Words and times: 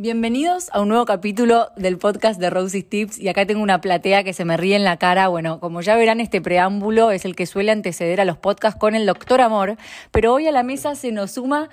Bienvenidos 0.00 0.70
a 0.72 0.80
un 0.80 0.90
nuevo 0.90 1.04
capítulo 1.06 1.72
del 1.74 1.98
podcast 1.98 2.38
de 2.38 2.50
Rosie's 2.50 2.88
Tips 2.88 3.18
y 3.18 3.26
acá 3.26 3.46
tengo 3.46 3.64
una 3.64 3.80
platea 3.80 4.22
que 4.22 4.32
se 4.32 4.44
me 4.44 4.56
ríe 4.56 4.76
en 4.76 4.84
la 4.84 4.96
cara. 4.96 5.26
Bueno, 5.26 5.58
como 5.58 5.80
ya 5.80 5.96
verán, 5.96 6.20
este 6.20 6.40
preámbulo 6.40 7.10
es 7.10 7.24
el 7.24 7.34
que 7.34 7.46
suele 7.46 7.72
anteceder 7.72 8.20
a 8.20 8.24
los 8.24 8.38
podcasts 8.38 8.78
con 8.78 8.94
el 8.94 9.06
doctor 9.06 9.40
Amor, 9.40 9.76
pero 10.12 10.32
hoy 10.34 10.46
a 10.46 10.52
la 10.52 10.62
mesa 10.62 10.94
se 10.94 11.10
nos 11.10 11.32
suma 11.32 11.68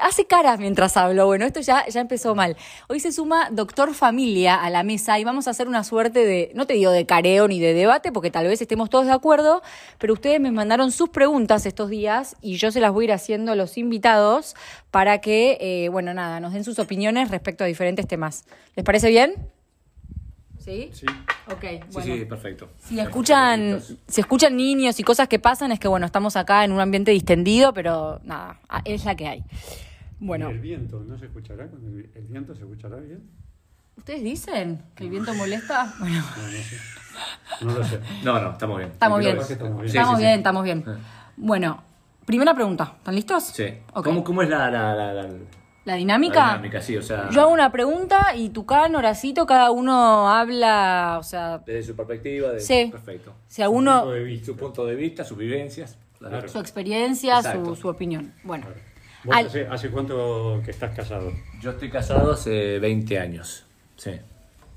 hace 0.00 0.26
caras 0.26 0.58
mientras 0.58 0.96
hablo. 0.96 1.26
Bueno, 1.26 1.44
esto 1.44 1.60
ya, 1.60 1.86
ya 1.86 2.00
empezó 2.00 2.34
mal. 2.34 2.56
Hoy 2.88 3.00
se 3.00 3.12
suma 3.12 3.48
Doctor 3.50 3.94
Familia 3.94 4.54
a 4.56 4.70
la 4.70 4.82
mesa 4.82 5.18
y 5.18 5.24
vamos 5.24 5.46
a 5.46 5.50
hacer 5.50 5.68
una 5.68 5.84
suerte 5.84 6.24
de, 6.24 6.50
no 6.54 6.66
te 6.66 6.74
digo 6.74 6.90
de 6.90 7.06
careo 7.06 7.48
ni 7.48 7.60
de 7.60 7.74
debate, 7.74 8.12
porque 8.12 8.30
tal 8.30 8.46
vez 8.46 8.60
estemos 8.62 8.90
todos 8.90 9.06
de 9.06 9.12
acuerdo, 9.12 9.62
pero 9.98 10.12
ustedes 10.14 10.40
me 10.40 10.50
mandaron 10.52 10.92
sus 10.92 11.08
preguntas 11.10 11.66
estos 11.66 11.90
días 11.90 12.36
y 12.40 12.56
yo 12.56 12.70
se 12.70 12.80
las 12.80 12.92
voy 12.92 13.04
a 13.04 13.06
ir 13.06 13.12
haciendo 13.12 13.52
a 13.52 13.56
los 13.56 13.76
invitados 13.78 14.54
para 14.90 15.20
que, 15.20 15.58
eh, 15.60 15.88
bueno, 15.88 16.14
nada, 16.14 16.40
nos 16.40 16.52
den 16.52 16.64
sus 16.64 16.78
opiniones 16.78 17.30
respecto 17.30 17.64
a 17.64 17.66
diferentes 17.66 18.06
temas. 18.06 18.44
¿Les 18.76 18.84
parece 18.84 19.08
bien? 19.08 19.34
¿Sí? 20.58 20.90
Sí. 20.92 21.06
Ok, 21.50 21.60
Sí, 21.60 21.80
bueno. 21.90 22.14
sí, 22.14 22.24
perfecto. 22.24 22.68
Si 22.84 23.00
escuchan, 23.00 23.82
si 24.06 24.20
escuchan 24.20 24.56
niños 24.56 25.00
y 25.00 25.02
cosas 25.02 25.26
que 25.26 25.40
pasan, 25.40 25.72
es 25.72 25.80
que 25.80 25.88
bueno, 25.88 26.06
estamos 26.06 26.36
acá 26.36 26.62
en 26.64 26.70
un 26.70 26.78
ambiente 26.80 27.10
distendido, 27.10 27.74
pero 27.74 28.20
nada, 28.22 28.60
es 28.84 29.04
la 29.04 29.16
que 29.16 29.26
hay. 29.26 29.44
Bueno, 30.24 30.50
¿Y 30.50 30.54
el 30.54 30.60
viento 30.60 31.00
no 31.04 31.18
se 31.18 31.26
escuchará? 31.26 31.66
¿Con 31.68 31.84
el, 31.84 32.08
el 32.14 32.22
viento 32.28 32.54
se 32.54 32.62
escuchará 32.62 32.96
bien? 32.96 33.22
¿ustedes 33.96 34.22
dicen 34.22 34.82
que 34.94 35.04
el 35.04 35.10
viento 35.10 35.34
molesta? 35.34 35.92
Bueno, 35.98 36.22
No, 36.40 36.46
no 36.46 36.52
sé. 36.62 36.76
No 37.64 37.74
lo 37.78 37.84
sé. 37.84 38.00
No, 38.24 38.40
no, 38.40 38.52
estamos 38.52 38.78
bien. 38.78 38.90
Estamos 38.92 39.18
bien. 39.18 39.36
Que 39.36 39.52
estamos 39.52 39.76
bien. 39.80 39.90
Sí, 39.90 39.98
estamos 39.98 40.16
sí, 40.16 40.22
bien, 40.22 40.32
sí. 40.34 40.38
estamos 40.38 40.64
bien. 40.64 40.84
Ah. 40.86 40.96
Bueno, 41.36 41.82
primera 42.24 42.54
pregunta, 42.54 42.94
¿están 42.98 43.14
listos? 43.14 43.42
Sí. 43.44 43.64
Ok. 43.94 44.04
¿Cómo, 44.04 44.24
¿Cómo 44.24 44.42
es 44.42 44.48
la, 44.48 44.70
la, 44.70 44.94
la, 44.94 45.12
la- 45.12 45.22
la 45.24 45.28
¿La 45.84 45.94
dinámica? 45.96 46.46
dinámica? 46.50 46.80
Sí, 46.80 46.96
o 46.96 47.02
sea, 47.02 47.28
Yo 47.30 47.40
hago 47.40 47.50
una 47.52 47.72
pregunta 47.72 48.36
y 48.36 48.50
Tucán, 48.50 48.94
Horacito, 48.94 49.44
cada 49.46 49.72
uno 49.72 50.30
habla, 50.30 51.16
o 51.18 51.24
sea, 51.24 51.58
desde 51.58 51.82
su 51.82 51.96
perspectiva. 51.96 52.52
De... 52.52 52.60
Sí. 52.60 52.88
Perfecto. 52.92 53.34
si 53.48 53.62
alguno, 53.62 54.02
Punto 54.02 54.12
de 54.14 54.22
vista. 54.22 54.46
Su 54.46 54.56
punto 54.56 54.86
de 54.86 54.94
vista, 54.94 55.24
sus 55.24 55.36
vivencias. 55.36 55.98
Claro. 56.18 56.46
su 56.48 56.60
experiencia, 56.60 57.42
su, 57.42 57.74
su 57.74 57.88
opinión. 57.88 58.32
Bueno, 58.44 58.66
¿Vos 59.24 59.36
Al- 59.36 59.46
hace, 59.46 59.66
hace 59.66 59.90
cuánto 59.90 60.60
que 60.64 60.70
estás 60.72 60.94
casado? 60.96 61.32
Yo 61.60 61.70
estoy 61.70 61.90
casado 61.90 62.32
hace 62.32 62.78
20 62.78 63.18
años. 63.18 63.64
Sí. 63.96 64.12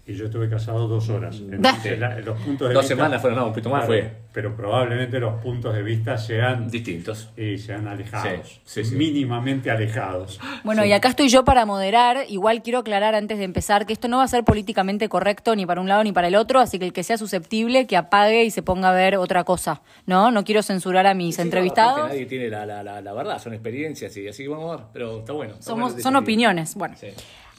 Y 0.08 0.14
yo 0.14 0.25
estuve 0.25 0.48
casado 0.48 0.88
dos 0.88 1.09
horas. 1.09 1.38
Entonces, 1.52 1.98
la- 1.98 2.20
los 2.20 2.39
puntos 2.39 2.67
de 2.67 2.75
Dos 2.75 2.84
vista- 2.84 2.95
semanas 2.95 3.20
fueron, 3.22 3.39
no, 3.39 3.45
un 3.48 3.52
poquito 3.53 3.72
más 3.72 3.86
Claro, 3.86 4.03
fue. 4.03 4.17
Pero 4.31 4.56
probablemente 4.56 5.20
los 5.20 5.42
puntos 5.42 5.73
de 5.73 5.81
vista 5.81 6.16
sean, 6.20 6.70
Distintos. 6.70 7.31
y 7.36 7.58
sean 7.58 7.88
alejados. 7.88 8.62
Sí, 8.66 8.84
sí, 8.84 8.89
sí. 8.92 8.95
Mínimamente 8.95 9.72
alejados. 9.72 10.39
Bueno, 10.64 10.86
y 10.86 10.92
acá 10.92 11.08
estoy 11.09 11.30
yo 11.30 11.44
para 11.44 11.66
moderar. 11.66 12.17
Igual 12.30 12.62
quiero 12.62 12.80
aclarar 12.80 13.16
antes 13.16 13.39
de 13.39 13.45
empezar 13.45 13.88
que 13.88 13.94
esto 13.94 14.08
no 14.08 14.17
va 14.17 14.23
a 14.25 14.28
ser 14.28 14.44
políticamente 14.44 15.09
correcto 15.09 15.56
ni 15.56 15.66
para 15.66 15.81
un 15.81 15.88
lado 15.88 16.03
ni 16.03 16.12
para 16.12 16.28
el 16.28 16.36
otro, 16.36 16.59
así 16.59 16.78
que 16.78 16.86
el 16.86 16.94
que 16.94 17.02
sea 17.02 17.17
susceptible 17.17 17.88
que 17.88 17.97
apague 17.97 18.44
y 18.44 18.52
se 18.52 18.62
ponga 18.62 18.90
a 18.90 18.94
ver 18.94 19.16
otra 19.17 19.44
cosa. 19.44 19.81
¿No? 20.06 20.30
No 20.30 20.44
quiero 20.44 20.62
censurar 20.62 21.08
a 21.08 21.16
mis 21.16 21.36
Sí, 21.36 21.42
no, 21.42 21.45
entrevistados. 21.45 21.94
aparte 21.94 22.14
nadie 22.14 22.25
tiene 22.28 22.50
la, 22.50 22.66
la, 22.67 22.84
la, 22.84 23.02
la 23.02 23.14
verdad, 23.14 23.42
son 23.42 23.53
experiencias 23.53 24.16
y 24.17 24.28
así 24.28 24.44
que 24.44 24.50
vamos 24.50 24.72
a 24.72 24.75
ver. 24.78 24.86
Pero 24.94 25.19
está 25.19 25.34
bueno. 25.34 25.53
está 25.53 25.64
Somos, 25.66 25.94
bueno 25.94 26.03
son 26.03 26.16
opiniones. 26.17 26.75
Bueno. 26.75 26.95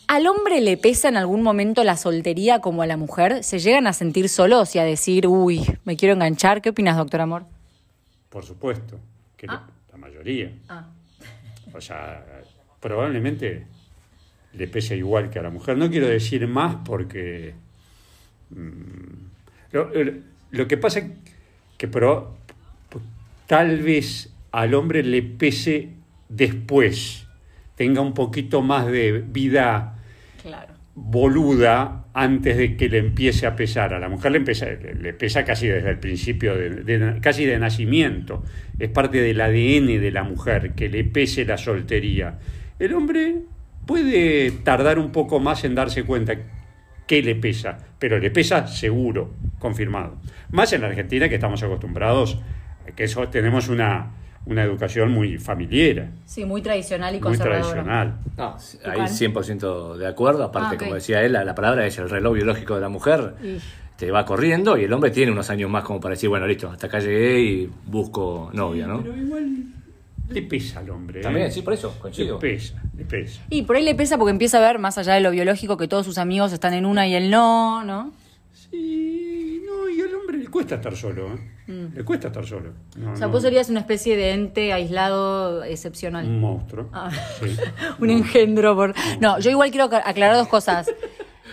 ¿Al 0.08 0.26
hombre 0.28 0.60
le 0.60 0.76
pesa 0.76 1.08
en 1.08 1.16
algún 1.16 1.42
momento 1.42 1.82
la 1.82 1.96
soltería 1.96 2.60
como 2.60 2.82
a 2.82 2.86
la 2.86 2.96
mujer? 2.96 3.42
¿Se 3.42 3.58
llegan 3.58 3.86
a 3.86 3.92
sentir 3.92 4.28
solos 4.28 4.74
y 4.76 4.78
a 4.78 4.84
decir, 4.84 5.26
uy, 5.26 5.62
me 5.84 5.96
quiero 5.96 6.14
enganchar? 6.14 6.62
¿Qué 6.62 6.70
opinas, 6.70 6.96
doctor 6.96 7.20
Amor? 7.22 7.44
Por 8.30 8.44
supuesto. 8.44 9.00
Que 9.36 9.46
Ah. 9.48 9.66
la 9.92 9.98
mayoría. 9.98 10.52
Ah. 10.68 10.86
O 11.74 11.80
sea, 11.80 12.24
probablemente 12.80 13.66
le 14.54 14.68
pese 14.68 14.96
igual 14.96 15.28
que 15.30 15.40
a 15.40 15.42
la 15.42 15.50
mujer. 15.50 15.76
No 15.76 15.90
quiero 15.90 16.06
decir 16.06 16.46
más 16.46 16.76
porque... 16.84 17.54
mm, 18.50 19.72
lo, 19.72 19.90
lo 20.50 20.68
que 20.68 20.76
pasa 20.76 21.00
es 21.00 21.06
que 21.76 21.88
pro- 21.88 22.36
tal 23.46 23.82
vez 23.82 24.30
al 24.52 24.72
hombre 24.74 25.02
le 25.02 25.22
pese 25.22 25.90
después, 26.28 27.26
tenga 27.74 28.00
un 28.00 28.14
poquito 28.14 28.62
más 28.62 28.86
de 28.86 29.20
vida 29.20 29.95
Claro. 30.46 30.74
boluda 30.94 32.04
antes 32.14 32.56
de 32.56 32.76
que 32.76 32.88
le 32.88 32.98
empiece 32.98 33.46
a 33.46 33.54
pesar. 33.56 33.92
A 33.92 33.98
la 33.98 34.08
mujer 34.08 34.32
le, 34.32 34.38
empieza- 34.38 34.66
le, 34.66 35.12
pesa 35.12 35.44
casi 35.44 35.66
desde 35.66 35.90
el 35.90 35.98
principio, 35.98 36.54
de- 36.56 37.18
casi 37.20 37.44
de 37.44 37.58
nacimiento. 37.58 38.42
Es 38.78 38.88
parte 38.90 39.20
del 39.20 39.40
ADN 39.40 39.98
de 40.00 40.10
la 40.10 40.22
mujer 40.22 40.72
que 40.74 40.88
le 40.88 41.04
pese 41.04 41.44
la 41.44 41.58
soltería. 41.58 42.38
El 42.78 42.94
hombre 42.94 43.36
puede 43.86 44.50
tardar 44.50 44.98
un 44.98 45.12
poco 45.12 45.38
más 45.40 45.64
en 45.64 45.74
darse 45.74 46.04
cuenta 46.04 46.34
que 47.06 47.22
le 47.22 47.36
pesa, 47.36 47.78
pero 47.98 48.18
le 48.18 48.30
pesa 48.30 48.66
seguro, 48.66 49.32
confirmado. 49.58 50.18
Más 50.50 50.72
en 50.72 50.80
la 50.80 50.88
Argentina 50.88 51.28
que 51.28 51.36
estamos 51.36 51.62
acostumbrados, 51.62 52.40
que 52.96 53.04
eso 53.04 53.28
tenemos 53.28 53.68
una, 53.68 54.12
una 54.46 54.62
educación 54.62 55.10
muy 55.10 55.38
familiar, 55.38 56.08
Sí, 56.24 56.44
muy 56.44 56.62
tradicional 56.62 57.14
y 57.14 57.18
muy 57.18 57.22
conservadora. 57.22 57.82
tradicional. 57.82 58.14
No, 58.36 58.56
ahí 58.90 59.00
100% 59.08 59.96
de 59.96 60.06
acuerdo. 60.06 60.44
Aparte, 60.44 60.76
Ah, 60.76 60.78
como 60.78 60.94
decía 60.94 61.22
él, 61.22 61.32
la, 61.32 61.44
la 61.44 61.54
palabra 61.54 61.84
es 61.86 61.98
el 61.98 62.08
reloj 62.08 62.34
biológico 62.34 62.74
de 62.76 62.80
la 62.80 62.88
mujer. 62.88 63.34
Y- 63.42 63.58
Te 63.96 64.10
va 64.10 64.24
corriendo 64.26 64.76
y 64.76 64.84
el 64.84 64.92
hombre 64.92 65.10
tiene 65.10 65.32
unos 65.32 65.48
años 65.48 65.70
más 65.70 65.82
como 65.82 66.00
para 66.00 66.14
decir, 66.14 66.28
bueno, 66.28 66.46
listo, 66.46 66.68
hasta 66.70 66.86
acá 66.86 66.98
llegué 67.00 67.40
y 67.40 67.70
busco 67.86 68.50
novia, 68.52 68.86
¿no? 68.86 69.02
Pero 69.02 69.16
igual 69.16 69.56
le 70.28 70.42
pesa 70.42 70.80
al 70.80 70.90
hombre. 70.90 71.20
¿eh? 71.20 71.22
También, 71.22 71.50
sí, 71.50 71.62
por 71.62 71.72
eso, 71.72 71.92
Le 71.94 72.00
coincido. 72.00 72.38
pesa, 72.38 72.74
le 72.94 73.04
pesa. 73.06 73.40
Y 73.48 73.62
por 73.62 73.76
ahí 73.76 73.82
le 73.84 73.94
pesa 73.94 74.18
porque 74.18 74.32
empieza 74.32 74.58
a 74.58 74.60
ver, 74.60 74.78
más 74.78 74.98
allá 74.98 75.14
de 75.14 75.20
lo 75.20 75.30
biológico, 75.30 75.78
que 75.78 75.88
todos 75.88 76.04
sus 76.04 76.18
amigos 76.18 76.52
están 76.52 76.74
en 76.74 76.84
una 76.84 77.08
y 77.08 77.14
él 77.14 77.30
no, 77.30 77.84
¿no? 77.84 78.12
Sí, 78.52 79.62
no, 79.66 79.88
y 79.88 80.00
al 80.02 80.14
hombre 80.14 80.38
le 80.38 80.45
cuesta 80.56 80.76
estar 80.76 80.96
solo, 80.96 81.34
¿eh? 81.34 81.38
Le 81.94 82.02
cuesta 82.04 82.28
estar 82.28 82.46
solo. 82.46 82.72
No, 82.96 83.10
Mm. 83.10 83.12
O 83.12 83.16
sea, 83.16 83.26
no, 83.26 83.32
vos 83.32 83.42
serías 83.42 83.68
una 83.68 83.80
especie 83.80 84.16
de 84.16 84.32
ente 84.32 84.72
aislado 84.72 85.62
excepcional. 85.64 86.24
un 86.26 86.40
monstruo. 86.40 86.88
Ah. 86.92 87.10
Sí. 87.40 87.56
Un 88.00 88.08
engendro 88.10 88.74
por... 88.74 88.94
No, 89.20 89.38
yo 89.38 89.50
igual 89.50 89.70
quiero 89.70 89.84
aclarar 89.84 90.34
dos 90.36 90.48
cosas. 90.48 90.90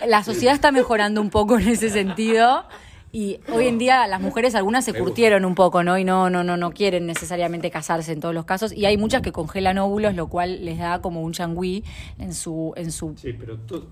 La 0.06 0.24
sociedad 0.24 0.54
está 0.54 0.72
mejorando 0.72 1.20
un 1.20 1.28
poco 1.30 1.58
en 1.58 1.68
ese 1.68 1.90
sentido 1.90 2.64
y 3.12 3.38
hoy 3.52 3.66
en 3.68 3.78
día 3.78 4.06
las 4.06 4.20
mujeres 4.20 4.54
algunas 4.54 4.84
se 4.84 4.94
curtieron 4.94 5.44
un 5.44 5.54
poco, 5.54 5.82
¿no? 5.84 5.98
Y 5.98 6.04
no 6.04 6.30
no 6.30 6.42
no 6.42 6.56
no 6.56 6.70
quieren 6.72 7.06
necesariamente 7.06 7.70
casarse 7.70 8.12
en 8.12 8.20
todos 8.20 8.34
los 8.34 8.44
casos 8.46 8.72
y 8.72 8.86
hay 8.86 8.96
muchas 8.96 9.20
que 9.22 9.32
congelan 9.32 9.78
óvulos, 9.78 10.14
lo 10.14 10.28
cual 10.28 10.64
les 10.64 10.78
da 10.78 11.00
como 11.02 11.20
un 11.22 11.32
changüí 11.32 11.84
en 12.18 12.32
su 12.34 12.72
en 12.76 12.90
su 12.90 13.14
Sí, 13.16 13.32
pero 13.38 13.56
to- 13.58 13.86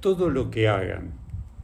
todo 0.00 0.28
lo 0.28 0.50
que 0.50 0.68
hagan 0.68 1.12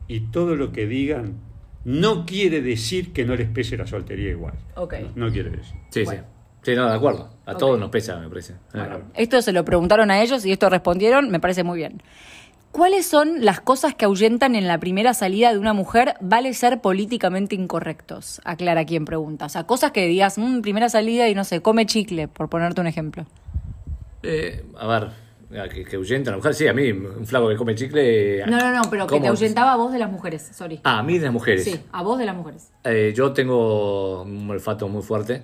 y 0.06 0.20
todo 0.30 0.54
lo 0.56 0.70
que 0.72 0.86
digan 0.86 1.34
no 1.84 2.26
quiere 2.26 2.60
decir 2.60 3.12
que 3.12 3.24
no 3.24 3.34
les 3.36 3.48
pese 3.48 3.76
la 3.76 3.86
soltería 3.86 4.30
igual. 4.30 4.54
Ok. 4.76 4.94
No, 5.14 5.26
no 5.26 5.32
quiere 5.32 5.50
decir. 5.50 5.74
Sí, 5.90 6.04
Bueno. 6.04 6.22
sí. 6.22 6.28
Sí, 6.60 6.74
no, 6.74 6.88
de 6.88 6.94
acuerdo. 6.96 7.30
A 7.46 7.54
todos 7.54 7.78
nos 7.78 7.88
pesa, 7.88 8.16
me 8.18 8.28
parece. 8.28 8.54
Bueno, 8.74 9.00
Esto 9.14 9.40
se 9.40 9.52
lo 9.52 9.64
preguntaron 9.64 10.10
a 10.10 10.20
ellos 10.20 10.44
y 10.44 10.52
esto 10.52 10.68
respondieron, 10.68 11.30
me 11.30 11.40
parece 11.40 11.62
muy 11.64 11.78
bien. 11.78 12.02
¿Cuáles 12.72 13.06
son 13.06 13.44
las 13.44 13.60
cosas 13.60 13.94
que 13.94 14.04
ahuyentan 14.04 14.54
en 14.54 14.66
la 14.68 14.78
primera 14.78 15.14
salida 15.14 15.52
de 15.52 15.58
una 15.58 15.72
mujer? 15.72 16.14
Vale 16.20 16.52
ser 16.52 16.80
políticamente 16.82 17.54
incorrectos, 17.54 18.42
aclara 18.44 18.84
quien 18.84 19.04
pregunta. 19.06 19.46
O 19.46 19.48
sea, 19.48 19.64
cosas 19.64 19.92
que 19.92 20.06
digas, 20.06 20.36
"Mm, 20.36 20.60
primera 20.60 20.88
salida 20.90 21.28
y 21.28 21.34
no 21.34 21.44
sé, 21.44 21.62
come 21.62 21.86
chicle, 21.86 22.28
por 22.28 22.50
ponerte 22.50 22.80
un 22.82 22.86
ejemplo. 22.88 23.24
Eh, 24.22 24.64
a 24.78 24.86
ver, 24.86 25.08
que, 25.72 25.84
que 25.84 25.96
ahuyenta 25.96 26.30
a 26.30 26.32
la 26.32 26.36
mujer. 26.38 26.54
Sí, 26.54 26.66
a 26.68 26.72
mí, 26.74 26.90
un 26.92 27.26
flaco 27.26 27.48
que 27.48 27.56
come 27.56 27.74
chicle. 27.74 28.44
No, 28.46 28.58
no, 28.58 28.72
no, 28.72 28.82
pero 28.90 29.06
que 29.06 29.10
¿cómo? 29.10 29.22
te 29.22 29.28
ahuyentaba 29.28 29.72
a 29.72 29.76
vos 29.76 29.92
de 29.92 29.98
las 29.98 30.10
mujeres, 30.10 30.50
sorry. 30.52 30.80
Ah, 30.84 30.98
a 30.98 31.02
mí 31.02 31.18
de 31.18 31.24
las 31.24 31.32
mujeres. 31.32 31.64
Sí, 31.64 31.80
a 31.92 32.02
vos 32.02 32.18
de 32.18 32.26
las 32.26 32.36
mujeres. 32.36 32.70
Eh, 32.84 33.12
yo 33.16 33.32
tengo 33.32 34.22
un 34.22 34.50
olfato 34.50 34.88
muy 34.88 35.02
fuerte. 35.02 35.42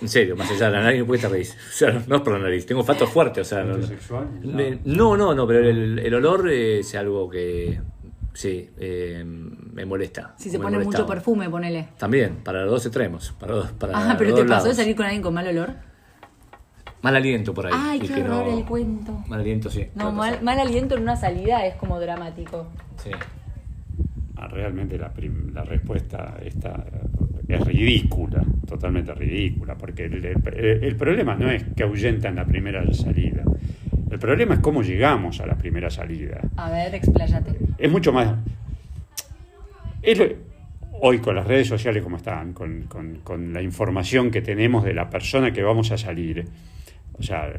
En 0.00 0.08
serio, 0.08 0.36
más 0.36 0.50
allá 0.50 0.66
de 0.66 0.72
la 0.72 0.82
nariz, 0.82 1.00
no 1.00 1.06
puede 1.06 1.16
estar 1.18 1.30
reír. 1.30 1.46
O 1.46 1.72
sea, 1.72 2.02
no 2.06 2.16
es 2.16 2.22
por 2.22 2.32
la 2.32 2.38
nariz, 2.38 2.64
tengo 2.64 2.80
olfato 2.80 3.06
fuerte. 3.06 3.40
O 3.42 3.44
sea, 3.44 3.62
no, 3.64 3.76
no. 3.76 5.34
No. 5.34 5.46
Pero 5.46 5.68
el, 5.68 5.98
el 5.98 6.14
olor 6.14 6.48
es 6.50 6.94
algo 6.94 7.28
que. 7.28 7.80
Sí, 8.32 8.70
eh, 8.78 9.22
me 9.26 9.84
molesta. 9.84 10.34
Si 10.38 10.48
se 10.50 10.58
pone 10.60 10.78
mucho 10.78 11.04
perfume, 11.04 11.50
ponele. 11.50 11.88
También, 11.98 12.36
para 12.44 12.62
los 12.62 12.70
dos 12.70 12.86
extremos. 12.86 13.34
Para, 13.38 13.56
los- 13.56 13.72
para 13.72 13.92
Ah, 14.12 14.14
pero 14.16 14.30
los 14.30 14.38
¿te 14.38 14.44
dos 14.46 14.56
pasó 14.56 14.68
de 14.68 14.74
salir 14.74 14.94
con 14.96 15.04
alguien 15.04 15.20
con 15.20 15.34
mal 15.34 15.46
olor? 15.48 15.74
Mal 17.02 17.16
aliento 17.16 17.54
por 17.54 17.66
ahí. 17.66 17.72
Ay, 17.74 18.00
qué 18.00 18.08
que 18.08 18.22
horror 18.22 18.46
no- 18.46 18.58
el 18.58 18.64
cuento. 18.64 19.12
Mal 19.28 19.40
aliento, 19.40 19.70
sí. 19.70 19.86
No, 19.94 20.12
mal, 20.12 20.42
mal 20.42 20.58
aliento 20.58 20.96
en 20.96 21.02
una 21.02 21.16
salida 21.16 21.64
es 21.66 21.74
como 21.76 21.98
dramático. 21.98 22.66
Sí. 23.02 23.10
Ah, 24.36 24.48
realmente 24.48 24.98
la, 24.98 25.10
prim- 25.12 25.52
la 25.54 25.64
respuesta 25.64 26.36
está, 26.44 26.84
es 27.48 27.60
ridícula, 27.66 28.42
totalmente 28.66 29.12
ridícula, 29.14 29.74
porque 29.76 30.04
el, 30.06 30.24
el- 30.24 30.84
el 30.84 30.96
problema 30.96 31.34
no 31.34 31.50
es 31.50 31.64
que 31.76 31.82
ahuyentan 31.82 32.36
la 32.36 32.44
primera 32.46 32.82
salida, 32.94 33.42
el 34.10 34.18
problema 34.18 34.54
es 34.54 34.60
cómo 34.60 34.82
llegamos 34.82 35.40
a 35.40 35.46
la 35.46 35.56
primera 35.56 35.90
salida. 35.90 36.40
A 36.56 36.70
ver, 36.70 36.94
expláyate. 36.94 37.52
Es 37.78 37.90
mucho 37.90 38.12
más... 38.12 38.34
es 40.02 40.18
lo- 40.18 40.26
hoy 41.02 41.18
con 41.18 41.34
las 41.34 41.46
redes 41.46 41.66
sociales 41.68 42.02
como 42.02 42.16
están, 42.16 42.52
con, 42.52 42.82
con- 42.84 43.20
con 43.22 43.52
la 43.52 43.62
información 43.62 44.30
que 44.30 44.42
tenemos 44.42 44.84
de 44.84 44.92
la 44.94 45.08
persona 45.10 45.52
que 45.52 45.62
vamos 45.62 45.90
a 45.92 45.98
salir, 45.98 46.46
o 47.20 47.22
sea, 47.22 47.52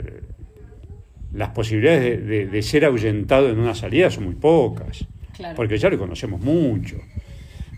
las 1.34 1.50
posibilidades 1.50 2.02
de, 2.04 2.18
de- 2.18 2.48
de 2.48 2.62
ser 2.62 2.84
ahuyentado 2.86 3.50
en 3.50 3.60
una 3.60 3.74
salida 3.76 4.10
son 4.10 4.26
muy 4.26 4.36
pocas. 4.36 5.06
Claro. 5.36 5.56
Porque 5.56 5.78
ya 5.78 5.90
lo 5.90 5.98
conocemos 5.98 6.42
mucho. 6.42 6.98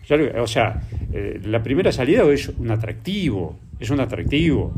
Ya 0.07 0.17
lo- 0.17 0.43
o 0.43 0.47
sea, 0.47 0.81
eh, 1.11 1.39
la 1.45 1.61
primera 1.61 1.91
salida 1.91 2.23
es 2.31 2.49
un 2.49 2.71
atractivo, 2.71 3.59
es 3.79 3.89
un 3.89 3.99
atractivo. 3.99 4.73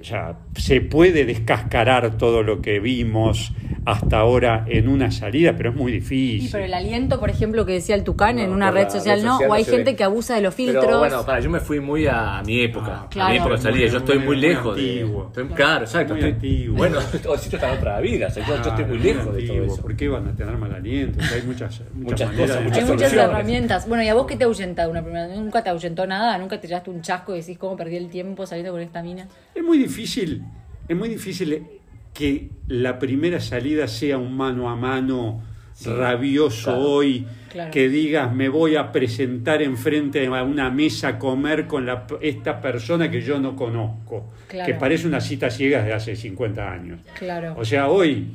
O 0.00 0.04
sea, 0.04 0.36
se 0.56 0.80
puede 0.80 1.24
descascarar 1.24 2.16
todo 2.16 2.42
lo 2.42 2.62
que 2.62 2.78
vimos 2.80 3.52
hasta 3.86 4.18
ahora 4.18 4.64
en 4.66 4.88
una 4.88 5.10
salida, 5.10 5.54
pero 5.56 5.70
es 5.70 5.76
muy 5.76 5.92
difícil. 5.92 6.42
Sí, 6.42 6.48
pero 6.52 6.64
el 6.64 6.72
aliento, 6.72 7.20
por 7.20 7.28
ejemplo, 7.28 7.66
que 7.66 7.72
decía 7.72 7.94
el 7.96 8.02
Tucán 8.02 8.38
en 8.38 8.50
una 8.50 8.70
red 8.70 8.88
social, 8.88 9.18
red 9.18 9.26
no, 9.26 9.38
o 9.38 9.52
hay 9.52 9.62
no 9.64 9.68
gente 9.70 9.90
ve. 9.90 9.96
que 9.96 10.04
abusa 10.04 10.36
de 10.36 10.40
los 10.40 10.54
filtros. 10.54 10.84
Pero 10.86 10.98
bueno, 11.00 11.26
para, 11.26 11.40
yo 11.40 11.50
me 11.50 11.60
fui 11.60 11.80
muy 11.80 12.06
a 12.06 12.40
mi 12.46 12.60
época. 12.62 13.08
Ah, 13.16 13.26
A 13.26 13.30
mi 13.30 13.36
época 13.36 13.58
salía, 13.58 13.86
yo 13.88 13.98
estoy 13.98 14.16
muy, 14.18 14.26
Muy- 14.28 14.36
muy 14.36 14.46
lejos 14.46 14.76
de. 14.76 14.82
antiguo. 15.00 15.26
estoy- 15.26 15.48
claro, 15.48 15.84
exacto. 15.84 16.14
Muy 16.14 16.22
estoy- 16.22 16.32
antiguo. 16.34 16.76
Bueno, 16.78 16.98
Osito 17.28 17.56
está 17.56 17.72
en 17.72 17.78
otra 17.78 18.00
vida, 18.00 18.28
o 18.28 18.30
sea, 18.30 18.46
yo, 18.46 18.62
yo 18.62 18.70
estoy 18.70 18.84
muy 18.86 18.98
lejos 18.98 19.36
de 19.36 19.42
todo 19.42 19.64
eso. 19.64 19.82
¿Por 19.82 19.96
qué 19.96 20.08
van 20.08 20.28
a 20.28 20.32
tener 20.34 20.56
mal 20.56 20.72
aliento? 20.74 21.18
O 21.18 21.22
sea, 21.22 21.36
hay 21.36 21.42
muchas, 21.42 21.80
muchas, 21.92 21.94
Muchas 21.94 22.30
cosas, 22.30 22.58
de- 22.58 22.64
muchas 22.64 22.78
Hay 22.78 22.84
muchas 22.90 23.12
herramientas. 23.12 23.88
Bueno, 23.88 24.02
¿y 24.04 24.08
a 24.08 24.14
vos 24.14 24.26
qué 24.26 24.36
te 24.36 24.44
ahuyenta 24.44 24.82
de 24.84 24.88
una 24.90 25.02
primera? 25.02 25.28
¿Nunca 25.28 25.62
te 25.62 25.68
ahuyentó 25.68 26.06
nada? 26.06 26.38
¿Nunca 26.38 26.58
te 26.58 26.68
llevaste 26.68 26.88
un 26.88 27.02
chasco 27.02 27.34
y 27.34 27.40
decís 27.40 27.58
cómo 27.58 27.76
perdí 27.76 27.96
el 27.96 28.08
tiempo 28.08 28.46
saliendo 28.46 28.72
con 28.72 28.80
esta 28.80 29.02
mina? 29.02 29.28
Es 29.54 29.62
muy 29.62 29.76
difícil, 29.76 30.42
es 30.88 30.96
muy 30.96 31.08
difícil 31.08 31.64
que 32.12 32.50
la 32.68 32.98
primera 32.98 33.40
salida 33.40 33.88
sea 33.88 34.18
un 34.18 34.36
mano 34.36 34.68
a 34.70 34.76
mano 34.76 35.42
rabioso 35.84 36.70
claro. 36.70 36.80
hoy, 36.88 37.26
Claro. 37.50 37.70
que 37.72 37.88
digas 37.88 38.32
me 38.34 38.48
voy 38.48 38.76
a 38.76 38.90
presentar 38.92 39.62
enfrente 39.62 40.26
a 40.26 40.42
una 40.42 40.70
mesa 40.70 41.08
a 41.08 41.18
comer 41.18 41.66
con 41.66 41.86
la- 41.86 42.06
esta 42.20 42.60
persona 42.60 43.10
que 43.10 43.20
yo 43.22 43.38
no 43.40 43.54
conozco, 43.56 44.32
Claro. 44.48 44.66
que 44.66 44.74
parece 44.78 45.06
una 45.08 45.20
cita 45.20 45.50
ciega 45.50 45.82
de 45.82 45.92
hace 45.92 46.14
50 46.16 46.70
años. 46.72 47.00
Claro. 47.18 47.54
O 47.58 47.64
sea, 47.64 47.88
hoy 47.88 48.26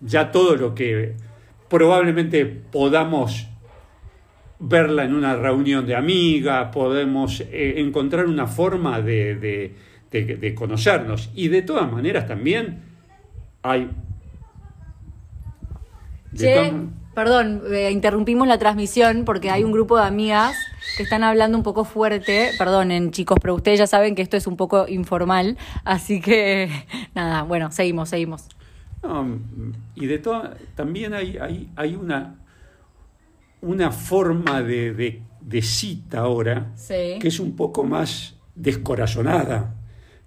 ya 0.00 0.30
todo 0.30 0.54
lo 0.56 0.74
que 0.74 1.14
probablemente 1.68 2.46
podamos 2.46 3.48
verla 4.60 5.04
en 5.04 5.14
una 5.14 5.34
reunión 5.36 5.86
de 5.86 5.96
amigas, 5.96 6.68
podemos 6.72 7.40
eh, 7.40 7.74
encontrar 7.78 8.26
una 8.26 8.46
forma 8.46 9.00
de, 9.00 9.34
de- 9.34 9.74
de- 10.22 10.36
de 10.36 10.54
conocernos. 10.54 11.30
Y 11.34 11.48
de 11.48 11.62
todas 11.62 11.90
maneras 11.90 12.26
también 12.26 12.82
hay... 13.62 13.90
Che, 16.36 16.54
todas 16.54 16.72
perdón, 17.14 17.62
eh, 17.72 17.90
interrumpimos 17.92 18.48
la 18.48 18.58
transmisión 18.58 19.24
porque 19.24 19.48
hay 19.50 19.62
un 19.62 19.70
grupo 19.70 19.96
de 19.96 20.02
amigas 20.04 20.56
que 20.96 21.04
están 21.04 21.22
hablando 21.22 21.56
un 21.56 21.62
poco 21.64 21.84
fuerte. 21.84 22.50
Perdonen, 22.58 23.12
chicos, 23.12 23.38
pero 23.40 23.54
ustedes 23.54 23.78
ya 23.78 23.86
saben 23.86 24.14
que 24.16 24.22
esto 24.22 24.36
es 24.36 24.46
un 24.48 24.56
poco 24.56 24.86
informal. 24.88 25.56
Así 25.84 26.20
que, 26.20 26.68
nada, 27.14 27.42
bueno, 27.42 27.70
seguimos, 27.70 28.08
seguimos. 28.08 28.48
No, 29.02 29.38
y 29.94 30.06
de 30.06 30.18
todas, 30.18 30.50
también 30.74 31.12
hay, 31.14 31.36
hay, 31.38 31.70
hay 31.76 31.94
una, 31.94 32.36
una 33.60 33.90
forma 33.92 34.62
de, 34.62 34.92
de- 34.94 35.22
de 35.40 35.60
cita 35.62 36.20
ahora 36.20 36.72
Sí. 36.74 37.18
que 37.20 37.28
es 37.28 37.38
un 37.38 37.54
poco 37.54 37.84
más 37.84 38.34
descorazonada, 38.54 39.74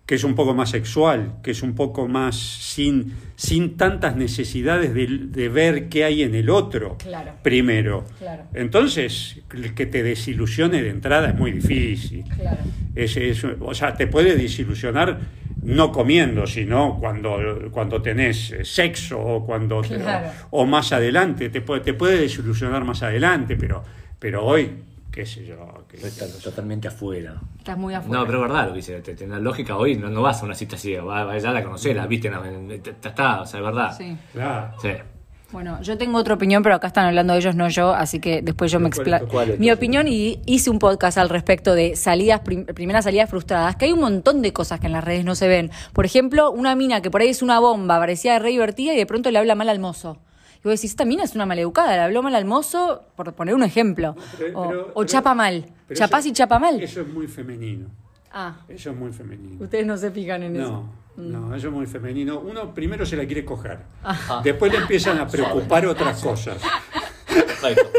que 0.08 0.16
es 0.16 0.24
un 0.24 0.36
poco 0.36 0.56
más 0.56 0.70
sexual, 0.70 1.34
que 1.44 1.52
es 1.52 1.62
un 1.62 1.76
poco 1.76 2.08
más 2.08 2.36
sin, 2.38 3.14
sin 3.36 3.76
tantas 3.76 4.16
necesidades 4.16 4.94
de, 4.94 5.06
de 5.06 5.50
ver 5.50 5.90
qué 5.90 6.06
hay 6.06 6.24
en 6.24 6.34
el 6.34 6.50
otro 6.50 6.98
Claro. 6.98 7.34
primero. 7.44 8.06
Claro. 8.18 8.44
Entonces, 8.54 9.42
que 9.76 9.86
te 9.86 10.04
desilusione 10.04 10.82
de 10.82 10.90
entrada 10.92 11.28
es 11.30 11.36
muy 11.36 11.52
difícil. 11.52 12.24
Claro. 12.40 12.58
Es- 12.96 13.18
es- 13.18 13.44
o 13.44 13.74
sea, 13.74 13.96
te 13.96 14.08
puede 14.08 14.38
desilusionar 14.38 15.20
no 15.62 15.92
comiendo, 15.92 16.48
sino 16.48 16.98
cuando, 17.02 17.38
cuando 17.72 18.02
tenés 18.02 18.52
eh, 18.54 18.64
sexo 18.64 19.20
o 19.20 19.46
cuando 19.46 19.82
te- 19.82 19.98
Claro. 19.98 20.30
o 20.52 20.66
más 20.66 20.94
adelante, 20.94 21.50
te 21.50 21.60
puede, 21.60 21.82
te 21.82 21.94
puede 21.94 22.18
desilusionar 22.18 22.86
más 22.86 23.04
adelante, 23.04 23.58
pero, 23.58 23.84
pero 24.20 24.46
hoy, 24.46 24.70
qué 25.18 25.26
sé 25.26 25.46
yo. 25.46 25.56
qué- 25.90 25.98
Está 25.98 26.26
totalmente 26.44 26.88
afuera. 26.88 27.36
Estás 27.58 27.78
muy 27.78 27.94
afuera. 27.94 28.20
No, 28.20 28.26
pero 28.26 28.38
es 28.38 28.50
verdad 28.50 28.66
lo 28.68 28.72
que 28.72 28.78
dice. 28.78 29.02
te- 29.02 29.16
te- 29.16 29.28
La 29.28 29.40
lógica 29.40 29.76
hoy 29.76 29.96
no, 29.98 30.10
no 30.10 30.22
vas 30.22 30.42
a 30.42 30.46
una 30.46 30.54
cita 30.56 30.78
ciega, 30.78 31.04
vas, 31.04 31.42
ya 31.44 31.52
la 31.52 31.64
conocés, 31.64 31.96
la 31.96 32.06
viste, 32.08 32.30
la- 32.30 32.42
está, 32.74 33.10
está, 33.10 33.42
o 33.42 33.46
sea, 33.46 33.60
es 33.60 33.66
verdad. 33.66 33.96
Sí. 33.98 34.16
Claro. 34.34 34.74
Sí. 34.82 34.90
Bueno, 35.52 35.82
yo 35.82 35.98
tengo 35.98 36.18
otra 36.20 36.34
opinión, 36.34 36.62
pero 36.62 36.76
acá 36.76 36.88
están 36.88 37.06
hablando 37.06 37.34
ellos, 37.34 37.56
no 37.56 37.70
yo, 37.70 37.94
así 37.94 38.20
que 38.20 38.42
después 38.42 38.70
yo 38.70 38.80
me 38.82 38.90
¿Cuál 38.90 39.08
es 39.14 39.20
tu- 39.20 39.26
explico. 39.40 39.60
Mi 39.60 39.72
opinión 39.72 40.06
y 40.10 40.42
hice 40.46 40.70
un 40.70 40.78
podcast 40.78 41.18
al 41.18 41.30
respecto 41.30 41.74
de 41.74 41.96
salidas, 41.96 42.42
prim- 42.42 42.66
primeras 42.66 43.06
salidas 43.06 43.30
frustradas, 43.30 43.78
que 43.78 43.86
hay 43.86 43.94
un 43.94 44.02
montón 44.02 44.42
de 44.42 44.52
cosas 44.52 44.82
que 44.82 44.88
en 44.88 44.92
las 44.92 45.04
redes 45.06 45.24
no 45.24 45.36
se 45.36 45.48
ven. 45.48 45.72
Por 45.94 46.06
ejemplo, 46.06 46.52
una 46.52 46.76
mina 46.76 47.02
que 47.02 47.10
por 47.10 47.22
ahí 47.22 47.30
es 47.30 47.42
una 47.42 47.60
bomba, 47.62 47.98
parecía 47.98 48.38
re 48.40 48.50
divertida 48.50 48.94
y 48.94 48.98
de 48.98 49.06
pronto 49.06 49.32
le 49.32 49.40
habla 49.40 49.56
mal 49.56 49.70
al 49.70 49.80
mozo. 49.80 50.18
Y 50.60 50.62
vos 50.64 50.72
decís, 50.80 50.92
esta 50.92 51.06
mina 51.06 51.24
es 51.24 51.36
una 51.36 51.46
maleducada, 51.46 51.94
le 51.96 52.02
habló 52.02 52.24
mal 52.24 52.36
al 52.36 52.46
mozo, 52.46 53.04
por 53.16 53.34
poner 53.34 53.56
un 53.56 53.64
ejemplo. 53.64 54.16
Pero- 54.38 54.60
o, 54.60 54.68
pero- 54.70 54.82
o 54.82 54.94
pero- 54.96 55.06
chapa 55.06 55.34
mal. 55.36 55.66
Chapás 55.94 56.22
eso- 56.22 56.30
y 56.30 56.34
chapa 56.34 56.60
mal. 56.60 56.82
Eso 56.82 57.02
es 57.02 57.08
muy 57.08 57.28
femenino. 57.28 57.88
Ah, 58.32 58.58
Eso 58.68 58.92
es 58.92 58.96
muy 58.98 59.12
femenino. 59.12 59.64
ustedes 59.64 59.86
no 59.86 59.98
se 59.98 60.12
fijan 60.12 60.44
en 60.44 60.56
eso. 60.58 60.84
No, 61.16 61.40
no, 61.48 61.56
eso 61.56 61.68
es 61.68 61.74
muy 61.74 61.88
femenino. 61.88 62.40
Uno 62.40 62.74
primero 62.74 63.06
se 63.06 63.16
la 63.16 63.26
quiere 63.26 63.44
coger. 63.46 63.80
Ah. 64.04 64.42
Después 64.44 64.72
le 64.72 64.80
empiezan 64.80 65.18
a 65.20 65.28
preocupar 65.28 65.86
otras 65.88 66.22
cosas. 66.22 66.58
Perfecto. 67.28 67.90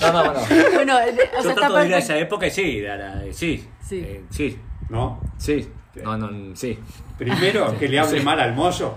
No, 0.00 0.12
no, 0.12 0.24
no. 0.34 0.40
Bueno, 0.74 0.98
eh, 1.00 1.16
o 1.32 1.36
Yo 1.36 1.42
sea, 1.44 1.54
trato 1.54 1.76
de 1.76 1.86
ir 1.88 1.94
a 1.94 1.98
esa 1.98 2.18
época 2.18 2.46
y 2.46 2.50
sí, 2.50 2.80
la- 2.80 2.96
la- 2.96 3.22
sí. 3.32 3.64
Sí. 3.86 3.96
Eh, 4.04 4.24
sí. 4.30 4.58
¿No? 4.90 5.20
Sí. 5.38 5.68
No, 6.02 6.16
no, 6.18 6.56
sí. 6.56 6.78
Primero 7.16 7.78
que 7.78 7.88
le 7.88 7.98
hable 8.00 8.20
mal 8.22 8.40
al 8.40 8.54
mozo. 8.54 8.96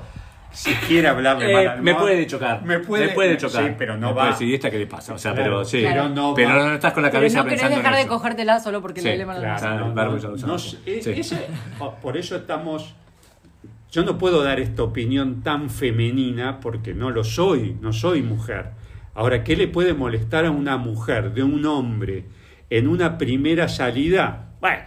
Si 0.55 0.73
quiere 0.87 1.07
hablarle 1.07 1.49
Eh, 1.49 1.53
mal 1.53 1.67
al 1.67 1.81
me 1.83 1.93
puede 1.95 2.25
chocar. 2.27 2.63
Me 2.63 2.79
puede, 2.79 3.37
chocar. 3.37 3.63
Sí, 3.65 3.75
pero 3.77 3.97
no 3.97 4.07
Me 4.09 4.13
va. 4.13 4.29
puede 4.35 4.49
¿y 4.49 4.53
esta 4.55 4.71
qué 4.71 4.77
le 4.79 4.87
pasa? 4.87 5.13
O 5.13 5.17
sea, 5.17 5.33
Claro, 5.33 5.45
pero 5.45 5.65
sí. 5.65 5.81
pero 5.85 6.07
no 6.09 6.33
pero 6.33 6.53
no 6.53 6.73
estás 6.73 6.93
con 6.93 7.03
la 7.03 7.09
Pero 7.09 7.19
cabeza 7.19 7.37
no 7.39 7.43
querés 7.43 7.61
pensando 7.61 7.77
dejar 7.83 7.93
en 7.99 8.05
de 8.05 8.07
cogértela 8.09 8.59
solo 8.59 8.81
porque 8.81 9.01
Sí, 9.01 9.07
le 9.07 9.11
hablé 9.13 9.25
mal 9.25 9.35
al 9.37 9.41
Claro, 9.59 9.79
no, 9.89 9.93
no, 9.93 10.37
no 10.47 10.55
e- 10.55 11.01
Sí. 11.01 11.11
ese- 11.11 11.47
oh, 11.79 11.95
por 11.95 12.15
eso 12.17 12.35
estamos. 12.37 12.95
Yo 13.91 14.03
no 14.03 14.17
puedo 14.17 14.43
dar 14.43 14.59
esta 14.59 14.83
opinión 14.83 15.41
tan 15.41 15.69
femenina 15.69 16.59
porque 16.59 16.93
no 16.93 17.11
lo 17.11 17.23
soy, 17.23 17.77
no 17.81 17.93
soy 17.93 18.21
mujer. 18.21 18.71
Ahora, 19.13 19.43
¿qué 19.43 19.55
le 19.55 19.67
puede 19.67 19.93
molestar 19.93 20.45
a 20.45 20.51
una 20.51 20.77
mujer 20.77 21.33
de 21.33 21.43
un 21.43 21.65
hombre 21.65 22.25
en 22.69 22.87
una 22.87 23.17
primera 23.17 23.67
salida? 23.69 24.49
Bueno, 24.59 24.83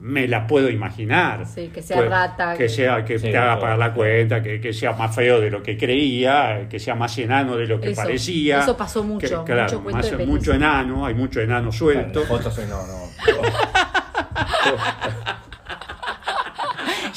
me 0.00 0.26
la 0.28 0.46
puedo 0.46 0.68
imaginar. 0.70 1.46
Sí, 1.46 1.70
que 1.72 1.82
sea 1.82 1.96
Pues, 1.98 2.10
rata, 2.10 2.52
Que 2.52 2.58
que- 2.64 2.68
sea 2.68 3.04
que 3.04 3.18
Sí, 3.18 3.30
te 3.30 3.36
haga 3.38 3.58
pagar 3.58 3.78
la 3.78 3.92
cuenta, 3.94 4.42
que, 4.42 4.60
que 4.60 4.72
sea 4.72 4.92
más 4.92 5.14
feo 5.14 5.40
de 5.40 5.50
lo 5.50 5.62
que 5.62 5.76
creía, 5.78 6.66
que 6.68 6.78
sea 6.80 6.94
más 6.94 7.16
enano 7.18 7.56
de 7.56 7.66
lo 7.66 7.80
que 7.80 7.90
Eso, 7.92 8.02
parecía. 8.02 8.60
eso 8.60 8.76
pasó 8.76 9.02
mucho, 9.04 9.26
Que, 9.28 9.34
mucho 9.36 9.44
claro, 9.44 9.80
más- 9.82 10.10
de 10.10 10.26
mucho 10.26 10.52
enano, 10.52 11.06
hay 11.06 11.14
mucho 11.14 11.40
enano 11.40 11.70
suelto. 11.72 12.24
Bueno, 12.28 12.42
fotos 12.44 12.58
no, 12.68 12.86
no. 12.86 13.12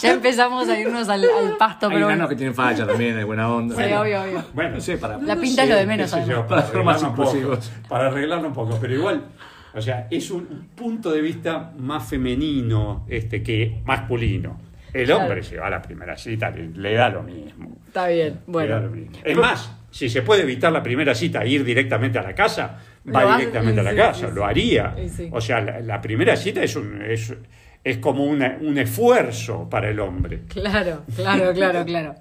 Ya 0.01 0.11
empezamos 0.11 0.67
a 0.67 0.77
irnos 0.77 1.07
al, 1.07 1.23
al 1.23 1.55
pasto, 1.57 1.85
Hay 1.87 1.93
pero 1.93 2.05
enanos 2.07 2.17
bueno. 2.17 2.27
que 2.29 2.35
tienen 2.35 2.53
falla 2.53 2.85
también, 2.85 3.17
hay 3.17 3.23
buena 3.23 3.49
onda. 3.51 3.75
Sí, 3.75 3.81
obvio, 3.93 4.21
obvio. 4.23 4.43
Bueno, 4.53 4.75
No 4.75 4.81
sé, 4.81 4.97
para. 4.97 5.17
La 5.19 5.35
pinta 5.37 5.63
es 5.63 5.69
lo 5.69 5.75
de 5.75 5.85
menos, 5.85 6.11
yo, 6.27 6.45
para, 6.45 6.63
Para 6.67 6.97
un 7.07 7.15
poco, 7.15 7.57
para 7.87 8.07
arreglarlo 8.07 8.47
un 8.49 8.53
poco, 8.53 8.77
pero 8.79 8.93
igual, 8.93 9.23
o 9.75 9.81
sea, 9.81 10.07
es 10.09 10.31
un 10.31 10.69
punto 10.75 11.11
de 11.11 11.21
vista 11.21 11.71
más 11.77 12.07
femenino 12.09 13.05
este 13.09 13.43
que 13.43 13.81
masculino. 13.85 14.59
El 14.93 15.05
Claro. 15.07 15.23
hombre 15.23 15.43
se 15.43 15.57
va 15.57 15.67
a 15.67 15.69
la 15.69 15.81
primera 15.81 16.15
cita, 16.17 16.49
le, 16.49 16.69
le 16.69 16.93
da 16.93 17.09
lo 17.09 17.21
mismo. 17.23 17.77
Está 17.85 18.07
bien, 18.07 18.27
le 18.33 18.33
da 18.37 18.39
bueno. 18.47 18.79
lo 18.79 18.89
mismo. 18.91 19.17
Es 19.23 19.35
más, 19.37 19.75
si 19.91 20.07
se 20.09 20.21
puede 20.21 20.43
evitar 20.43 20.71
la 20.71 20.81
primera 20.81 21.13
cita 21.13 21.43
e 21.43 21.49
ir 21.49 21.65
directamente 21.65 22.17
a 22.17 22.21
la 22.23 22.33
casa, 22.33 22.77
va 23.13 23.21
Lo 23.23 23.29
hace, 23.31 23.39
directamente 23.39 23.81
a 23.81 23.83
la 23.83 23.91
sí, 23.91 23.97
casa, 23.97 24.27
sí, 24.29 24.33
lo 24.33 24.45
haría. 24.45 24.95
Sí. 25.09 25.29
O 25.31 25.41
sea, 25.41 25.59
la, 25.59 25.79
la 25.81 25.99
primera 26.01 26.35
cita 26.37 26.63
es 26.63 26.75
un 26.77 27.01
es, 27.01 27.33
es 27.83 27.97
como 27.97 28.23
una- 28.25 28.57
un 28.61 28.77
esfuerzo 28.77 29.69
para 29.69 29.89
el 29.89 29.99
hombre. 29.99 30.43
Claro, 30.47 31.03
claro, 31.15 31.51
claro, 31.53 31.83
claro. 31.85 32.15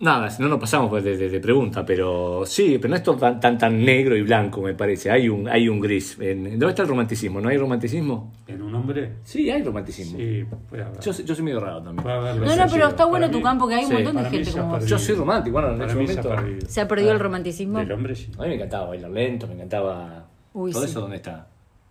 Nada, 0.00 0.30
si 0.30 0.40
no 0.40 0.48
nos 0.48 0.60
pasamos 0.60 0.88
pues, 0.90 1.02
de, 1.02 1.16
de- 1.16 1.28
de 1.28 1.40
pregunta, 1.40 1.84
pero 1.84 2.44
sí, 2.46 2.78
pero 2.78 2.90
no 2.90 2.96
es 2.96 3.02
todo 3.02 3.16
tan, 3.16 3.40
tan, 3.40 3.58
tan 3.58 3.84
negro 3.84 4.16
y 4.16 4.22
blanco, 4.22 4.60
me 4.62 4.72
parece. 4.74 5.10
Hay 5.10 5.28
un, 5.28 5.48
hay 5.48 5.68
un 5.68 5.80
gris. 5.80 6.16
En- 6.20 6.44
¿Dónde 6.50 6.68
está 6.68 6.82
el 6.82 6.88
romanticismo? 6.88 7.40
¿No 7.40 7.48
hay 7.48 7.56
romanticismo? 7.58 8.32
En 8.46 8.62
un 8.62 8.72
hombre, 8.76 9.14
Sí, 9.24 9.50
hay 9.50 9.60
romanticismo. 9.64 10.16
sí, 10.16 10.44
puede 10.70 10.84
haber. 10.84 11.00
Yo, 11.00 11.12
soy- 11.12 11.24
yo 11.24 11.34
soy 11.34 11.44
medio 11.44 11.58
raro 11.58 11.82
también. 11.82 12.04
Puede 12.04 12.16
haber 12.16 12.36
No, 12.36 12.56
no, 12.56 12.66
pero 12.70 12.88
está 12.88 13.06
bueno 13.06 13.26
Para 13.26 13.32
tu 13.32 13.38
mí- 13.38 13.42
campo, 13.44 13.66
que 13.66 13.74
hay 13.74 13.84
un 13.86 13.88
Sí, 13.90 13.94
montón 13.94 14.16
de 14.22 14.30
gente 14.30 14.52
como 14.52 14.68
vos. 14.68 14.86
Yo 14.86 14.98
soy 15.00 15.14
romántico, 15.16 15.52
bueno, 15.54 15.68
en 15.72 15.78
Para 15.78 15.90
ese 15.90 15.98
mí 16.00 16.06
se 16.06 16.12
ha 16.12 16.22
momento. 16.22 16.42
perdido. 16.44 16.66
¿Se 16.70 16.80
ha 16.80 16.86
perdido 16.88 17.12
el 17.12 17.18
romanticismo? 17.18 17.78
Del 17.80 17.92
hombre 17.92 18.14
sí. 18.14 18.30
A 18.38 18.42
mí 18.42 18.48
me 18.50 18.54
encantaba 18.54 18.86
bailar 18.86 19.10
lento, 19.10 19.46
me 19.48 19.54
encantaba. 19.54 20.26
Uy, 20.52 20.70
¿Todo 20.70 20.84
sí. 20.84 20.90
eso 20.90 21.00
dónde 21.00 21.16
está? 21.16 21.48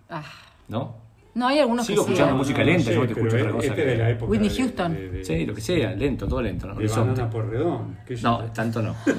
Ah. 0.09 0.23
¿No? 0.69 0.95
No, 1.37 1.47
hay 1.47 1.59
algunos 1.59 1.85
Sigo 1.85 2.01
que 2.03 2.07
sí. 2.07 2.13
escuchando 2.13 2.33
¿eh? 2.35 2.37
música 2.39 2.63
lenta, 2.63 2.91
yo 2.91 3.05
te 3.05 3.11
escucho 3.13 3.27
otra 3.27 3.39
este 3.39 3.51
cosa 3.53 3.67
es 3.67 3.73
que- 3.73 3.85
de 3.85 3.97
la 3.97 4.09
época 4.09 4.31
Whitney 4.31 4.49
de- 4.49 4.55
Houston. 4.55 4.93
de- 4.93 5.09
de- 5.09 5.23
Sí, 5.23 5.45
lo 5.45 5.53
que 5.53 5.61
sea, 5.61 5.91
lento, 5.91 6.27
todo 6.27 6.41
lento. 6.41 6.67
¿no? 6.67 6.73
de. 6.75 6.87
Banana 6.87 7.29
No, 8.23 8.39
tanto 8.51 8.81
no. 8.81 8.95
Sí. 9.05 9.11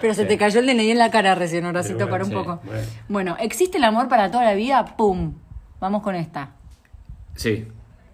Pero 0.00 0.14
se 0.14 0.22
Sí. 0.22 0.28
te 0.28 0.38
cayó 0.38 0.60
el 0.60 0.66
DNI 0.66 0.90
en 0.92 0.98
la 0.98 1.10
cara 1.10 1.34
recién, 1.34 1.64
Horacito, 1.66 1.98
Pero 1.98 2.10
para 2.10 2.24
un 2.24 2.30
bueno, 2.30 2.44
poco. 2.44 2.60
sí, 2.62 2.68
bueno. 2.68 2.86
Bueno, 3.08 3.36
¿existe 3.40 3.78
el 3.78 3.84
amor 3.84 4.08
para 4.08 4.30
toda 4.30 4.44
la 4.44 4.54
vida? 4.54 4.84
¡Pum! 4.96 5.34
Vamos 5.80 6.02
con 6.02 6.14
esta. 6.14 6.52
Sí. 7.34 7.66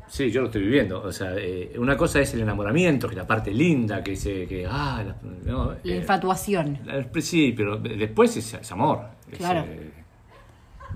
Sí, 0.08 0.30
yo 0.30 0.40
lo 0.40 0.46
estoy 0.46 0.62
viviendo. 0.62 1.02
O 1.02 1.12
sea, 1.12 1.34
eh, 1.36 1.72
una 1.78 1.96
cosa 1.96 2.20
es 2.20 2.32
el 2.34 2.40
enamoramiento, 2.40 3.06
que 3.06 3.12
es 3.14 3.18
la 3.18 3.26
parte 3.26 3.52
linda, 3.52 4.02
que 4.02 4.12
dice 4.12 4.46
que. 4.46 4.66
Ah, 4.68 5.04
la, 5.06 5.16
no, 5.52 5.72
La 5.84 5.92
eh, 5.92 5.96
infatuación. 5.98 6.78
sí, 7.20 7.52
pero 7.56 7.76
después 7.76 8.36
es, 8.36 8.54
es 8.54 8.72
amor. 8.72 9.02
Es, 9.30 9.38
Claro. 9.38 9.64
eh, 9.68 9.92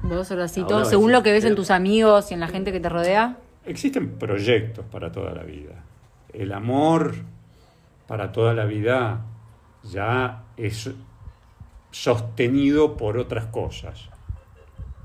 Vos 0.04 0.28
solo 0.28 0.42
así, 0.44 0.61
Ahora 0.61 0.68
todo 0.68 0.80
va 0.80 0.87
a 0.87 0.90
según 0.90 1.12
lo 1.12 1.23
que 1.23 1.32
ves 1.32 1.44
en 1.44 1.54
tus 1.54 1.70
amigos 1.70 2.30
y 2.30 2.34
en 2.34 2.40
la 2.40 2.49
gente 2.49 2.73
que 2.73 2.80
te 2.80 2.90
rodea. 2.90 3.38
Existen 3.64 4.18
proyectos 4.18 4.84
para 4.90 5.11
toda 5.11 5.32
la 5.32 5.42
vida. 5.42 5.82
El 6.32 6.52
amor 6.52 7.14
para 8.06 8.30
toda 8.30 8.52
la 8.52 8.66
vida 8.66 9.25
ya 9.82 10.44
es 10.58 10.90
sostenido 11.90 12.99
por 12.99 13.16
otras 13.16 13.46
cosas. 13.46 14.11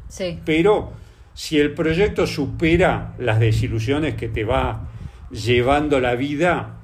Sí. 0.09 0.39
Pero 0.43 0.91
si 1.33 1.59
el 1.59 1.73
proyecto 1.73 2.27
supera 2.27 3.13
las 3.19 3.39
desilusiones 3.39 4.15
que 4.15 4.27
te 4.27 4.43
va 4.43 4.89
llevando 5.31 6.01
la 6.01 6.15
vida, 6.15 6.75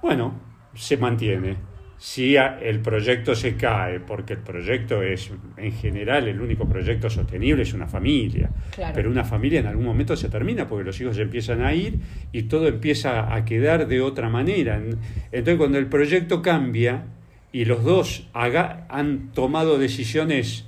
bueno, 0.00 0.32
se 0.74 0.96
mantiene. 0.96 1.67
Si 2.00 2.36
el 2.36 2.78
proyecto 2.80 3.34
se 3.34 3.56
cae, 3.56 3.98
porque 3.98 4.34
el 4.34 4.38
proyecto 4.38 5.02
es, 5.02 5.32
en 5.56 5.72
general, 5.72 6.28
el 6.28 6.40
único 6.40 6.68
proyecto 6.68 7.10
sostenible 7.10 7.64
es 7.64 7.74
una 7.74 7.88
familia. 7.88 8.50
Claro. 8.74 8.92
Pero 8.94 9.10
una 9.10 9.24
familia 9.24 9.58
en 9.60 9.66
algún 9.66 9.84
momento 9.84 10.16
se 10.16 10.28
termina 10.28 10.68
porque 10.68 10.84
los 10.84 11.00
hijos 11.00 11.16
ya 11.16 11.22
empiezan 11.24 11.62
a 11.62 11.74
ir 11.74 11.98
y 12.30 12.42
todo 12.44 12.68
empieza 12.68 13.34
a 13.34 13.44
quedar 13.44 13.88
de 13.88 14.00
otra 14.00 14.28
manera. 14.28 14.80
Entonces, 15.32 15.56
cuando 15.56 15.78
el 15.78 15.86
proyecto 15.86 16.40
cambia 16.40 17.02
y 17.50 17.64
los 17.64 17.82
dos 17.82 18.28
haga- 18.32 18.86
han 18.88 19.32
tomado 19.32 19.76
decisiones 19.78 20.66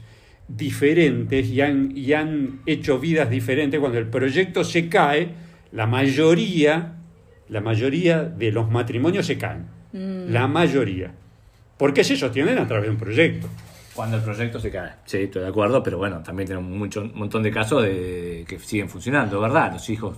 diferentes 0.49 1.49
y 1.49 1.61
han, 1.61 1.97
y 1.97 2.13
han 2.13 2.61
hecho 2.67 2.99
vidas 2.99 3.31
diferentes, 3.31 3.79
cuando 3.79 3.99
el 3.99 4.07
proyecto 4.09 4.65
se 4.65 4.89
cae, 4.89 5.29
la 5.71 5.87
mayoría, 5.87 6.95
la 7.49 7.61
mayoría 7.61 8.25
de 8.25 8.51
los 8.51 8.69
matrimonios 8.71 9.27
se 9.27 9.39
caen. 9.39 9.67
La 9.93 10.47
mayoría. 10.49 11.13
Porque 11.81 12.05
se 12.05 12.15
sostienen 12.17 12.59
a 12.59 12.67
través 12.69 12.85
de 12.85 12.91
un 12.91 12.97
proyecto. 12.99 13.49
Cuando 13.95 14.19
el 14.19 14.23
proyecto 14.23 14.61
se 14.61 14.71
cae. 14.71 14.93
Sí, 15.07 15.17
estoy 15.23 15.43
de 15.43 15.49
acuerdo, 15.49 15.83
pero 15.83 15.97
bueno, 15.99 16.23
también 16.23 16.47
tenemos 16.47 16.71
mucho, 16.71 17.01
un 17.01 17.13
montón 17.15 17.43
de 17.43 17.51
casos 17.51 17.83
de, 17.83 18.45
que 18.47 18.59
siguen 18.59 18.89
funcionando, 18.89 19.41
¿verdad? 19.41 19.73
Los 19.73 19.89
hijos 19.91 20.17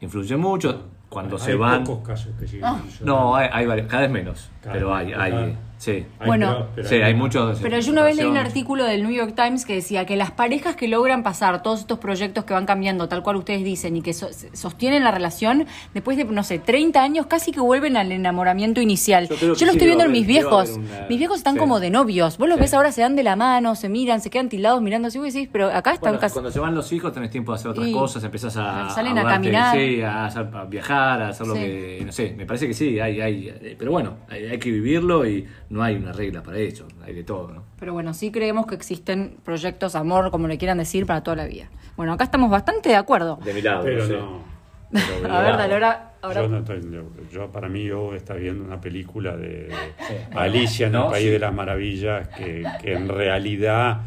influyen 0.00 0.40
mucho. 0.40 0.88
Cuando 1.08 1.38
se 1.38 1.52
Hay 1.52 1.56
van. 1.56 1.84
pocos 1.84 2.06
casos 2.08 2.32
que 2.38 2.46
siguen 2.48 2.64
Ah. 2.64 2.78
funcionando. 2.80 3.20
No, 3.20 3.36
hay, 3.36 3.48
hay 3.52 3.66
varios, 3.66 3.86
cada 3.86 4.02
vez 4.02 4.10
menos. 4.10 4.50
Cada 4.60 4.72
pero 4.74 4.88
vez 4.94 4.96
hay, 5.16 5.32
hay. 5.32 5.56
Sí. 5.78 6.06
Hay, 6.18 6.26
Bueno, 6.26 6.46
pero- 6.52 6.68
pero 6.74 6.88
Sí, 6.88 6.94
hay 6.96 7.14
muchos. 7.14 7.60
Pero 7.60 7.78
yo 7.80 7.92
una 7.92 8.02
vez 8.02 8.16
leí 8.16 8.24
un 8.26 8.38
artículo 8.38 8.84
del 8.84 9.02
New 9.02 9.12
York 9.12 9.34
Times 9.36 9.66
que 9.66 9.74
decía 9.74 10.06
que 10.06 10.16
las 10.16 10.30
parejas 10.30 10.74
que 10.74 10.88
logran 10.88 11.22
pasar 11.22 11.62
todos 11.62 11.80
estos 11.80 11.98
proyectos 11.98 12.44
que 12.44 12.54
van 12.54 12.64
cambiando, 12.64 13.08
tal 13.08 13.22
cual 13.22 13.36
ustedes 13.36 13.62
dicen, 13.62 13.94
y 13.96 14.00
que 14.02 14.14
so- 14.14 14.30
sostienen 14.54 15.04
la 15.04 15.10
relación, 15.10 15.66
después 15.92 16.16
de, 16.16 16.24
no 16.24 16.42
sé, 16.44 16.58
30 16.58 17.02
años, 17.02 17.26
casi 17.26 17.52
que 17.52 17.60
vuelven 17.60 17.96
al 17.98 18.10
enamoramiento 18.10 18.80
inicial. 18.80 19.28
Yo 19.28 19.48
lo 19.48 19.54
sí 19.54 19.64
estoy 19.64 19.86
viendo 19.86 20.04
en 20.04 20.12
mis 20.12 20.26
viejos. 20.26 20.70
una- 20.70 21.06
Mis 21.08 21.18
viejos 21.18 21.36
están 21.38 21.54
sí. 21.54 21.60
como 21.60 21.78
de 21.78 21.90
novios. 21.90 22.38
Vos 22.38 22.48
los 22.48 22.56
Sí. 22.56 22.62
ves 22.62 22.74
ahora, 22.74 22.90
se 22.90 23.02
dan 23.02 23.14
de 23.16 23.22
la 23.22 23.36
mano, 23.36 23.74
se 23.74 23.88
miran, 23.90 24.20
se 24.22 24.30
quedan 24.30 24.48
tildados 24.48 24.80
mirando 24.80 25.08
así, 25.08 25.18
vos 25.18 25.32
decís, 25.32 25.48
pero 25.52 25.66
acá 25.66 25.92
están 25.92 26.12
Bueno, 26.12 26.20
casi... 26.20 26.32
cuando 26.32 26.50
se 26.50 26.58
van 26.60 26.74
los 26.74 26.90
hijos 26.92 27.12
tenés 27.12 27.30
tiempo 27.30 27.52
de 27.52 27.56
hacer 27.56 27.70
otras 27.72 27.86
Y 27.86 27.92
cosas, 27.92 28.24
empezás 28.24 28.56
a, 28.56 28.88
salen 28.90 29.18
a 29.18 29.24
caminar. 29.24 29.76
sí, 29.76 30.00
a, 30.02 30.28
viajar, 30.68 31.22
a 31.22 31.28
hacer 31.28 31.46
lo 31.46 31.54
Sí. 31.54 31.60
que, 31.60 32.02
no 32.06 32.12
sé, 32.12 32.34
me 32.36 32.46
parece 32.46 32.66
que 32.66 32.74
sí, 32.74 32.98
hay, 32.98 33.20
hay, 33.20 33.48
eh, 33.48 33.76
pero 33.78 33.90
bueno, 33.92 34.14
hay, 34.28 34.46
hay 34.46 34.58
que 34.58 34.70
vivirlo 34.70 35.26
y 35.26 35.46
no 35.68 35.82
hay 35.82 35.96
una 35.96 36.12
regla 36.12 36.42
para 36.42 36.58
eso, 36.58 36.86
hay 37.04 37.14
de 37.14 37.24
todo, 37.24 37.50
¿no? 37.52 37.64
Pero 37.78 37.92
bueno, 37.92 38.14
sí 38.14 38.30
creemos 38.30 38.66
que 38.66 38.74
existen 38.74 39.36
proyectos, 39.44 39.94
amor, 39.96 40.30
como 40.30 40.46
le 40.48 40.58
quieran 40.58 40.78
decir, 40.78 41.06
para 41.06 41.22
toda 41.22 41.36
la 41.36 41.44
vida. 41.46 41.68
Bueno, 41.96 42.12
acá 42.12 42.24
estamos 42.24 42.50
bastante 42.50 42.88
de 42.90 42.96
acuerdo. 42.96 43.38
De 43.44 43.52
mi 43.54 43.62
lado, 43.62 43.82
Pero 43.84 43.98
no 44.02 44.06
sé. 44.06 44.12
no. 44.16 44.56
Pero 44.92 45.06
de 45.22 45.28
mi 45.28 45.34
A 45.34 45.40
ver, 45.40 45.56
dale, 45.56 45.74
ahora... 45.74 46.12
ahora- 46.22 46.42
Yo, 46.42 46.48
no 46.48 46.58
estoy- 46.58 46.90
yo- 46.90 47.10
yo, 47.32 47.50
para 47.50 47.68
mí, 47.68 47.84
yo 47.84 48.14
está 48.14 48.34
viendo 48.34 48.64
una 48.64 48.80
película 48.80 49.36
de 49.36 49.70
Sí. 50.06 50.14
Alicia 50.34 50.86
en 50.86 50.94
el 50.94 51.00
No, 51.00 51.10
País 51.10 51.24
sí. 51.24 51.30
de 51.30 51.38
las 51.40 51.52
Maravillas, 51.52 52.28
que, 52.28 52.64
que 52.80 52.92
en 52.92 53.08
realidad 53.08 54.00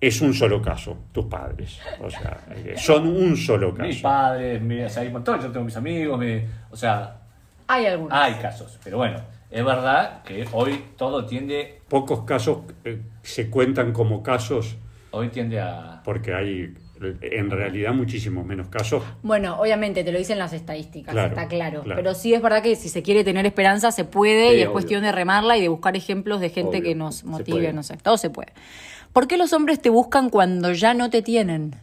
es 0.00 0.20
un 0.22 0.32
solo 0.34 0.60
caso, 0.62 0.96
tus 1.12 1.26
padres. 1.26 1.78
O 2.00 2.10
sea, 2.10 2.40
eh, 2.56 2.74
son 2.76 3.06
un 3.06 3.36
solo 3.36 3.72
Mis 3.72 3.96
caso. 3.96 4.02
padres, 4.02 4.60
mi, 4.62 4.80
o 4.82 4.88
sea, 4.88 5.02
hay 5.02 5.08
un 5.08 5.12
montón, 5.14 5.40
yo 5.40 5.50
tengo 5.52 5.64
mis 5.66 5.76
amigos, 5.76 6.18
mi- 6.18 6.42
o 6.70 6.76
sea, 6.76 7.16
Hay 7.68 7.86
algunos. 7.86 8.12
hay 8.18 8.34
casos, 8.34 8.78
pero 8.82 8.96
bueno, 8.96 9.20
es 9.50 9.64
verdad 9.64 10.22
que 10.22 10.46
hoy 10.52 10.84
todo 10.96 11.26
tiende, 11.26 11.80
Pocos 11.88 12.24
casos 12.24 12.58
eh, 12.84 13.00
se 13.22 13.50
cuentan 13.50 13.92
como 13.92 14.22
casos 14.22 14.76
hoy 15.10 15.28
tiende 15.28 15.60
a... 15.60 16.02
porque 16.04 16.32
hay 16.34 16.74
en 17.22 17.50
realidad 17.50 17.94
muchísimos 17.94 18.44
menos 18.44 18.68
casos. 18.68 19.02
Bueno, 19.22 19.58
obviamente 19.58 20.04
te 20.04 20.12
lo 20.12 20.18
dicen 20.18 20.38
las 20.38 20.52
estadísticas, 20.52 21.12
Claro, 21.14 21.28
está 21.30 21.48
claro. 21.48 21.82
claro. 21.82 21.96
Pero 22.00 22.14
sí 22.14 22.34
es 22.34 22.42
verdad 22.42 22.62
que 22.62 22.76
si 22.76 22.90
se 22.90 23.02
quiere 23.02 23.24
tener 23.24 23.46
esperanza 23.46 23.90
se 23.90 24.04
puede 24.04 24.50
Sí, 24.50 24.56
y 24.56 24.58
es 24.60 24.64
obvio. 24.66 24.72
cuestión 24.72 25.02
de 25.02 25.10
remarla 25.10 25.56
y 25.56 25.62
de 25.62 25.68
buscar 25.68 25.96
ejemplos 25.96 26.40
de 26.40 26.50
gente 26.50 26.76
Obvio, 26.78 26.82
que 26.82 26.94
nos 26.94 27.24
motive, 27.24 27.72
no 27.72 27.82
sé, 27.82 27.96
todo 27.96 28.18
se 28.18 28.28
puede. 28.28 28.52
¿Por 29.14 29.26
qué 29.28 29.38
los 29.38 29.52
hombres 29.54 29.80
te 29.80 29.88
buscan 29.88 30.28
cuando 30.30 30.72
ya 30.72 30.92
no 30.94 31.08
te 31.08 31.22
tienen? 31.22 31.74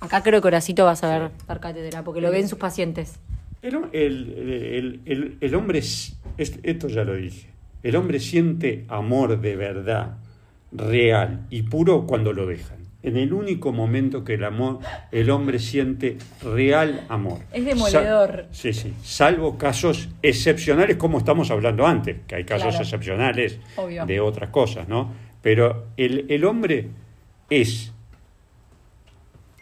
Acá 0.00 0.22
creo 0.22 0.40
que 0.40 0.48
Horacito 0.48 0.84
va 0.84 0.92
a 0.92 0.96
saber 0.96 1.30
dar 1.48 1.58
cátedra 1.60 2.02
porque 2.04 2.20
lo 2.20 2.30
ven 2.30 2.48
sus 2.48 2.58
pacientes. 2.58 3.18
El, 3.62 3.74
el- 3.92 4.32
el- 4.32 5.00
el- 5.06 5.38
el 5.40 5.54
hombre, 5.56 5.80
es- 5.80 6.15
esto 6.38 6.88
ya 6.88 7.04
lo 7.04 7.14
dije, 7.14 7.48
el 7.82 7.96
hombre 7.96 8.20
siente 8.20 8.84
amor 8.88 9.40
de 9.40 9.56
verdad, 9.56 10.16
real 10.72 11.46
y 11.50 11.62
puro 11.62 12.06
cuando 12.06 12.32
lo 12.32 12.46
dejan. 12.46 12.76
En 13.02 13.16
el 13.16 13.32
único 13.32 13.72
momento 13.72 14.24
que 14.24 14.34
el 14.34 14.42
amor, 14.42 14.80
el 15.12 15.30
hombre 15.30 15.60
siente 15.60 16.18
real 16.42 17.04
amor. 17.08 17.38
Es 17.52 17.64
demoledor. 17.64 18.46
Sa- 18.50 18.54
sí, 18.54 18.72
sí. 18.72 18.94
Salvo 19.02 19.56
casos 19.58 20.08
excepcionales 20.22 20.96
como 20.96 21.18
estamos 21.18 21.50
hablando 21.52 21.86
antes, 21.86 22.16
que 22.26 22.34
hay 22.34 22.44
casos 22.44 22.68
Claro. 22.70 22.82
excepcionales 22.82 23.60
Obvio. 23.76 24.06
de 24.06 24.18
otras 24.18 24.50
cosas, 24.50 24.88
¿no? 24.88 25.12
Pero 25.40 25.86
el, 25.96 26.26
el 26.28 26.44
hombre 26.44 26.88
es 27.48 27.92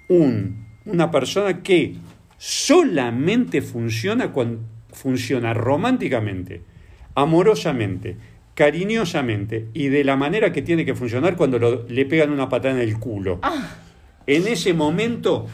un, 0.09 0.67
una 0.87 1.11
persona 1.11 1.63
que 1.63 1.97
solamente 2.39 3.63
funciona 3.63 4.33
cuando 4.33 4.61
funciona 4.95 5.53
románticamente, 5.53 6.63
amorosamente, 7.15 8.17
cariñosamente 8.55 9.69
y 9.75 9.89
de 9.89 10.05
la 10.05 10.17
manera 10.17 10.53
que 10.53 10.63
tiene 10.63 10.85
que 10.85 10.95
funcionar 10.95 11.37
cuando 11.37 11.59
lo- 11.59 11.85
le 11.89 12.07
pegan 12.07 12.31
una 12.31 12.49
patada 12.49 12.75
en 12.75 12.81
el 12.89 12.99
culo. 12.99 13.41
En 14.27 14.47
ese 14.47 14.73
momento 14.75 15.47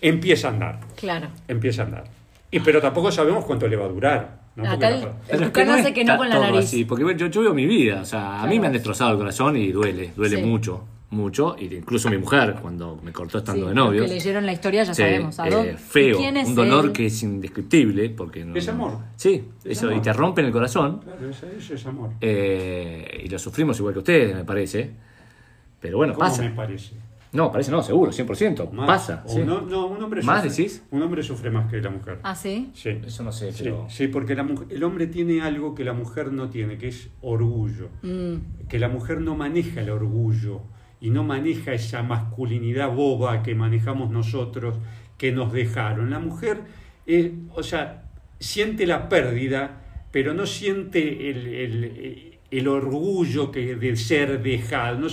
empieza 0.00 0.48
a 0.48 0.50
andar, 0.52 0.80
Claro. 0.96 1.28
empieza 1.48 1.82
a 1.82 1.84
andar. 1.86 2.04
Y, 2.50 2.60
pero 2.60 2.80
tampoco 2.80 3.10
sabemos 3.10 3.44
cuánto 3.44 3.66
le 3.66 3.76
va 3.76 3.86
a 3.86 3.88
durar. 3.88 4.46
¿no? 4.56 4.70
Acá 4.70 4.88
el- 4.88 5.00
la- 5.02 5.12
el 5.28 5.40
tucano 5.44 5.74
hace 5.74 5.92
que 5.92 6.02
no 6.04 6.12
está 6.12 6.16
con 6.16 6.28
la 6.30 6.34
todo 6.36 6.44
nariz. 6.46 6.60
así, 6.64 6.84
porque 6.86 7.04
yo, 7.18 7.26
yo 7.26 7.40
veo 7.42 7.52
mi 7.52 7.66
vida, 7.66 8.00
o 8.00 8.04
sea, 8.06 8.42
a 8.42 8.46
mí 8.46 8.58
me 8.58 8.66
han 8.68 8.72
destrozado 8.72 9.10
el 9.12 9.18
corazón 9.18 9.54
y 9.56 9.70
duele, 9.70 10.12
duele 10.16 10.36
Sí. 10.36 10.42
mucho, 10.42 10.82
mucho, 11.10 11.54
y 11.58 11.72
incluso 11.74 12.10
mi 12.10 12.18
mujer 12.18 12.56
cuando 12.60 12.98
me 13.02 13.12
cortó 13.12 13.38
estando 13.38 13.62
Sí, 13.62 13.68
de 13.68 13.74
los 13.74 13.84
novios. 13.86 14.06
que 14.08 14.14
leyeron 14.14 14.44
la 14.44 14.52
historia 14.52 14.82
ya 14.82 14.92
Sí, 14.94 15.02
sabemos. 15.02 15.38
¿a 15.38 15.48
eh, 15.48 15.76
feo, 15.76 16.18
¿Quién 16.18 16.36
es 16.36 16.48
un 16.48 16.54
dolor 16.56 16.86
él? 16.86 16.92
que 16.92 17.06
es 17.06 17.22
indescriptible, 17.22 18.10
porque 18.10 18.44
no- 18.44 18.56
Es 18.56 18.68
amor. 18.68 18.98
Sí, 19.16 19.44
Es 19.64 19.78
eso, 19.78 19.86
amor. 19.86 19.98
y 19.98 20.02
te 20.02 20.12
rompen 20.12 20.46
el 20.46 20.52
corazón, 20.52 20.98
Claro, 21.04 21.30
eso, 21.30 21.46
eso 21.46 21.74
es 21.74 21.86
amor. 21.86 22.10
eh, 22.20 23.22
y 23.24 23.28
lo 23.28 23.38
sufrimos 23.38 23.78
igual 23.78 23.92
que 23.94 23.98
ustedes, 24.00 24.34
me 24.34 24.44
parece, 24.44 24.90
pero 25.80 25.96
bueno, 25.98 26.14
¿Cómo 26.14 26.26
pasa. 26.26 26.42
me 26.42 26.50
parece? 26.50 26.94
No, 27.32 27.52
parece 27.52 27.70
no, 27.70 27.82
seguro, 27.82 28.12
100%, 28.12 28.70
Más. 28.72 28.86
pasa. 28.86 29.22
Sí. 29.26 29.40
no, 29.44 29.60
no, 29.60 29.86
un 29.86 30.02
hombre 30.02 30.22
¿Más 30.22 30.42
sufre, 30.42 30.56
decís? 30.56 30.82
Un 30.90 31.02
hombre 31.02 31.22
sufre 31.22 31.50
más 31.50 31.70
que 31.70 31.80
la 31.82 31.90
mujer. 31.90 32.18
Ah, 32.22 32.34
sí. 32.34 32.70
Sí. 32.72 32.90
Eso 33.06 33.22
no 33.24 33.30
sé, 33.30 33.52
Sí, 33.52 33.64
pero... 33.64 33.86
sí, 33.90 34.08
porque 34.08 34.34
la 34.34 34.42
mujer- 34.42 34.68
el 34.70 34.82
hombre 34.82 35.06
tiene 35.06 35.42
algo 35.42 35.74
que 35.74 35.84
la 35.84 35.92
mujer 35.92 36.32
no 36.32 36.48
tiene, 36.48 36.78
que 36.78 36.88
es 36.88 37.10
orgullo. 37.20 37.90
Mm, 38.02 38.66
Que 38.68 38.78
la 38.78 38.88
mujer 38.88 39.20
no 39.20 39.36
maneja 39.36 39.82
el 39.82 39.90
orgullo 39.90 40.62
y 41.00 41.10
no 41.10 41.24
maneja 41.24 41.72
esa 41.74 42.02
masculinidad 42.02 42.90
boba 42.90 43.42
que 43.42 43.54
manejamos 43.54 44.10
nosotros, 44.10 44.76
que 45.18 45.32
nos 45.32 45.52
dejaron. 45.52 46.10
La 46.10 46.18
mujer, 46.18 46.62
eh, 47.06 47.34
o 47.54 47.62
sea, 47.62 48.04
siente 48.38 48.86
la 48.86 49.08
pérdida, 49.08 49.82
pero 50.10 50.34
no 50.34 50.46
siente 50.46 51.30
el, 51.30 51.46
el- 51.46 52.32
el 52.48 52.68
orgullo 52.68 53.50
que 53.50 53.74
de 53.74 53.96
ser 53.96 54.40
dejado. 54.42 54.98
No, 55.00 55.08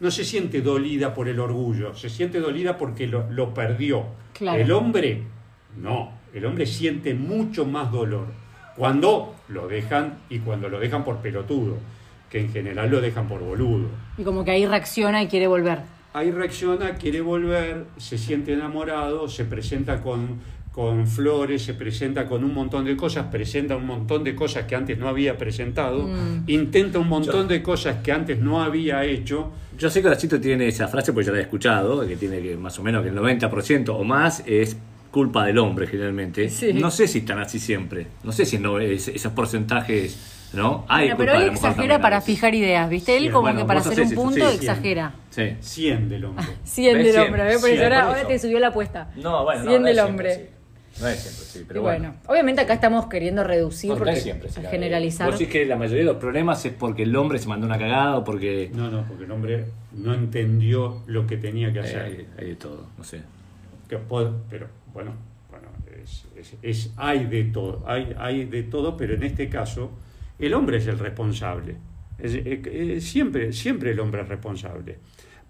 no 0.00 0.10
se 0.10 0.22
siente 0.24 0.60
dolida 0.60 1.14
por 1.14 1.28
el 1.28 1.40
orgullo, 1.40 1.94
se 1.94 2.10
siente 2.10 2.40
dolida 2.40 2.76
porque 2.76 3.06
lo, 3.06 3.30
lo 3.30 3.54
perdió. 3.54 4.04
Claro. 4.34 4.60
El 4.60 4.70
hombre, 4.70 5.22
no. 5.80 6.12
El 6.34 6.44
hombre 6.44 6.66
siente 6.66 7.14
mucho 7.14 7.64
más 7.64 7.90
dolor 7.90 8.26
cuando 8.76 9.34
lo 9.48 9.66
dejan 9.68 10.18
y 10.28 10.40
cuando 10.40 10.68
lo 10.68 10.78
dejan 10.80 11.04
por 11.04 11.18
pelotudo, 11.18 11.78
que 12.34 12.40
en 12.40 12.50
general 12.52 12.90
lo 12.90 13.00
dejan 13.00 13.28
por 13.28 13.38
boludo. 13.44 13.86
Y 14.18 14.24
como 14.24 14.44
que 14.44 14.50
ahí 14.50 14.66
reacciona 14.66 15.22
y 15.22 15.28
quiere 15.28 15.46
volver. 15.46 15.78
Ahí 16.14 16.32
reacciona, 16.32 16.94
quiere 16.96 17.20
volver, 17.20 17.84
se 17.96 18.18
siente 18.18 18.52
enamorado, 18.54 19.28
se 19.28 19.44
presenta 19.44 20.00
con, 20.02 20.40
con 20.72 21.06
flores, 21.06 21.62
se 21.62 21.74
presenta 21.74 22.26
con 22.26 22.42
un 22.42 22.52
montón 22.52 22.86
de 22.86 22.96
cosas, 22.96 23.26
presenta 23.30 23.76
un 23.76 23.86
montón 23.86 24.24
de 24.24 24.34
cosas 24.34 24.64
que 24.64 24.74
antes 24.74 24.98
no 24.98 25.08
había 25.08 25.38
presentado, 25.38 26.08
Mm. 26.08 26.42
intenta 26.48 26.98
un 26.98 27.06
montón 27.08 27.46
de 27.46 27.62
cosas 27.62 27.98
que 28.02 28.10
antes 28.10 28.40
no 28.40 28.60
había 28.60 29.04
hecho. 29.04 29.52
Yo 29.78 29.88
sé 29.88 30.00
que 30.02 30.08
Horacito 30.08 30.40
tiene 30.40 30.66
esa 30.66 30.88
frase, 30.88 31.12
porque 31.12 31.26
ya 31.26 31.32
la 31.32 31.38
he 31.38 31.42
escuchado, 31.42 32.04
que 32.04 32.16
tiene 32.16 32.40
que 32.42 32.56
más 32.56 32.76
o 32.80 32.82
menos 32.82 33.04
que 33.04 33.10
el 33.10 33.14
90% 33.14 33.90
o 33.94 34.02
más 34.02 34.42
es 34.44 34.76
culpa 35.12 35.46
del 35.46 35.58
hombre 35.58 35.86
generalmente. 35.86 36.48
Sí. 36.50 36.72
No 36.72 36.90
sé 36.90 37.06
si 37.06 37.18
están 37.20 37.38
así 37.38 37.60
siempre. 37.60 38.08
No 38.24 38.32
sé 38.32 38.44
si 38.44 38.58
no 38.58 38.80
es- 38.80 39.06
esos 39.06 39.32
porcentajes, 39.32 40.32
¿no? 40.54 40.84
Hay 40.88 41.06
Bueno, 41.10 41.16
culpa 41.16 41.32
pero 41.32 41.44
él 41.44 41.50
exagera 41.52 42.00
para 42.00 42.20
fijar 42.20 42.54
ideas, 42.54 42.88
¿viste? 42.88 43.16
Él 43.16 43.24
Sí, 43.24 43.28
como 43.30 43.42
bueno, 43.42 43.60
que 43.60 43.64
para 43.66 43.80
hacer 43.80 44.00
un 44.00 44.06
eso, 44.06 44.14
punto 44.14 44.48
sí, 44.50 44.56
exagera. 44.56 45.14
Sí. 45.30 45.56
100 45.60 46.08
del 46.08 46.24
hombre. 46.26 46.44
100 46.64 46.96
¿Ves? 46.98 47.06
del 47.12 47.22
hombre, 47.22 47.44
¿ves? 47.44 47.60
Por 47.60 47.70
Cien, 47.70 47.82
eso 47.92 47.94
ahora, 48.00 48.26
te 48.26 48.38
subió 48.38 48.58
la 48.60 48.68
apuesta. 48.68 49.10
No, 49.16 49.44
bueno, 49.44 49.62
100 49.62 49.82
no, 49.82 49.86
del 49.88 49.96
no 49.96 50.02
es 50.02 50.08
hombre. 50.08 50.34
siempre, 50.34 50.54
sí. 50.94 51.00
No 51.02 51.08
es 51.08 51.18
siempre, 51.20 51.44
sí, 51.44 51.58
Y 51.58 51.78
bueno, 51.78 51.82
bueno. 51.82 52.14
obviamente 52.28 52.60
acá 52.62 52.74
estamos 52.74 53.06
queriendo 53.06 53.42
reducir 53.42 53.88
No, 53.90 53.94
no 53.96 53.98
porque 53.98 54.12
es 54.14 54.22
siempre, 54.22 54.48
sí, 54.48 54.60
generalizar. 54.70 55.28
Vos 55.28 55.38
decís 55.38 55.52
que 55.52 55.66
la 55.66 55.74
mayoría 55.76 55.98
de 56.04 56.04
los 56.12 56.16
problemas 56.18 56.64
es 56.64 56.72
porque 56.72 57.02
el 57.02 57.16
hombre 57.16 57.38
se 57.40 57.48
mandó 57.48 57.66
una 57.66 57.78
cagada 57.78 58.16
o 58.18 58.22
porque... 58.24 58.70
No, 58.72 58.90
no, 58.90 59.04
porque 59.08 59.24
el 59.24 59.30
hombre 59.32 59.64
no 59.92 60.14
entendió 60.14 61.02
lo 61.06 61.26
que 61.26 61.36
tenía 61.36 61.72
que 61.72 61.80
Eh, 61.80 61.82
hacer. 61.82 62.02
hay, 62.02 62.26
hay 62.38 62.46
de 62.50 62.54
todo, 62.56 62.86
no 62.96 63.02
sé. 63.04 63.22
Que 63.88 63.98
pero 63.98 64.68
bueno, 64.92 65.12
bueno 65.50 65.68
es, 66.02 66.24
es- 66.36 66.54
es- 66.62 66.90
hay 66.96 67.24
de 67.26 67.44
todo, 67.44 67.82
hay, 67.86 68.14
hay 68.18 68.44
de 68.44 68.62
todo, 68.62 68.96
pero 68.96 69.14
en 69.14 69.24
este 69.24 69.48
caso 69.48 69.90
el 70.38 70.54
hombre 70.54 70.78
es 70.78 70.86
el 70.86 70.98
responsable. 70.98 71.76
Es- 72.18 72.34
eh, 72.34 72.62
eh, 72.64 73.00
siempre, 73.00 73.52
siempre 73.52 73.90
el 73.90 74.00
hombre 74.00 74.22
es 74.22 74.28
responsable. 74.28 74.98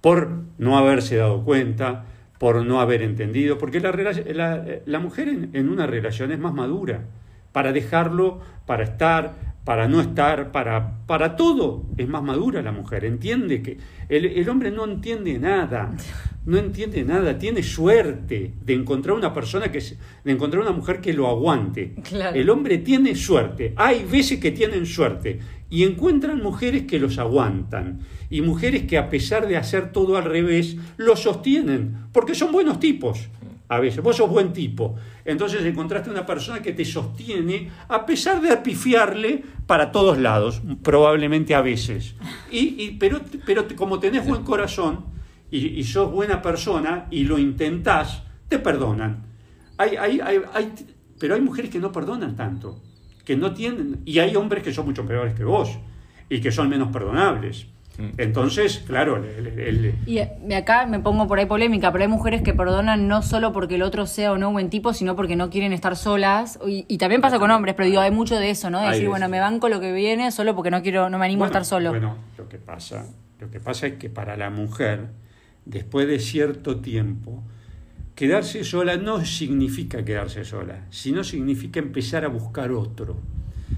Por 0.00 0.28
no 0.58 0.76
haberse 0.78 1.16
dado 1.16 1.44
cuenta, 1.44 2.04
por 2.38 2.64
no 2.64 2.80
haber 2.80 3.02
entendido, 3.02 3.58
porque 3.58 3.80
la, 3.80 4.64
la 4.84 4.98
mujer 4.98 5.28
en, 5.28 5.50
en 5.54 5.68
una 5.68 5.86
relación 5.86 6.30
es 6.32 6.38
más 6.38 6.52
madura, 6.52 7.04
para 7.52 7.72
dejarlo, 7.72 8.40
para 8.66 8.82
estar, 8.84 9.53
para 9.64 9.88
no 9.88 10.00
estar, 10.00 10.52
para, 10.52 11.06
para 11.06 11.36
todo 11.36 11.86
es 11.96 12.06
más 12.06 12.22
madura 12.22 12.60
la 12.62 12.72
mujer, 12.72 13.04
entiende 13.04 13.62
que 13.62 13.78
el, 14.08 14.26
el 14.26 14.48
hombre 14.48 14.70
no 14.70 14.84
entiende 14.84 15.38
nada, 15.38 15.94
no 16.44 16.58
entiende 16.58 17.02
nada, 17.04 17.38
tiene 17.38 17.62
suerte 17.62 18.52
de 18.62 18.74
encontrar 18.74 19.16
una 19.16 19.32
persona 19.32 19.72
que 19.72 19.80
de 19.80 20.32
encontrar 20.32 20.62
una 20.62 20.72
mujer 20.72 21.00
que 21.00 21.14
lo 21.14 21.28
aguante. 21.28 21.94
Claro. 22.02 22.36
El 22.36 22.50
hombre 22.50 22.78
tiene 22.78 23.14
suerte, 23.14 23.72
hay 23.76 24.04
veces 24.04 24.38
que 24.38 24.50
tienen 24.50 24.84
suerte 24.84 25.40
y 25.70 25.84
encuentran 25.84 26.42
mujeres 26.42 26.82
que 26.82 26.98
los 26.98 27.18
aguantan 27.18 28.00
y 28.28 28.42
mujeres 28.42 28.84
que 28.84 28.98
a 28.98 29.08
pesar 29.08 29.48
de 29.48 29.56
hacer 29.56 29.92
todo 29.92 30.16
al 30.16 30.24
revés, 30.24 30.76
lo 30.98 31.16
sostienen, 31.16 31.96
porque 32.12 32.34
son 32.34 32.52
buenos 32.52 32.78
tipos. 32.78 33.28
A 33.74 33.80
veces, 33.80 34.02
vos 34.02 34.16
sos 34.16 34.28
buen 34.30 34.52
tipo. 34.52 34.94
Entonces 35.24 35.64
encontraste 35.64 36.10
una 36.10 36.24
persona 36.26 36.62
que 36.62 36.72
te 36.72 36.84
sostiene 36.84 37.70
a 37.88 38.04
pesar 38.06 38.40
de 38.40 38.50
apifiarle 38.52 39.42
para 39.66 39.90
todos 39.92 40.18
lados, 40.18 40.62
probablemente 40.82 41.54
a 41.54 41.60
veces. 41.62 42.14
Y, 42.50 42.82
y- 42.82 42.96
pero, 42.98 43.20
pero 43.46 43.64
como 43.76 43.98
tenés 43.98 44.26
buen 44.26 44.42
corazón 44.44 45.06
y, 45.50 45.58
y 45.66 45.84
sos 45.84 46.10
buena 46.10 46.40
persona 46.42 47.06
y 47.10 47.24
lo 47.24 47.38
intentás, 47.38 48.22
te 48.48 48.58
perdonan. 48.58 49.24
Hay, 49.78 49.96
hay, 49.96 50.20
hay, 50.20 50.72
pero 51.18 51.34
hay 51.34 51.40
mujeres 51.40 51.70
que 51.70 51.78
no 51.80 51.90
perdonan 51.90 52.36
tanto, 52.36 52.80
que 53.24 53.36
no 53.36 53.54
tienen, 53.54 54.00
y 54.04 54.18
hay 54.18 54.36
hombres 54.36 54.62
que 54.62 54.72
son 54.72 54.86
mucho 54.86 55.04
peores 55.06 55.34
que 55.34 55.44
vos 55.44 55.78
y 56.28 56.40
que 56.40 56.52
son 56.52 56.68
menos 56.68 56.88
perdonables. 56.92 57.66
Entonces, 58.18 58.82
claro, 58.86 59.16
el- 59.16 59.46
el- 59.46 59.58
el- 59.60 59.94
Y 60.06 60.18
eh, 60.18 60.32
acá 60.56 60.86
me 60.86 60.98
pongo 60.98 61.28
por 61.28 61.38
ahí 61.38 61.46
polémica, 61.46 61.92
pero 61.92 62.02
hay 62.02 62.08
mujeres 62.10 62.42
que 62.42 62.52
perdonan 62.52 63.06
no 63.06 63.22
solo 63.22 63.52
porque 63.52 63.76
el 63.76 63.82
otro 63.82 64.06
sea 64.06 64.32
o 64.32 64.38
no 64.38 64.50
buen 64.50 64.68
tipo, 64.70 64.92
sino 64.92 65.14
porque 65.14 65.36
no 65.36 65.48
quieren 65.50 65.72
estar 65.72 65.96
solas. 65.96 66.58
Y, 66.66 66.84
y 66.88 66.98
también 66.98 67.20
pasa 67.20 67.38
con 67.38 67.50
hombres, 67.50 67.74
pero 67.76 67.88
digo, 67.88 68.00
hay 68.00 68.10
mucho 68.10 68.36
de 68.36 68.50
eso, 68.50 68.68
¿no? 68.70 68.80
De 68.80 68.86
Hay 68.86 68.90
decir, 68.92 69.04
de 69.04 69.10
bueno, 69.10 69.28
me 69.28 69.38
banco 69.38 69.68
lo 69.68 69.80
que 69.80 69.92
viene 69.92 70.30
solo 70.32 70.54
porque 70.56 70.70
no 70.70 70.82
quiero, 70.82 71.08
no 71.08 71.18
me 71.18 71.24
animo 71.26 71.44
a 71.44 71.46
estar 71.48 71.64
solo. 71.64 71.90
Bueno, 71.90 72.16
lo 72.36 72.48
que 72.48 72.58
pasa, 72.58 73.06
lo 73.38 73.50
que 73.50 73.60
pasa 73.60 73.86
es 73.86 73.94
que 73.94 74.10
para 74.10 74.36
la 74.36 74.50
mujer, 74.50 75.06
después 75.64 76.08
de 76.08 76.18
cierto 76.18 76.80
tiempo, 76.80 77.42
quedarse 78.16 78.64
sola 78.64 78.96
no 78.96 79.24
significa 79.24 80.04
quedarse 80.04 80.44
sola, 80.44 80.86
sino 80.90 81.22
significa 81.24 81.78
empezar 81.80 82.24
a 82.24 82.28
buscar 82.28 82.72
otro. 82.72 83.16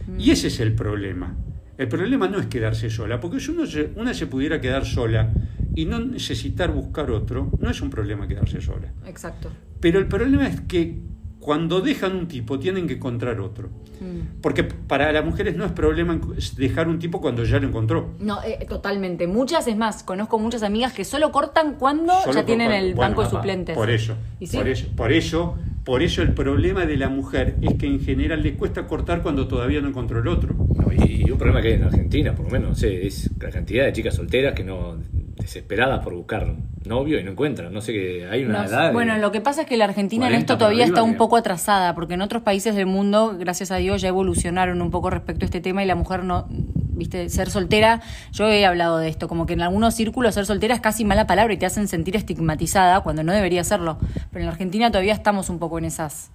Mm. 0.07 0.21
Y 0.21 0.31
ese 0.31 0.49
es 0.49 0.61
el 0.61 0.75
problema. 0.75 1.35
El 1.79 1.89
problema 1.89 2.29
no 2.29 2.39
es 2.39 2.47
quedarse 2.47 2.89
sola, 2.91 3.21
porque 3.21 3.41
si 3.41 3.51
uno 3.51 3.67
se, 3.67 3.91
una 3.97 4.15
se 4.15 4.27
pudiera 4.27 4.61
quedar 4.61 4.87
sola 4.87 5.31
y 5.75 5.85
no 5.85 6.01
necesitar 6.01 6.73
buscar 6.73 7.11
otro, 7.11 7.51
no 7.61 7.71
es 7.71 7.81
un 7.83 7.91
problema 7.91 8.27
quedarse 8.27 8.61
sola. 8.61 8.93
Exacto. 9.07 9.51
Pero 9.81 9.99
el 9.99 10.07
problema 10.07 10.47
es 10.49 10.63
que 10.63 11.01
cuando 11.47 11.81
dejan 11.81 12.17
un 12.17 12.27
tipo 12.27 12.59
tienen 12.59 12.89
que 12.89 12.95
encontrar 12.95 13.41
otro. 13.41 13.69
Mm. 14.01 14.41
Porque 14.43 14.65
para 14.65 15.13
las 15.13 15.25
mujeres 15.25 15.57
no 15.57 15.65
es 15.65 15.71
problema 15.71 16.19
dejar 16.57 16.89
un 16.89 16.99
tipo 16.99 17.21
cuando 17.21 17.45
ya 17.45 17.61
lo 17.61 17.69
encontró. 17.69 18.15
No, 18.19 18.43
eh, 18.43 18.67
totalmente. 18.69 19.29
Muchas, 19.29 19.69
es 19.69 19.77
más, 19.77 20.03
conozco 20.03 20.39
muchas 20.41 20.65
amigas 20.65 20.93
que 20.93 21.05
solo 21.05 21.31
cortan 21.31 21.75
cuando 21.75 22.13
Solo 22.25 22.35
ya 22.35 22.45
tienen 22.45 22.73
el 22.73 22.95
bueno, 22.95 23.11
banco 23.11 23.23
de 23.23 23.31
suplentes. 23.31 23.77
Por 23.77 23.91
eso, 23.91 24.17
¿Y 24.41 24.49
sí? 24.49 24.57
por 24.57 24.67
eso, 24.67 24.87
por 24.97 25.13
eso, 25.13 25.57
por 25.87 26.03
eso 26.03 26.21
el 26.21 26.35
problema 26.35 26.85
de 26.85 26.97
la 26.99 27.09
mujer 27.09 27.55
es 27.63 27.75
que 27.75 27.87
en 27.87 28.01
general 28.01 28.43
le 28.43 28.55
cuesta 28.55 28.87
cortar 28.87 29.23
cuando 29.23 29.47
todavía 29.49 29.81
no 29.81 29.89
encontró 29.89 30.19
el 30.21 30.29
otro. 30.29 30.55
No, 30.55 30.93
y, 30.93 31.23
y 31.27 31.31
un 31.31 31.39
problema 31.39 31.63
que 31.63 31.69
hay 31.69 31.75
en 31.75 31.85
Argentina, 31.85 32.35
por 32.35 32.45
lo 32.47 32.51
menos, 32.51 32.69
no 32.71 32.75
sé, 32.75 33.07
es 33.07 33.31
la 33.41 33.51
cantidad 33.51 33.85
de 33.87 33.93
chicas 33.95 34.15
solteras 34.17 34.53
que 34.55 34.65
no 34.65 34.97
desesperadas 35.37 36.03
por 36.03 36.13
buscar 36.15 36.55
novio 36.85 37.21
y 37.21 37.25
no 37.25 37.31
encuentran. 37.31 37.73
No 37.73 37.81
sé 37.81 37.93
que 37.93 38.27
hay 38.29 38.45
una 38.45 38.63
No, 38.63 38.69
edad. 38.69 38.87
de- 38.89 38.93
bueno, 38.95 39.17
lo 39.19 39.31
que 39.31 39.41
pasa 39.41 39.63
es 39.63 39.69
que 39.69 39.77
la 39.77 39.85
Argentina 39.85 40.27
en 40.27 40.33
40 40.33 40.41
esto 40.55 40.59
todavía 40.59 40.83
arriba, 40.85 40.99
está 40.99 41.03
un 41.05 41.17
poco 41.17 41.37
atrasada, 41.37 41.95
porque 41.95 42.15
en 42.15 42.21
otros 42.23 42.43
países 42.43 42.75
del 42.75 42.87
mundo, 42.87 43.37
gracias 43.39 43.71
a 43.71 43.77
Dios, 43.77 44.03
ya 44.03 44.09
evolucionaron 44.09 44.83
un 44.83 44.91
poco 44.91 45.09
respecto 45.11 45.45
a 45.45 45.47
este 45.47 45.61
tema 45.61 45.85
y 45.85 45.87
la 45.87 45.95
mujer 45.95 46.25
no, 46.25 46.49
viste, 46.97 47.29
ser 47.29 47.51
soltera, 47.51 48.01
yo 48.33 48.49
he 48.49 48.67
hablado 48.67 48.99
de 48.99 49.09
esto, 49.09 49.29
como 49.29 49.47
que 49.47 49.53
en 49.53 49.61
algunos 49.63 49.95
círculos 49.95 50.35
ser 50.35 50.47
soltera 50.47 50.75
es 50.75 50.81
casi 50.81 51.05
mala 51.05 51.27
palabra 51.27 51.53
y 51.55 51.57
te 51.57 51.67
hacen 51.67 51.87
sentir 51.89 52.17
estigmatizada 52.17 53.01
cuando 53.03 53.23
no 53.23 53.33
debería 53.33 53.63
serlo. 53.65 53.99
Pero 54.31 54.41
en 54.41 54.47
la 54.47 54.53
Argentina 54.53 54.91
todavía 54.91 55.13
estamos 55.15 55.49
un 55.51 55.59
poco 55.59 55.79
en 55.79 55.85
esas. 55.85 56.31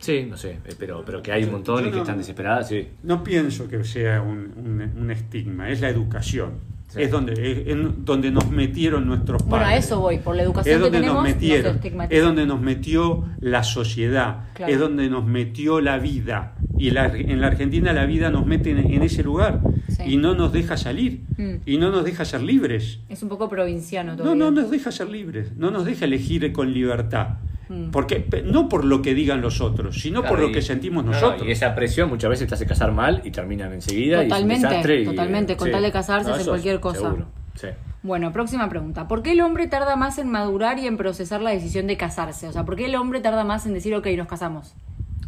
Sí, 0.00 0.26
no 0.30 0.36
sé, 0.36 0.58
eh, 0.64 0.74
pero, 0.78 1.02
pero 1.04 1.22
que 1.22 1.32
hay 1.32 1.44
un 1.44 1.52
montón 1.52 1.82
Yo 1.82 1.88
y 1.88 1.90
que 1.90 1.96
no- 1.96 2.02
están 2.02 2.18
desesperadas, 2.18 2.68
sí. 2.68 2.88
No 3.02 3.22
pienso 3.24 3.66
que 3.68 3.82
sea 3.84 4.22
un, 4.22 4.52
un- 4.56 5.02
un 5.02 5.10
estigma, 5.10 5.68
es 5.70 5.80
la 5.80 5.88
educación. 5.88 6.78
Sí. 6.88 7.02
Es 7.02 7.10
donde, 7.10 7.32
es 7.34 7.66
en 7.68 8.04
donde 8.06 8.30
nos 8.30 8.48
metieron 8.50 9.06
nuestros 9.06 9.42
padres. 9.42 9.50
Bueno, 9.50 9.66
a 9.66 9.76
eso 9.76 10.00
voy, 10.00 10.18
por 10.20 10.34
la 10.36 10.40
es 10.42 10.46
educación 10.46 10.76
que 10.76 10.80
donde 10.84 10.98
tenemos, 11.00 11.16
nos 11.16 11.24
nos 11.24 11.34
metieron, 11.34 11.74
estigmatizan. 11.76 12.16
es 12.16 12.24
donde 12.24 12.46
nos 12.46 12.60
metió 12.62 13.24
la 13.40 13.62
sociedad, 13.62 14.44
Claro. 14.54 14.72
es 14.72 14.78
donde 14.78 15.10
nos 15.10 15.26
metió 15.26 15.82
la 15.82 15.98
vida. 15.98 16.54
Y 16.78 16.92
la- 16.92 17.06
en 17.08 17.40
la 17.42 17.48
Argentina 17.48 17.92
la 17.92 18.06
vida 18.06 18.30
nos 18.30 18.46
mete 18.46 18.70
en, 18.70 18.78
en 18.78 19.02
ese 19.02 19.22
lugar 19.22 19.60
Sí. 19.98 20.12
y 20.12 20.16
no 20.16 20.34
nos 20.34 20.52
deja 20.52 20.76
salir 20.76 21.22
Mm. 21.36 21.54
y 21.66 21.76
no 21.78 21.90
nos 21.90 22.04
deja 22.04 22.24
ser 22.24 22.42
libres. 22.42 23.00
Es 23.08 23.22
un 23.22 23.28
poco 23.28 23.48
provinciano 23.48 24.12
No, 24.12 24.18
todavía. 24.18 24.44
no 24.44 24.50
nos 24.52 24.70
deja 24.70 24.90
ser 24.92 25.08
libres, 25.10 25.52
no 25.56 25.70
nos 25.70 25.84
deja 25.84 26.04
elegir 26.04 26.52
con 26.52 26.72
libertad. 26.72 27.38
Mm. 27.68 27.90
Porque, 27.90 28.24
no 28.46 28.68
por 28.68 28.84
lo 28.84 29.02
que 29.02 29.12
digan 29.12 29.42
los 29.42 29.60
otros, 29.60 30.00
sino 30.00 30.22
por 30.22 30.38
lo 30.40 30.50
que 30.52 30.62
sentimos 30.62 31.04
no, 31.04 31.10
no, 31.12 31.20
nosotros. 31.20 31.46
y 31.46 31.50
esa 31.50 31.74
presión 31.74 32.08
muchas 32.08 32.30
veces 32.30 32.48
te 32.48 32.54
hace 32.54 32.64
casar 32.64 32.92
mal 32.92 33.20
y 33.24 33.30
terminan 33.30 33.72
enseguida. 33.74 34.22
Totalmente, 34.22 34.54
y 34.54 34.56
es 34.56 34.64
un 34.64 34.70
desastre 34.70 35.00
y, 35.02 35.04
totalmente. 35.04 35.56
Con 35.56 35.66
sí. 35.66 35.72
tal 35.72 35.82
de 35.82 35.92
casarse 35.92 36.30
hace 36.30 36.40
eso 36.42 36.50
cualquier 36.52 36.80
cosa. 36.80 37.00
Seguro, 37.00 37.26
sí. 37.56 37.68
Bueno, 38.02 38.32
próxima 38.32 38.68
pregunta. 38.70 39.06
¿Por 39.08 39.22
qué 39.22 39.32
el 39.32 39.40
hombre 39.42 39.66
tarda 39.66 39.96
más 39.96 40.18
en 40.18 40.30
madurar 40.30 40.78
y 40.78 40.86
en 40.86 40.96
procesar 40.96 41.42
la 41.42 41.50
decisión 41.50 41.86
de 41.88 41.96
casarse? 41.96 42.46
O 42.48 42.52
sea, 42.52 42.64
¿por 42.64 42.76
qué 42.76 42.86
el 42.86 42.94
hombre 42.94 43.20
tarda 43.20 43.44
más 43.44 43.66
en 43.66 43.74
decir, 43.74 43.94
ok, 43.94 44.06
nos 44.16 44.28
casamos? 44.28 44.74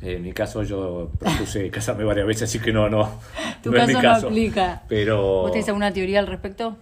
Eh, 0.03 0.17
En 0.17 0.23
mi 0.23 0.33
caso 0.33 0.63
yo 0.63 1.11
propuse 1.19 1.71
casarme 1.77 2.05
varias 2.05 2.27
veces, 2.27 2.45
así 2.45 2.59
que 2.59 2.73
no, 2.73 2.89
no. 2.89 3.21
Tu 3.63 3.71
no 3.71 3.79
es 3.79 3.87
mi 3.89 3.93
caso 3.95 4.07
no 4.07 4.13
caso. 4.15 4.27
aplica. 4.29 4.83
Pero. 4.89 5.43
¿Vos 5.43 5.53
tenés 5.53 5.69
alguna 5.69 5.93
teoría 5.93 6.21
al 6.21 6.27
respecto? 6.27 6.77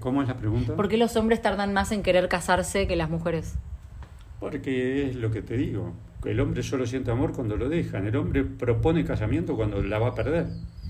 ¿Cómo 0.00 0.22
es 0.22 0.28
la 0.28 0.36
pregunta? 0.36 0.74
¿Por 0.76 0.88
qué 0.88 0.96
los 0.96 1.16
hombres 1.16 1.42
tardan 1.42 1.72
más 1.74 1.92
en 1.92 2.02
querer 2.02 2.28
casarse 2.28 2.86
que 2.86 2.96
las 2.96 3.10
mujeres? 3.10 3.54
Porque 4.40 5.08
es 5.08 5.16
lo 5.16 5.30
que 5.30 5.42
te 5.42 5.56
digo. 5.56 5.94
que 6.22 6.30
El 6.30 6.40
hombre 6.40 6.62
solo 6.62 6.86
siente 6.86 7.10
amor 7.10 7.32
cuando 7.32 7.56
lo 7.56 7.68
dejan. 7.68 8.06
El 8.06 8.16
hombre 8.16 8.44
propone 8.44 9.04
casamiento 9.04 9.56
cuando 9.56 9.82
la 9.82 9.98
va 9.98 10.08
a 10.08 10.14
perder. 10.14 10.46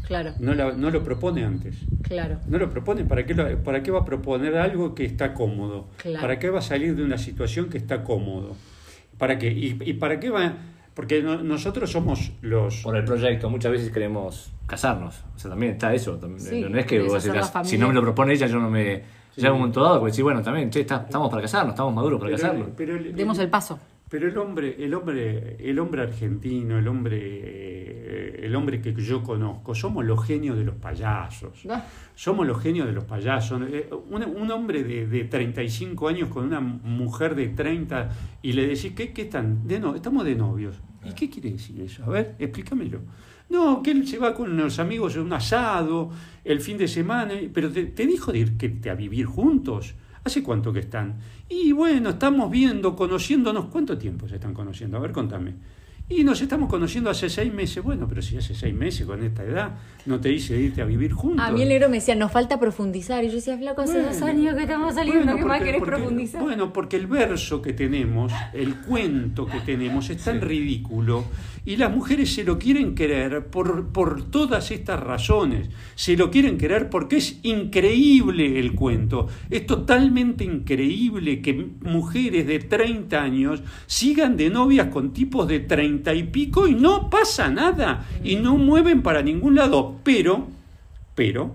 Claro, 0.06 0.32
No, 0.38 0.54
la- 0.54 0.72
no 0.72 0.90
lo 0.90 1.02
propone 1.04 1.44
antes. 1.44 1.76
claro. 2.02 2.38
No 2.46 2.58
lo 2.58 2.70
propone. 2.70 3.04
¿Para 3.04 3.26
qué, 3.26 3.34
lo- 3.34 3.58
¿Para 3.62 3.82
qué 3.82 3.90
va 3.90 4.00
a 4.00 4.04
proponer 4.04 4.56
algo 4.56 4.94
que 4.94 5.04
está 5.04 5.34
cómodo? 5.34 5.88
Claro. 5.98 6.20
¿Para 6.20 6.38
qué 6.38 6.48
va 6.50 6.60
a 6.60 6.62
salir 6.62 6.94
de 6.96 7.02
una 7.04 7.18
situación 7.18 7.68
que 7.68 7.76
está 7.78 8.04
cómodo? 8.04 8.56
¿Para 9.18 9.38
qué? 9.38 9.50
¿Y, 9.50 9.78
y 9.84 9.92
para 9.94 10.18
qué 10.20 10.30
va? 10.30 10.54
Porque 10.98 11.22
no- 11.22 11.40
nosotros 11.44 11.92
somos 11.92 12.32
los... 12.42 12.82
Por 12.82 12.96
el 12.96 13.04
proyecto, 13.04 13.48
muchas 13.48 13.70
veces 13.70 13.92
queremos 13.92 14.52
casarnos. 14.66 15.22
O 15.36 15.38
sea, 15.38 15.48
también 15.52 15.70
está 15.74 15.94
eso. 15.94 16.16
también- 16.16 16.40
Sí, 16.40 16.60
no 16.68 16.76
es 16.76 16.86
que 16.86 16.98
vos 17.00 17.22
decís, 17.22 17.40
si 17.62 17.78
no 17.78 17.86
me 17.86 17.94
lo 17.94 18.02
propone 18.02 18.32
ella, 18.32 18.48
yo 18.48 18.58
no 18.58 18.68
me. 18.68 19.04
Ya 19.36 19.46
en 19.46 19.52
un 19.52 19.58
momento 19.60 19.80
dado, 19.80 20.00
porque 20.00 20.10
decís, 20.10 20.24
bueno, 20.24 20.42
también, 20.42 20.70
che, 20.70 20.80
está- 20.80 21.04
estamos 21.06 21.30
para 21.30 21.42
casarnos, 21.42 21.74
estamos 21.74 21.94
maduros 21.94 22.18
para 22.18 22.32
pero- 22.34 22.42
casarnos. 22.42 22.68
pero 22.76 22.96
el- 22.96 23.14
Demos 23.14 23.38
el 23.38 23.48
paso. 23.48 23.78
Pero 24.10 24.26
el 24.26 24.36
hombre, 24.38 24.74
el 24.82 24.92
hombre, 24.94 25.56
el 25.60 25.78
hombre 25.78 26.02
argentino, 26.02 26.78
el 26.78 26.88
hombre, 26.88 27.18
eh, 27.20 28.40
el 28.44 28.56
hombre 28.56 28.80
que 28.80 28.92
yo 28.94 29.22
conozco, 29.22 29.74
somos 29.74 30.04
los 30.04 30.24
genios 30.24 30.56
de 30.56 30.64
los 30.64 30.74
payasos. 30.76 31.64
Ah. 31.70 31.84
Somos 32.14 32.46
los 32.46 32.60
genios 32.60 32.86
de 32.86 32.92
los 32.94 33.04
payasos. 33.04 33.60
Eh, 33.70 33.88
Un, 34.10 34.24
un 34.24 34.50
hombre 34.50 34.82
de, 34.82 35.06
de 35.06 35.24
35 35.24 36.08
años 36.08 36.28
con 36.30 36.44
una 36.44 36.60
mujer 36.60 37.34
de 37.34 37.48
30 37.48 38.08
y 38.42 38.52
le 38.54 38.66
decís, 38.66 38.92
¿qué, 38.96 39.12
qué 39.12 39.22
están? 39.22 39.66
De 39.68 39.78
no, 39.78 39.94
estamos 39.94 40.24
de 40.24 40.34
novios. 40.34 40.80
¿Y 41.04 41.12
qué 41.12 41.30
quiere 41.30 41.52
decir 41.52 41.80
eso? 41.80 42.04
A 42.04 42.08
ver, 42.08 42.34
explícamelo. 42.38 43.00
No, 43.48 43.82
que 43.82 43.92
él 43.92 44.06
se 44.06 44.18
va 44.18 44.34
con 44.34 44.56
los 44.56 44.78
amigos 44.78 45.16
a 45.16 45.22
un 45.22 45.32
asado 45.32 46.10
el 46.44 46.60
fin 46.60 46.76
de 46.76 46.86
semana, 46.88 47.34
pero 47.52 47.70
te, 47.70 47.86
te 47.86 48.06
dijo 48.06 48.32
de 48.32 48.38
ir 48.38 48.56
que, 48.56 48.90
a 48.90 48.94
vivir 48.94 49.26
juntos. 49.26 49.94
¿Hace 50.24 50.42
cuánto 50.42 50.72
que 50.72 50.80
están? 50.80 51.16
Y 51.48 51.72
bueno, 51.72 52.10
estamos 52.10 52.50
viendo, 52.50 52.94
conociéndonos. 52.94 53.66
¿Cuánto 53.66 53.96
tiempo 53.96 54.28
se 54.28 54.34
están 54.34 54.52
conociendo? 54.52 54.98
A 54.98 55.00
ver, 55.00 55.12
contame. 55.12 55.54
Y 56.10 56.24
nos 56.24 56.40
estamos 56.40 56.70
conociendo 56.70 57.10
hace 57.10 57.28
seis 57.28 57.52
meses. 57.52 57.84
Bueno, 57.84 58.06
pero 58.08 58.22
si 58.22 58.38
hace 58.38 58.54
seis 58.54 58.74
meses 58.74 59.06
con 59.06 59.22
esta 59.22 59.44
edad, 59.44 59.72
no 60.06 60.18
te 60.18 60.30
dice 60.30 60.58
irte 60.58 60.80
a 60.80 60.86
vivir 60.86 61.12
juntos. 61.12 61.44
A 61.46 61.50
mí 61.52 61.60
el 61.62 61.68
negro 61.68 61.90
me 61.90 61.96
decía, 61.96 62.14
nos 62.14 62.32
falta 62.32 62.58
profundizar. 62.58 63.22
Y 63.24 63.28
yo 63.28 63.34
decía, 63.34 63.58
flaco, 63.58 63.82
hace 63.82 63.92
Bueno, 63.92 64.08
dos 64.08 64.22
años 64.22 64.54
que 64.56 64.62
estamos 64.62 64.94
saliendo, 64.94 65.24
bueno, 65.24 65.36
¿qué 65.36 65.44
más 65.44 65.58
porque- 65.58 65.64
querés 65.66 65.78
porque- 65.80 65.96
profundizar? 65.96 66.42
Bueno, 66.42 66.72
porque 66.72 66.96
el 66.96 67.06
verso 67.08 67.60
que 67.60 67.74
tenemos, 67.74 68.32
el 68.54 68.74
cuento 68.76 69.44
que 69.46 69.60
tenemos 69.60 70.08
es 70.08 70.24
tan 70.24 70.40
ridículo 70.40 71.24
y 71.68 71.76
las 71.76 71.94
mujeres 71.94 72.32
se 72.32 72.44
lo 72.44 72.58
quieren 72.58 72.94
querer 72.94 73.48
por, 73.48 73.88
por 73.88 74.30
todas 74.30 74.70
estas 74.70 75.00
razones. 75.00 75.68
Se 75.96 76.16
lo 76.16 76.30
quieren 76.30 76.56
querer 76.56 76.88
porque 76.88 77.18
es 77.18 77.40
increíble 77.42 78.58
el 78.58 78.74
cuento. 78.74 79.28
Es 79.50 79.66
totalmente 79.66 80.44
increíble 80.44 81.42
que 81.42 81.68
mujeres 81.82 82.46
de 82.46 82.60
30 82.60 83.22
años 83.22 83.62
sigan 83.86 84.38
de 84.38 84.48
novias 84.48 84.86
con 84.86 85.12
tipos 85.12 85.46
de 85.46 85.60
30 85.60 86.14
y 86.14 86.22
pico 86.22 86.66
y 86.66 86.74
no 86.74 87.10
pasa 87.10 87.50
nada 87.50 88.06
y 88.24 88.36
no 88.36 88.56
mueven 88.56 89.02
para 89.02 89.20
ningún 89.20 89.54
lado. 89.56 89.96
Pero, 90.04 90.48
pero, 91.14 91.52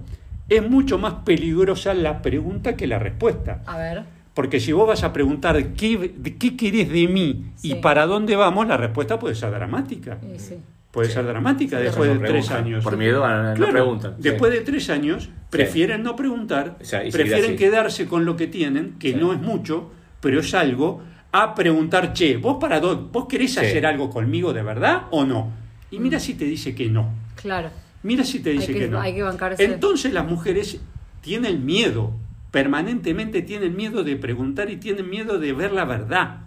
es 0.48 0.70
mucho 0.70 1.00
más 1.00 1.24
peligrosa 1.26 1.96
la 1.96 2.22
pregunta 2.22 2.78
que 2.78 2.86
la 2.86 3.00
respuesta. 3.00 3.64
A 3.66 3.78
ver. 3.78 4.04
Porque 4.34 4.60
si 4.60 4.72
vos 4.72 4.88
vas 4.88 5.04
a 5.04 5.14
preguntar 5.14 5.74
qué, 5.74 6.14
de 6.18 6.38
qué 6.38 6.58
querés 6.58 6.90
de 6.90 7.08
mí 7.08 7.46
Sí. 7.56 7.72
y 7.72 7.76
para 7.76 8.06
dónde 8.08 8.36
vamos, 8.36 8.68
la 8.68 8.78
respuesta 8.78 9.20
puede 9.20 9.36
ser 9.36 9.52
dramática. 9.52 10.18
Sí, 10.22 10.40
sí. 10.40 10.56
Puede 10.92 11.10
ser 11.10 11.26
dramática 11.26 11.78
Sí, 11.78 11.84
después 11.86 12.10
de 12.20 12.28
tres 12.28 12.52
años. 12.52 12.84
Por 12.84 12.98
miedo 12.98 13.24
a 13.26 13.30
la- 13.30 13.50
no 13.52 13.56
Claro, 13.56 13.72
preguntan, 13.72 14.16
sí. 14.18 14.22
Después 14.24 14.52
de 14.52 14.62
tres 14.62 14.90
años, 14.90 15.30
prefieren 15.50 16.04
no 16.04 16.16
preguntar, 16.16 16.78
O 16.82 16.86
sea, 16.86 17.02
prefieren 17.12 17.56
quedarse 17.56 18.06
con 18.08 18.26
lo 18.26 18.36
que 18.36 18.48
tienen, 18.48 18.94
que 19.00 19.12
Sí. 19.14 19.18
no 19.20 19.34
es 19.34 19.40
mucho, 19.42 19.92
pero 20.20 20.40
es 20.40 20.54
algo, 20.54 21.02
a 21.32 21.56
preguntar, 21.56 22.14
che, 22.14 22.38
¿vos, 22.38 22.58
para 22.60 22.80
dó- 22.80 23.10
¿vos 23.12 23.26
querés 23.28 23.54
Sí. 23.54 23.60
hacer 23.60 23.86
algo 23.88 24.10
conmigo 24.12 24.54
de 24.54 24.62
verdad 24.62 25.04
o 25.10 25.26
no? 25.26 25.52
Y 25.90 25.98
mira 26.00 26.20
si 26.20 26.36
te 26.36 26.46
dice 26.46 26.76
que 26.76 26.88
no. 26.90 27.10
Claro. 27.36 27.70
Mira 28.04 28.24
si 28.24 28.40
te 28.40 28.52
Hay 28.52 28.58
dice 28.58 28.74
que- 28.74 28.80
que, 28.82 28.88
no. 28.88 29.00
hay 29.02 29.16
que 29.16 29.24
bancarse. 29.24 29.64
Entonces 29.64 30.14
las 30.14 30.26
mujeres 30.28 30.80
tienen 31.22 31.66
miedo, 31.66 32.12
permanentemente 32.54 33.42
tienen 33.42 33.76
miedo 33.76 34.04
de 34.04 34.16
preguntar 34.16 34.70
y 34.70 34.78
tienen 34.78 35.10
miedo 35.10 35.40
de 35.40 35.54
ver 35.54 35.72
la 35.72 35.86
verdad. 35.86 36.46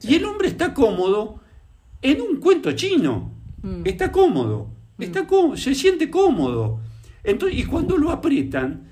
Y 0.00 0.14
el 0.14 0.24
hombre 0.24 0.46
está 0.46 0.72
cómodo 0.72 1.40
en 2.00 2.20
un 2.20 2.36
cuento 2.36 2.70
chino. 2.70 3.32
Mm. 3.60 3.82
Está 3.84 4.12
cómodo, 4.12 4.70
está 4.96 5.26
cómodo, 5.26 5.56
se 5.56 5.74
siente 5.74 6.08
cómodo. 6.08 6.78
Entonces, 7.24 7.58
y 7.58 7.64
cuando 7.64 7.98
lo 7.98 8.12
aprietan, 8.12 8.90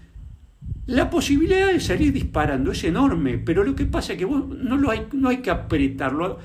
la 0.86 1.08
posibilidad 1.08 1.68
de 1.68 1.78
salir 1.78 2.12
disparando 2.12 2.72
es 2.72 2.82
enorme, 2.82 3.38
pero 3.38 3.62
lo 3.62 3.76
que 3.76 3.86
pasa 3.86 4.14
es 4.14 4.18
que 4.18 4.24
vos 4.24 4.48
no, 4.48 4.76
lo 4.76 4.90
hay, 4.90 5.06
no 5.12 5.28
hay 5.28 5.36
que 5.36 5.50
apretarlo. 5.50 6.40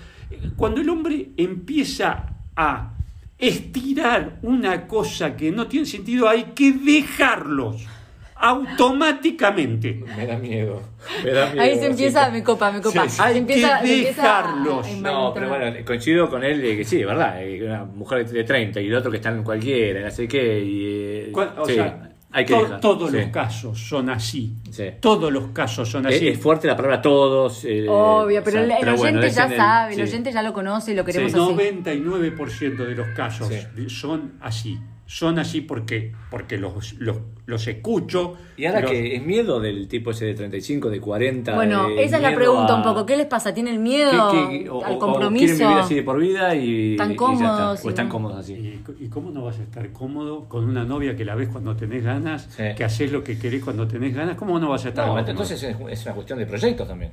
Cuando 0.56 0.80
el 0.80 0.90
hombre 0.90 1.32
empieza 1.38 2.36
a 2.56 2.94
estirar 3.40 4.38
una 4.44 4.86
cosa 4.86 5.36
que 5.36 5.52
no 5.52 5.66
tiene 5.66 5.88
sentido, 5.88 6.30
hay 6.30 6.52
que 6.54 6.72
dejarlos 6.72 7.88
automáticamente. 8.36 10.04
Me 10.18 10.26
da 10.28 10.38
miedo. 10.38 10.82
Me 11.24 11.32
da 11.32 11.48
miedo 11.50 11.62
Ahí 11.62 11.78
se 11.80 11.88
empieza, 11.88 12.30
me 12.30 12.44
copa, 12.44 12.72
me 12.72 12.82
copa. 12.82 13.04
Sí, 13.04 13.10
sí. 13.10 13.16
Se 13.18 13.22
Hay 13.24 13.38
empieza, 13.38 13.80
que 13.82 13.88
se 13.88 13.94
empieza 13.98 14.22
a- 14.22 14.42
dejarlos. 14.54 14.88
a 14.88 14.92
No, 15.02 15.34
pero 15.34 15.50
bueno, 15.50 15.66
coincido 15.86 16.30
con 16.30 16.44
él 16.44 16.62
de 16.62 16.78
que 16.78 16.84
sí, 16.84 17.00
es 17.02 17.06
verdad. 17.08 17.42
eh, 17.44 17.64
Una 17.64 17.86
mujer 17.86 18.28
de 18.30 18.44
30 18.44 18.82
y 18.82 18.88
el 18.88 18.96
otro 18.96 19.10
que 19.12 19.18
está 19.18 19.30
en 19.30 19.44
cualquiera, 19.44 20.02
no 20.02 20.12
sé 20.12 20.28
qué. 20.28 20.60
Y, 20.64 20.86
eh, 20.86 21.32
O 21.58 21.66
sí, 21.66 21.74
sea, 21.76 22.10
hay 22.32 22.46
que 22.46 22.54
to- 22.54 22.62
dejar, 22.64 22.80
todos 22.82 23.12
sí. 23.12 23.18
los 23.18 23.28
casos 23.28 23.80
son 23.80 24.10
así. 24.10 24.56
Sí. 24.72 24.86
Todos 25.00 25.32
los 25.32 25.48
casos 25.50 25.88
son 25.90 26.08
Es, 26.08 26.16
así. 26.16 26.28
es 26.30 26.40
fuerte 26.40 26.68
la 26.68 26.76
palabra 26.76 27.02
todos. 27.02 27.64
eh, 27.66 27.86
Obvio, 27.88 28.44
pero 28.44 28.60
o 28.60 28.62
el, 28.64 28.68
sea, 28.68 28.78
el 28.78 28.84
pero 28.86 28.98
bueno, 28.98 29.20
oyente 29.20 29.28
es 29.28 29.36
ya 29.36 29.46
el- 29.46 29.56
sabe, 29.58 29.94
el 29.96 30.02
oyente 30.02 30.32
ya 30.32 30.42
lo 30.42 30.54
conoce 30.54 30.92
y 30.92 30.96
lo 30.96 31.06
queremos 31.06 31.32
Sí. 31.32 31.38
así. 31.38 31.48
99% 31.48 32.86
de 32.86 32.96
los 32.96 33.08
casos 33.10 33.50
son 33.88 34.34
así. 34.42 34.80
Son 35.16 35.38
así 35.38 35.62
porque, 35.62 36.12
porque 36.32 36.58
los, 36.58 36.94
los, 36.94 37.18
los 37.46 37.68
escucho. 37.68 38.36
Y 38.58 38.66
ahora 38.66 38.82
los- 38.82 38.90
que 38.90 39.16
es 39.16 39.24
miedo 39.24 39.60
del 39.60 39.88
tipo 39.88 40.10
ese 40.10 40.26
de 40.26 40.34
35, 40.34 40.90
de 40.90 41.00
40. 41.00 41.54
Bueno, 41.54 41.88
de 41.90 42.04
esa 42.04 42.16
es 42.18 42.24
la 42.24 42.34
pregunta 42.34 42.74
a- 42.74 42.78
un 42.78 42.82
poco. 42.82 43.06
¿Qué 43.06 43.16
les 43.16 43.28
pasa? 43.28 43.54
¿Tienen 43.54 43.76
¿Qué- 43.76 43.80
miedo 43.80 44.32
qué- 44.32 44.68
o- 44.72 44.84
al 44.84 44.94
o- 44.94 44.96
o 44.96 45.00
compromiso? 45.00 45.46
quieren 45.46 45.68
vivir 45.68 45.78
así 45.84 45.94
de 45.96 46.02
por 46.02 46.20
vida 46.20 46.56
y, 46.56 46.96
Tan 46.98 47.12
y 47.12 47.14
ya 47.14 47.18
cómodos 47.18 47.76
está. 47.76 47.88
O 47.88 47.90
están 47.92 48.10
cómodos 48.10 48.38
así. 48.40 48.54
¿Y, 48.54 48.84
y 49.06 49.08
cómo 49.10 49.30
no 49.30 49.44
vas 49.44 49.60
a 49.60 49.62
estar 49.62 49.88
cómodo 49.92 50.50
con 50.50 50.64
una 50.64 50.84
novia 50.84 51.16
que 51.16 51.26
la 51.26 51.36
ves 51.36 51.50
cuando 51.50 51.76
tenés 51.76 52.04
ganas, 52.04 52.50
Sí. 52.50 52.64
que 52.76 52.84
haces 52.84 53.12
lo 53.12 53.24
que 53.24 53.38
querés 53.38 53.64
cuando 53.64 53.88
tenés 53.88 54.16
ganas? 54.16 54.36
¿Cómo 54.36 54.60
no 54.60 54.70
vas 54.70 54.84
a 54.86 54.90
estar 54.90 55.06
No, 55.06 55.14
cómodo? 55.14 55.30
entonces 55.30 55.62
es, 55.62 55.76
es 55.92 56.06
una 56.08 56.16
cuestión 56.16 56.40
de 56.40 56.48
proyectos 56.48 56.88
también. 56.88 57.12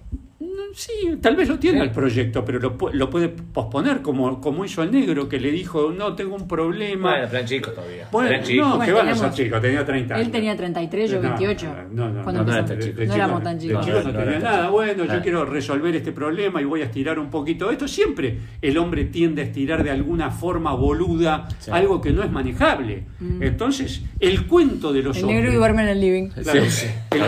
No, 0.69 0.75
Sí, 0.75 0.93
tal 1.21 1.35
vez 1.37 1.49
lo 1.49 1.59
tiene 1.59 1.79
Sí. 1.79 1.85
el 1.85 1.91
proyecto, 1.91 2.45
pero 2.45 2.59
lo, 2.61 2.77
lo 2.93 3.11
puede 3.11 3.29
posponer, 3.29 4.03
como, 4.03 4.41
como 4.41 4.65
hizo 4.65 4.83
el 4.83 4.93
negro, 4.93 5.29
que 5.29 5.41
le 5.41 5.51
dijo, 5.51 5.91
no, 5.91 6.15
tengo 6.15 6.37
un 6.37 6.47
problema. 6.47 7.11
Bueno, 7.11 7.27
eran 7.29 7.45
chicos 7.47 7.75
todavía. 7.75 8.09
Bueno, 8.13 8.29
eran 8.31 8.43
chicos. 8.45 8.69
no, 8.69 8.77
Bueno, 8.77 8.87
que 8.87 8.99
van 8.99 9.09
a 9.09 9.15
ser 9.17 9.33
chicos, 9.33 9.61
tenía 9.61 9.85
30 9.85 10.15
años. 10.15 10.27
Él 10.27 10.33
tenía 10.33 10.57
33, 10.57 11.11
yo 11.11 11.17
No, 11.21 11.29
28. 11.31 11.67
No, 11.93 12.09
no, 12.11 12.23
Cuando 12.23 12.43
no, 12.45 12.47
no 12.49 12.53
era 12.57 12.65
tan 12.65 12.79
chico. 12.79 13.01
de 13.01 13.07
No 13.07 13.15
éramos 13.15 13.39
no- 13.39 13.45
tan 13.45 13.59
de 13.59 13.67
chicos. 13.67 13.87
No, 13.87 13.93
no 13.95 14.03
no 14.13 14.19
tenía 14.19 14.39
nada. 14.39 14.61
chico. 14.63 14.73
Bueno, 14.73 14.97
yo 14.99 15.05
Claro. 15.07 15.23
quiero 15.23 15.45
resolver 15.45 15.97
este 15.97 16.13
problema 16.13 16.61
y 16.61 16.65
voy 16.65 16.83
a 16.83 16.85
estirar 16.85 17.19
un 17.19 17.31
poquito 17.31 17.71
esto. 17.71 17.89
Siempre 17.89 18.39
el 18.63 18.79
hombre 18.79 19.05
tiende 19.07 19.43
a 19.43 19.45
estirar 19.47 19.83
de 19.83 19.91
alguna 19.91 20.31
forma 20.31 20.73
boluda 20.75 21.49
Sí. 21.59 21.71
algo 21.73 22.01
que 22.01 22.13
no 22.13 22.23
es 22.23 22.31
manejable. 22.31 23.05
Entonces, 23.41 24.03
el 24.21 24.47
cuento 24.47 24.93
de 24.93 25.03
los 25.03 25.17
El 25.17 25.25
hombres. 25.25 25.41
negro 25.41 25.53
y 25.53 25.57
duerme 25.57 25.83
en 25.83 25.89
el 25.89 26.01
living. 26.01 26.29
Claro, 26.29 26.65
Sí, 26.65 26.71
sí. 26.71 26.87
el, 27.11 27.21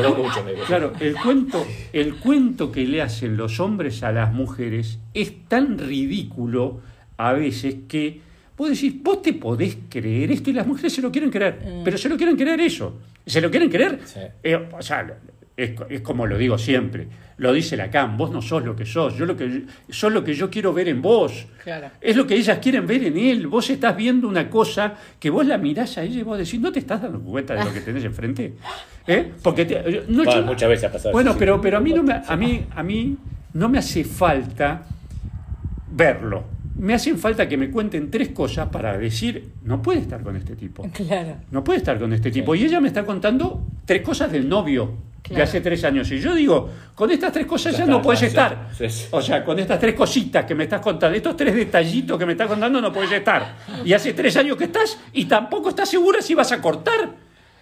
claro, 0.66 0.92
el 1.00 1.14
cuento, 1.16 1.66
el 1.92 2.14
cuento 2.16 2.70
que 2.72 2.86
le 2.86 3.02
hacen 3.22 3.37
los 3.37 3.61
hombres 3.61 4.02
a 4.02 4.11
las 4.11 4.32
mujeres 4.32 4.98
es 5.14 5.46
tan 5.46 5.78
ridículo 5.78 6.80
a 7.16 7.32
veces 7.32 7.76
que 7.87 8.20
vos 8.56 8.70
decís, 8.70 9.00
vos 9.00 9.22
te 9.22 9.32
podés 9.32 9.78
creer 9.88 10.32
esto 10.32 10.50
y 10.50 10.54
las 10.54 10.66
mujeres 10.66 10.92
se 10.92 11.02
lo 11.02 11.12
quieren 11.12 11.30
creer, 11.30 11.82
pero 11.85 11.96
se 11.96 12.08
lo 12.08 12.16
quieren 12.16 12.37
creer 12.37 12.61
eso. 12.61 12.98
¿Se 13.24 13.40
lo 13.40 13.48
quieren 13.48 13.70
creer? 13.70 14.00
Sí. 14.04 14.18
Eh, 14.42 14.68
o 14.76 14.82
sea, 14.82 15.18
es, 15.64 15.72
es 15.90 16.01
como 16.01 16.27
lo 16.27 16.37
digo 16.38 16.57
siempre, 16.59 17.07
lo 17.38 17.53
dice 17.53 17.77
Lacan, 17.77 18.16
vos 18.16 18.31
no 18.31 18.40
sos 18.42 18.64
lo 18.64 18.77
que 18.77 18.87
sos, 18.87 19.16
yo 19.16 19.27
lo 19.27 19.37
que 19.37 19.64
sos 19.88 20.12
lo 20.12 20.22
que 20.22 20.35
yo 20.35 20.48
quiero 20.51 20.72
ver 20.72 20.88
en 20.88 21.03
vos. 21.03 21.46
Claro. 21.64 21.88
Es 22.01 22.16
lo 22.16 22.27
que 22.27 22.35
ellas 22.35 22.59
quieren 22.59 22.87
ver 22.87 23.03
en 23.05 23.16
él. 23.18 23.46
Vos 23.46 23.68
estás 23.70 23.96
viendo 23.96 24.29
una 24.29 24.48
cosa 24.48 24.94
que 25.18 25.31
vos 25.31 25.44
la 25.46 25.59
mirás 25.59 25.98
a 25.98 26.03
ella 26.03 26.20
y 26.20 26.22
vos 26.22 26.38
decís, 26.38 26.61
¿no 26.61 26.70
te 26.72 26.79
estás 26.79 27.03
dando 27.03 27.20
cuenta 27.20 27.55
de 27.55 27.64
lo 27.64 27.72
que 27.72 27.81
tenés 27.81 28.05
enfrente? 28.05 28.55
¿Eh? 29.07 29.33
Porque 29.42 29.64
te- 29.64 29.83
yo- 29.92 30.03
no, 30.09 30.25
Bueno, 30.25 30.40
yo- 30.40 30.46
muchas 30.46 30.68
veces 30.68 30.85
ha 30.88 30.92
pasado 30.92 31.12
Bueno, 31.12 31.35
pero, 31.38 31.61
pero 31.61 31.79
a, 31.79 31.81
mí 31.81 31.92
no 31.92 32.03
me, 32.03 32.12
a, 32.27 32.37
mí, 32.37 32.64
a 32.75 32.83
mí 32.83 33.16
no 33.55 33.68
me 33.68 33.79
hace 33.79 34.05
falta 34.05 34.85
verlo. 35.90 36.44
Me 36.77 36.94
hacen 36.94 37.18
falta 37.18 37.46
que 37.48 37.57
me 37.57 37.70
cuenten 37.70 38.11
tres 38.11 38.31
cosas 38.31 38.68
para 38.68 38.96
decir, 38.96 39.51
no 39.64 39.83
puede 39.83 40.01
estar 40.01 40.22
con 40.22 40.37
este 40.37 40.57
tipo. 40.57 40.88
Claro. 40.92 41.37
No 41.51 41.62
puede 41.62 41.79
estar 41.79 41.98
con 41.98 42.12
este 42.12 42.31
tipo. 42.31 42.55
Y 42.55 42.64
ella 42.64 42.81
me 42.81 42.88
está 42.88 43.05
contando 43.05 43.66
tres 43.85 44.03
cosas 44.03 44.33
del 44.33 44.48
novio 44.48 44.94
de 45.32 45.36
Claro. 45.36 45.48
hace 45.50 45.60
tres 45.60 45.82
años. 45.84 46.10
Y 46.12 46.20
yo 46.20 46.34
digo, 46.34 46.70
con 46.94 47.10
estas 47.10 47.32
tres 47.32 47.46
cosas 47.46 47.72
Ya 47.72 47.78
ya, 47.78 47.84
está, 47.84 47.90
no 47.96 48.02
puedes 48.02 48.22
estar. 48.22 48.68
sí, 48.76 48.88
sí. 48.88 49.06
O 49.10 49.20
sea, 49.22 49.44
con 49.44 49.58
estas 49.58 49.78
tres 49.80 49.94
cositas 49.94 50.44
que 50.44 50.54
me 50.54 50.64
estás 50.64 50.80
contando, 50.80 51.16
estos 51.16 51.36
tres 51.36 51.54
detallitos 51.54 52.18
que 52.18 52.26
me 52.26 52.32
estás 52.32 52.48
contando, 52.48 52.80
no 52.80 52.92
puedes 52.92 53.12
estar. 53.12 53.56
Y 53.84 53.92
hace 53.92 54.12
tres 54.12 54.36
años 54.36 54.56
que 54.56 54.64
estás 54.64 54.98
y 55.12 55.24
tampoco 55.24 55.70
estás 55.70 55.88
segura 55.88 56.20
si 56.22 56.34
vas 56.34 56.52
a 56.52 56.60
cortar. 56.60 57.10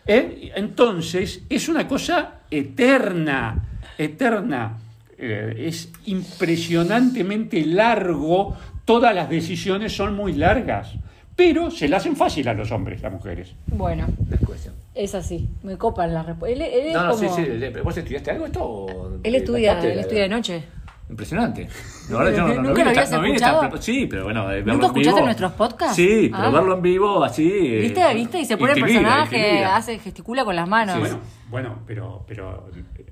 ¿Eh? 0.06 0.52
Entonces, 0.56 1.42
es 1.48 1.68
una 1.68 1.86
cosa 1.86 2.40
eterna, 2.50 3.62
eterna. 3.98 4.78
Eh, 5.16 5.66
es 5.68 5.90
impresionantemente 6.06 7.64
largo, 7.66 8.56
todas 8.84 9.14
las 9.14 9.28
decisiones 9.28 9.94
son 9.94 10.14
muy 10.14 10.32
largas, 10.32 10.92
pero 11.40 11.70
se 11.70 11.88
le 11.88 11.96
hacen 11.96 12.14
fácil 12.16 12.46
a 12.48 12.52
los 12.54 12.70
hombres, 12.70 13.00
las 13.00 13.10
mujeres. 13.12 13.54
Bueno, 13.66 14.06
Es 14.30 14.40
cuestión. 14.40 14.74
es 14.94 15.14
así. 15.14 15.48
Me 15.62 15.78
copan 15.78 16.12
las 16.12 16.26
respuestas. 16.26 16.68
No, 16.92 17.02
no, 17.04 17.10
como- 17.16 17.34
sí, 17.36 17.42
sí. 17.44 17.80
¿Vos 17.82 17.96
estudiaste 17.96 18.30
algo 18.32 18.44
esto? 18.44 18.62
o 18.62 19.10
Él 19.22 19.32
de 19.32 19.38
estudia, 19.38 19.74
la 19.74 19.80
él 19.92 19.98
estudia 20.00 20.22
de 20.24 20.28
noche. 20.28 20.62
Impresionante. 21.08 21.66
La 22.10 22.18
verdad, 22.18 22.32
yo 22.36 22.42
no, 22.46 22.54
no, 22.54 22.62
¿Nunca 22.62 22.74
vi 22.74 22.84
lo 22.84 22.90
esta- 22.90 23.00
habías 23.00 23.10
no 23.12 23.20
vi 23.22 23.32
esta- 23.32 23.50
escuchado? 23.52 23.82
sí, 23.82 24.06
pero 24.06 24.24
bueno, 24.24 24.42
eh, 24.52 24.56
verlo 24.56 24.72
¿Nunca 24.74 24.86
en 24.86 24.90
escuchaste 24.90 25.14
vivo- 25.20 25.24
nuestros 25.24 25.52
podcasts? 25.52 25.96
Sí, 25.96 26.28
pero 26.30 26.42
Ah. 26.44 26.50
verlo 26.50 26.74
en 26.76 26.82
vivo 26.82 27.24
así. 27.24 27.48
eh, 27.50 27.80
¿Viste? 27.80 28.14
¿Viste? 28.14 28.38
Y 28.40 28.44
se 28.44 28.56
pone 28.58 28.72
el 28.74 28.80
personaje, 28.80 29.38
intimida. 29.38 29.76
hace, 29.76 29.98
gesticula 29.98 30.44
con 30.44 30.54
las 30.54 30.68
manos. 30.68 30.94
Sí. 30.96 31.00
Bueno, 31.00 31.18
bueno, 31.50 31.78
pero, 31.86 32.24
pero 32.28 32.68
eh, 32.98 33.06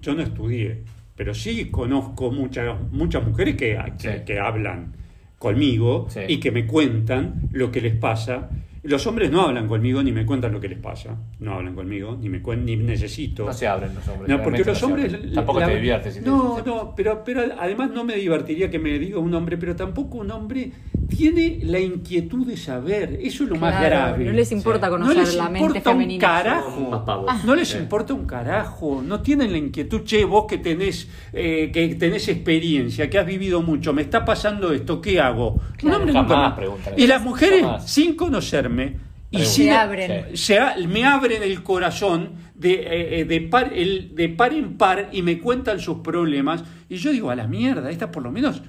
yo 0.00 0.14
no 0.14 0.22
estudié, 0.22 0.84
pero 1.16 1.34
sí 1.34 1.68
conozco 1.70 2.30
muchas 2.30 2.74
muchas 2.92 3.26
mujeres 3.26 3.56
que, 3.56 3.76
que, 4.00 4.18
Sí. 4.18 4.24
que 4.24 4.38
hablan 4.38 4.94
conmigo 5.42 6.06
Sí. 6.08 6.20
y 6.28 6.38
que 6.38 6.50
me 6.52 6.66
cuentan 6.66 7.48
lo 7.52 7.70
que 7.72 7.80
les 7.80 7.96
pasa. 7.96 8.48
Los 8.84 9.06
hombres 9.06 9.30
no 9.30 9.42
hablan 9.42 9.68
conmigo 9.68 10.02
ni 10.02 10.10
me 10.12 10.24
cuentan 10.26 10.52
lo 10.52 10.60
que 10.60 10.68
les 10.68 10.78
pasa. 10.78 11.16
No 11.40 11.54
hablan 11.54 11.74
conmigo, 11.74 12.16
ni 12.20 12.28
me 12.28 12.42
cuen- 12.42 12.64
ni 12.64 12.76
necesito. 12.76 13.44
No 13.46 13.52
se 13.52 13.66
abren 13.68 13.94
los 13.94 14.06
hombres. 14.08 14.28
No, 14.28 14.42
porque 14.42 14.64
los 14.64 14.80
no 14.82 14.88
hombres... 14.88 15.34
Tampoco 15.34 15.60
la- 15.60 15.66
te 15.66 15.76
diviertes. 15.76 16.14
si 16.14 16.20
te- 16.20 16.26
No, 16.26 16.60
no, 16.64 16.94
pero, 16.96 17.22
pero 17.24 17.42
además 17.60 17.90
no 17.92 18.02
me 18.04 18.16
divertiría 18.16 18.70
que 18.70 18.78
me 18.80 18.98
diga 18.98 19.18
un 19.18 19.32
hombre, 19.34 19.56
pero 19.56 19.76
tampoco 19.76 20.18
un 20.18 20.30
hombre 20.32 20.72
tiene 21.16 21.58
la 21.62 21.78
inquietud 21.78 22.46
de 22.46 22.56
saber. 22.56 23.18
Eso 23.22 23.44
es 23.44 23.50
lo 23.50 23.56
más 23.56 23.80
grave. 23.80 24.24
No 24.24 24.32
les 24.32 24.50
importa 24.52 24.86
Sí. 24.86 24.90
conocer 24.90 25.16
No 25.16 25.22
les 25.22 25.34
la 25.36 25.44
mente 25.48 25.58
importa 25.60 25.90
un 25.90 25.96
femenina. 25.96 26.20
carajo. 26.20 26.70
Somos 26.74 26.90
más 26.90 27.00
pavos. 27.02 27.44
No 27.44 27.54
les 27.54 27.68
Sí. 27.68 27.78
importa 27.78 28.14
un 28.14 28.24
carajo, 28.26 29.02
no 29.06 29.20
tienen 29.20 29.52
la 29.52 29.58
inquietud, 29.58 30.02
che, 30.04 30.24
vos 30.24 30.46
que 30.48 30.58
tenés, 30.58 31.08
eh, 31.32 31.70
que 31.72 31.94
tenés 31.96 32.28
experiencia, 32.28 33.08
que 33.10 33.18
has 33.18 33.26
vivido 33.26 33.62
mucho, 33.62 33.92
me 33.92 34.02
está 34.02 34.24
pasando 34.24 34.72
esto, 34.72 35.00
¿qué 35.00 35.20
hago? 35.20 35.60
Claro. 35.76 35.98
hombre 35.98 36.12
Jamás 36.12 36.28
nunca 36.30 36.48
me- 36.50 36.56
preguntan 36.56 36.94
Y 36.96 37.06
las 37.06 37.22
mujeres, 37.22 37.62
Jamás. 37.62 37.90
sin 37.90 38.14
conocerme, 38.16 38.96
y 39.30 39.38
sin, 39.44 39.64
Se 39.66 39.70
abren. 39.70 40.36
Se 40.36 40.58
me 40.88 41.04
abren 41.04 41.42
el 41.42 41.62
corazón 41.62 42.30
de, 42.54 42.74
eh, 42.74 43.20
eh, 43.20 43.24
de, 43.24 43.40
par, 43.40 43.72
el- 43.74 44.14
de 44.14 44.28
par 44.28 44.52
en 44.52 44.76
par 44.76 45.08
y 45.12 45.22
me 45.22 45.38
cuentan 45.38 45.80
sus 45.80 45.98
problemas, 45.98 46.62
y 46.88 46.96
yo 46.96 47.10
digo, 47.12 47.30
a 47.30 47.34
la 47.34 47.46
mierda, 47.46 47.90
esta 47.90 48.10
por 48.10 48.22
lo 48.22 48.30
menos... 48.30 48.62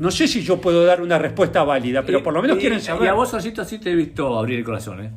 No 0.00 0.10
sé 0.10 0.26
si 0.26 0.40
yo 0.42 0.60
puedo 0.60 0.84
dar 0.84 1.02
una 1.02 1.18
respuesta 1.18 1.62
válida, 1.62 2.02
pero 2.04 2.18
Y- 2.18 2.22
por 2.22 2.32
lo 2.32 2.40
menos 2.40 2.56
y- 2.56 2.60
quieren 2.60 2.78
Y 2.78 2.82
saber. 2.82 3.08
a 3.10 3.12
vos, 3.12 3.32
Osito, 3.34 3.64
sí 3.64 3.78
te 3.78 3.92
he 3.92 3.94
visto 3.94 4.38
abrir 4.38 4.58
el 4.58 4.64
corazón, 4.64 5.04
¿eh? 5.04 5.10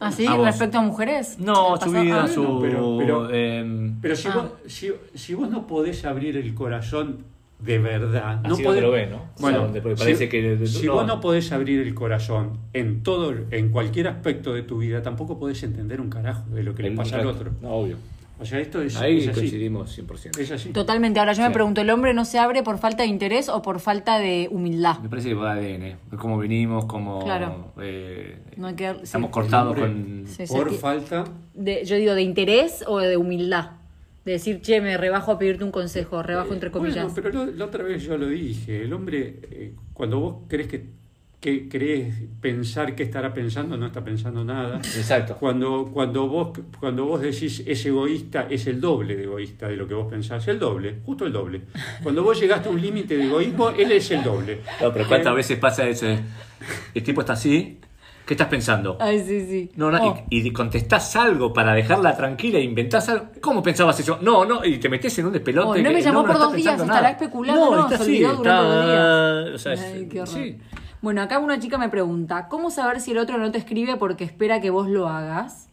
¿Ah, 0.00 0.12
sí? 0.12 0.26
A. 0.26 0.36
¿Respecto 0.36 0.78
a 0.78 0.82
mujeres? 0.82 1.38
No, 1.38 1.76
¿El 1.76 1.80
su 1.80 1.90
vida, 1.92 2.24
Ah, 2.24 2.28
su... 2.28 2.42
no, 2.42 2.60
pero- 2.60 2.96
pero- 2.98 3.30
em, 3.30 3.98
Pero 4.02 4.14
si, 4.14 4.28
Ah. 4.28 4.32
vos, 4.34 4.52
si, 4.66 4.92
si 5.14 5.34
vos 5.34 5.48
no 5.48 5.66
podés 5.66 6.04
abrir 6.04 6.36
el 6.36 6.54
corazón 6.54 7.18
de 7.58 7.78
verdad, 7.78 8.40
no 8.42 8.52
Así 8.54 8.62
no 8.62 8.68
podés, 8.68 8.82
lo 8.82 8.90
ve, 8.90 9.06
¿no? 9.06 9.16
Bueno, 9.38 9.58
O 9.58 9.60
sea, 9.60 9.66
donde 9.66 10.66
si, 10.66 10.80
si 10.80 10.86
no. 10.86 10.94
vos 10.94 11.06
no 11.06 11.20
podés 11.20 11.50
abrir 11.52 11.80
el 11.80 11.94
corazón 11.94 12.58
en 12.72 13.02
todo, 13.04 13.32
en 13.50 13.70
cualquier 13.70 14.08
aspecto 14.08 14.52
de 14.52 14.62
tu 14.62 14.78
vida, 14.78 15.00
tampoco 15.02 15.38
podés 15.38 15.62
entender 15.62 16.00
un 16.00 16.10
carajo 16.10 16.42
de 16.50 16.64
lo 16.64 16.74
que 16.74 16.82
le 16.82 16.90
pasa 16.90 17.16
al 17.18 17.26
otro. 17.28 17.52
No, 17.62 17.70
obvio. 17.70 17.96
O 18.40 18.44
sea, 18.44 18.58
esto 18.58 18.82
es, 18.82 18.96
Ahí 18.96 19.18
es 19.18 19.28
así. 19.28 19.38
coincidimos 19.40 19.96
100%. 19.96 20.38
Es 20.38 20.50
así. 20.50 20.70
Totalmente. 20.70 21.20
Ahora 21.20 21.32
yo 21.32 21.42
me 21.44 21.50
pregunto, 21.50 21.80
¿el 21.80 21.90
hombre 21.90 22.12
no 22.12 22.24
se 22.24 22.38
abre 22.40 22.62
por 22.64 22.78
falta 22.78 23.04
de 23.04 23.08
interés 23.08 23.48
o 23.48 23.62
por 23.62 23.78
falta 23.78 24.18
de 24.18 24.48
humildad? 24.50 24.98
Me 24.98 25.08
parece 25.08 25.28
que 25.28 25.34
va 25.34 25.52
ADN, 25.52 25.82
¿eh? 25.82 25.96
cómo 26.18 26.38
vinimos, 26.38 26.86
cómo... 26.86 27.22
Claro. 27.24 27.72
eh, 27.80 28.38
No 28.56 28.66
hay 28.68 28.74
que- 28.74 28.96
estamos 29.02 29.28
sí. 29.28 29.32
cortados 29.32 29.76
con... 29.78 30.24
Sí. 30.26 30.44
Por 30.48 30.70
sí. 30.70 30.76
falta. 30.76 31.24
De, 31.54 31.84
yo 31.84 31.94
digo, 31.96 32.14
¿de 32.14 32.22
interés 32.22 32.84
o 32.88 32.98
de 32.98 33.16
humildad? 33.16 33.72
De 34.24 34.32
decir, 34.32 34.60
che, 34.60 34.80
me 34.80 34.96
rebajo 34.96 35.32
a 35.32 35.38
pedirte 35.38 35.62
un 35.64 35.70
consejo, 35.72 36.22
rebajo 36.22 36.52
entre 36.52 36.70
comillas. 36.72 37.12
Bueno, 37.12 37.14
pero 37.14 37.44
lo- 37.44 37.52
la 37.52 37.64
otra 37.64 37.84
vez 37.84 38.02
yo 38.02 38.16
lo 38.18 38.26
dije. 38.26 38.82
El 38.82 38.92
hombre, 38.92 39.38
eh, 39.50 39.74
cuando 39.92 40.18
vos 40.20 40.36
crees 40.48 40.68
que, 40.68 40.84
que 41.42 41.68
crees 41.68 42.14
pensar 42.40 42.94
qué 42.94 43.02
estará 43.02 43.34
pensando, 43.34 43.76
no 43.76 43.86
está 43.86 44.00
pensando 44.04 44.44
nada. 44.44 44.76
Exacto. 44.78 45.36
Cuando, 45.40 45.90
cuando, 45.92 46.28
vos, 46.28 46.56
cuando 46.78 47.04
vos 47.04 47.20
decís 47.20 47.64
es 47.66 47.84
egoísta, 47.84 48.46
es 48.48 48.68
el 48.68 48.80
doble 48.80 49.16
de 49.16 49.24
egoísta 49.24 49.66
de 49.66 49.76
lo 49.76 49.88
que 49.88 49.94
vos 49.94 50.06
pensás. 50.08 50.46
El 50.46 50.60
doble, 50.60 51.00
justo 51.04 51.26
el 51.26 51.32
doble. 51.32 51.62
Cuando 52.00 52.22
vos 52.22 52.38
llegaste 52.38 52.68
a 52.68 52.70
un 52.72 52.80
límite 52.80 53.16
de 53.16 53.24
egoísmo, 53.24 53.70
él 53.70 53.90
es 53.90 54.08
el 54.12 54.22
doble. 54.22 54.60
No, 54.80 54.92
pero 54.92 55.08
¿cuántas 55.08 55.32
Eh, 55.32 55.36
veces 55.36 55.58
pasa 55.58 55.88
eso? 55.88 56.06
de, 56.06 56.20
El 56.94 57.02
tipo 57.02 57.22
está 57.22 57.32
así, 57.32 57.80
¿qué 58.24 58.34
estás 58.34 58.46
pensando? 58.46 58.96
Ay, 59.00 59.18
sí, 59.26 59.40
sí. 59.44 59.72
No, 59.74 59.90
no, 59.90 59.98
Oh. 60.00 60.24
y, 60.30 60.46
y 60.46 60.52
contestás 60.52 61.16
algo 61.16 61.52
para 61.52 61.74
dejarla 61.74 62.16
tranquila 62.16 62.58
e 62.58 62.62
inventás 62.62 63.08
algo. 63.08 63.30
¿Cómo 63.40 63.64
pensabas 63.64 63.98
eso? 63.98 64.16
No, 64.22 64.44
no, 64.44 64.64
y 64.64 64.78
te 64.78 64.88
metes 64.88 65.18
en 65.18 65.26
un 65.26 65.32
despelote. 65.32 65.80
Oh, 65.80 65.82
no 65.82 65.90
me 65.90 65.96
que 65.96 66.02
llamó 66.02 66.22
por 66.22 66.30
está 66.36 66.44
dos 66.44 66.54
días, 66.54 66.80
estará 66.80 67.10
especulando, 67.10 67.70
no, 67.74 67.82
está 67.82 67.96
se 67.96 68.02
así, 68.04 68.12
olvidó 68.24 68.36
durante 68.36 68.62
dos 68.62 68.84
está- 69.48 69.54
o 69.56 69.58
sea, 69.58 69.72
es- 69.72 69.80
Ay, 69.92 70.08
qué 70.08 70.20
horror. 70.22 70.34
sí. 70.34 70.56
Bueno, 71.02 71.20
acá 71.20 71.40
una 71.40 71.58
chica 71.58 71.78
me 71.78 71.88
pregunta, 71.88 72.46
¿cómo 72.48 72.70
saber 72.70 73.00
si 73.00 73.10
el 73.10 73.18
otro 73.18 73.36
no 73.36 73.50
te 73.50 73.58
escribe 73.58 73.96
porque 73.96 74.22
espera 74.22 74.60
que 74.60 74.70
vos 74.70 74.88
lo 74.88 75.08
hagas? 75.08 75.68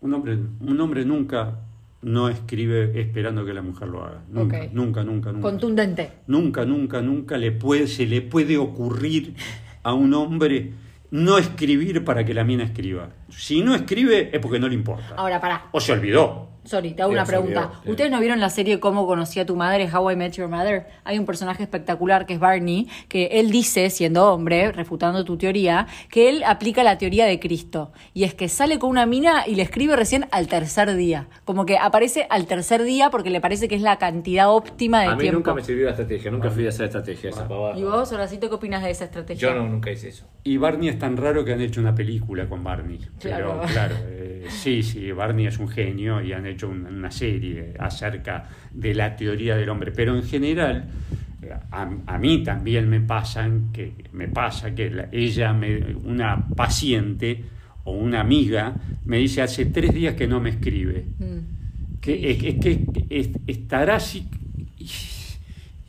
Un 0.00 0.14
hombre, 0.14 0.38
un 0.60 0.80
hombre 0.80 1.04
nunca 1.04 1.58
no 2.00 2.28
escribe 2.28 3.00
esperando 3.00 3.44
que 3.44 3.52
la 3.52 3.62
mujer 3.62 3.88
lo 3.88 4.04
haga. 4.04 4.22
Nunca, 4.28 4.58
nunca, 4.72 5.02
nunca, 5.02 5.32
nunca. 5.32 5.42
Contundente. 5.50 6.12
Nunca, 6.28 6.64
nunca, 6.64 7.02
nunca 7.02 7.36
le 7.38 7.50
puede, 7.50 7.88
se 7.88 8.06
le 8.06 8.22
puede 8.22 8.56
ocurrir 8.56 9.34
a 9.82 9.94
un 9.94 10.14
hombre 10.14 10.74
no 11.10 11.36
escribir 11.36 12.04
para 12.04 12.24
que 12.24 12.34
la 12.34 12.44
mina 12.44 12.62
escriba. 12.62 13.08
Si 13.30 13.62
no 13.62 13.74
escribe 13.74 14.30
es 14.32 14.38
porque 14.38 14.60
no 14.60 14.68
le 14.68 14.76
importa. 14.76 15.16
Ahora, 15.16 15.40
pará. 15.40 15.66
O 15.72 15.80
se 15.80 15.90
olvidó. 15.90 16.53
Sorry, 16.64 16.94
te 16.94 17.02
hago 17.02 17.12
una 17.12 17.24
pregunta. 17.24 17.72
¿Ustedes 17.84 18.10
no 18.10 18.20
vieron 18.20 18.40
la 18.40 18.48
serie 18.48 18.80
Cómo 18.80 19.06
conocí 19.06 19.38
a 19.38 19.46
tu 19.46 19.54
madre, 19.54 19.88
How 19.92 20.12
I 20.12 20.16
Met 20.16 20.32
Your 20.32 20.48
Mother? 20.48 20.86
Hay 21.04 21.18
un 21.18 21.26
personaje 21.26 21.62
espectacular 21.62 22.24
que 22.24 22.34
es 22.34 22.40
Barney, 22.40 22.88
que 23.08 23.26
él 23.32 23.50
dice, 23.50 23.90
siendo 23.90 24.32
hombre, 24.32 24.72
refutando 24.72 25.24
tu 25.24 25.36
teoría, 25.36 25.86
que 26.10 26.30
él 26.30 26.42
aplica 26.44 26.82
la 26.82 26.96
teoría 26.96 27.26
de 27.26 27.38
Cristo. 27.38 27.92
Y 28.14 28.24
es 28.24 28.34
que 28.34 28.48
sale 28.48 28.78
con 28.78 28.90
una 28.90 29.04
mina 29.04 29.44
y 29.46 29.56
le 29.56 29.62
escribe 29.62 29.94
recién 29.94 30.26
al 30.30 30.48
tercer 30.48 30.94
día. 30.94 31.28
Como 31.44 31.66
que 31.66 31.76
aparece 31.76 32.26
al 32.30 32.46
tercer 32.46 32.82
día 32.82 33.10
porque 33.10 33.30
le 33.30 33.40
parece 33.40 33.68
que 33.68 33.74
es 33.74 33.82
la 33.82 33.98
cantidad 33.98 34.50
óptima 34.50 35.02
de 35.02 35.08
A 35.08 35.14
mí 35.16 35.20
tiempo. 35.20 35.38
nunca 35.40 35.54
me 35.54 35.62
sirvió 35.62 35.84
la 35.84 35.90
estrategia, 35.90 36.30
nunca 36.30 36.50
fui 36.50 36.64
a 36.64 36.70
hacer 36.70 36.86
estrategia 36.86 37.30
esa 37.30 37.46
pavada. 37.46 37.78
¿Y 37.78 37.82
vos, 37.82 38.10
Horacito, 38.10 38.48
qué 38.48 38.54
opinas 38.54 38.82
de 38.82 38.90
esa 38.90 39.04
estrategia? 39.04 39.50
Yo 39.50 39.54
no, 39.54 39.68
nunca 39.68 39.90
hice 39.90 40.08
eso. 40.08 40.24
Y 40.44 40.56
Barney 40.56 40.88
es 40.88 40.98
tan 40.98 41.16
raro 41.16 41.44
que 41.44 41.52
han 41.52 41.60
hecho 41.60 41.80
una 41.80 41.94
película 41.94 42.48
con 42.48 42.64
Barney. 42.64 43.00
Claro. 43.18 43.60
Pero 43.60 43.72
claro, 43.72 43.96
eh, 44.06 44.46
sí, 44.48 44.82
sí, 44.82 45.12
Barney 45.12 45.46
es 45.46 45.58
un 45.58 45.68
genio 45.68 46.22
y 46.22 46.32
han 46.32 46.46
hecho 46.46 46.53
un- 46.62 46.86
una 46.86 47.10
serie 47.10 47.74
acerca 47.78 48.48
de 48.72 48.94
la 48.94 49.16
teoría 49.16 49.56
del 49.56 49.68
hombre. 49.68 49.90
Pero 49.92 50.16
en 50.16 50.22
general, 50.22 50.84
eh, 51.42 51.50
a, 51.70 51.90
a 52.06 52.18
mí 52.18 52.42
también 52.44 52.88
me 52.88 53.00
pasan 53.00 53.70
que 53.72 53.92
me 54.12 54.28
pasa 54.28 54.74
que 54.74 54.90
la- 54.90 55.08
ella, 55.12 55.52
me, 55.52 55.94
una 56.04 56.46
paciente 56.54 57.44
o 57.84 57.92
una 57.92 58.20
amiga, 58.20 58.74
me 59.04 59.18
dice 59.18 59.42
hace 59.42 59.66
tres 59.66 59.92
días 59.92 60.14
que 60.14 60.26
no 60.26 60.40
me 60.40 60.50
escribe. 60.50 61.04
Mm. 61.18 62.00
Que, 62.00 62.30
es, 62.30 62.42
es 62.42 62.54
que 62.60 62.84
es- 63.10 63.30
estará 63.46 63.96
así. 63.96 64.26
y 64.78 64.88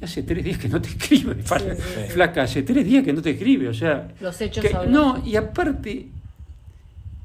Hace 0.02 0.24
tres 0.24 0.44
días 0.44 0.58
que 0.58 0.68
no 0.70 0.80
te 0.82 0.90
escribe, 0.90 1.36
flaca, 1.36 1.76
sí, 1.76 1.82
flaca, 2.10 2.44
hace 2.44 2.64
tres 2.64 2.86
días 2.86 3.04
que 3.04 3.14
no 3.14 3.22
te 3.22 3.32
escribe, 3.32 3.70
o 3.70 3.74
sea. 3.74 4.10
Los 4.22 4.40
hechos 4.42 4.64
que- 4.64 4.74
no, 4.90 5.24
y 5.26 5.36
aparte, 5.38 6.08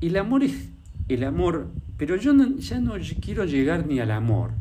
el 0.00 0.16
amor 0.16 0.44
es 0.44 0.68
el 1.14 1.24
amor, 1.24 1.68
pero 1.96 2.16
yo 2.16 2.32
no- 2.32 2.56
ya 2.58 2.80
no 2.80 2.94
quiero 3.20 3.44
llegar 3.44 3.86
ni 3.86 4.00
al 4.00 4.10
amor. 4.10 4.52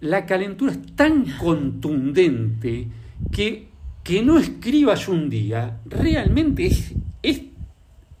La 0.00 0.26
calentura 0.26 0.72
es 0.72 0.94
tan 0.94 1.24
contundente 1.38 2.88
que 3.32 3.66
que 4.02 4.22
no 4.22 4.38
escribas 4.38 5.08
un 5.08 5.28
día 5.28 5.78
realmente 5.84 6.64
es, 6.66 6.92
es, 7.24 7.42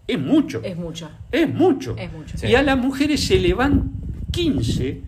es 0.08 0.18
mucho. 0.18 0.60
Es 0.64 0.76
mucho. 0.76 1.08
Es 1.30 1.48
mucho. 1.54 1.96
Es 1.96 2.12
mucho. 2.12 2.36
Sí. 2.36 2.48
Y 2.48 2.56
a 2.56 2.62
las 2.64 2.76
mujeres 2.76 3.20
se 3.24 3.38
le 3.38 3.54
van 3.54 3.92
15 4.32 5.00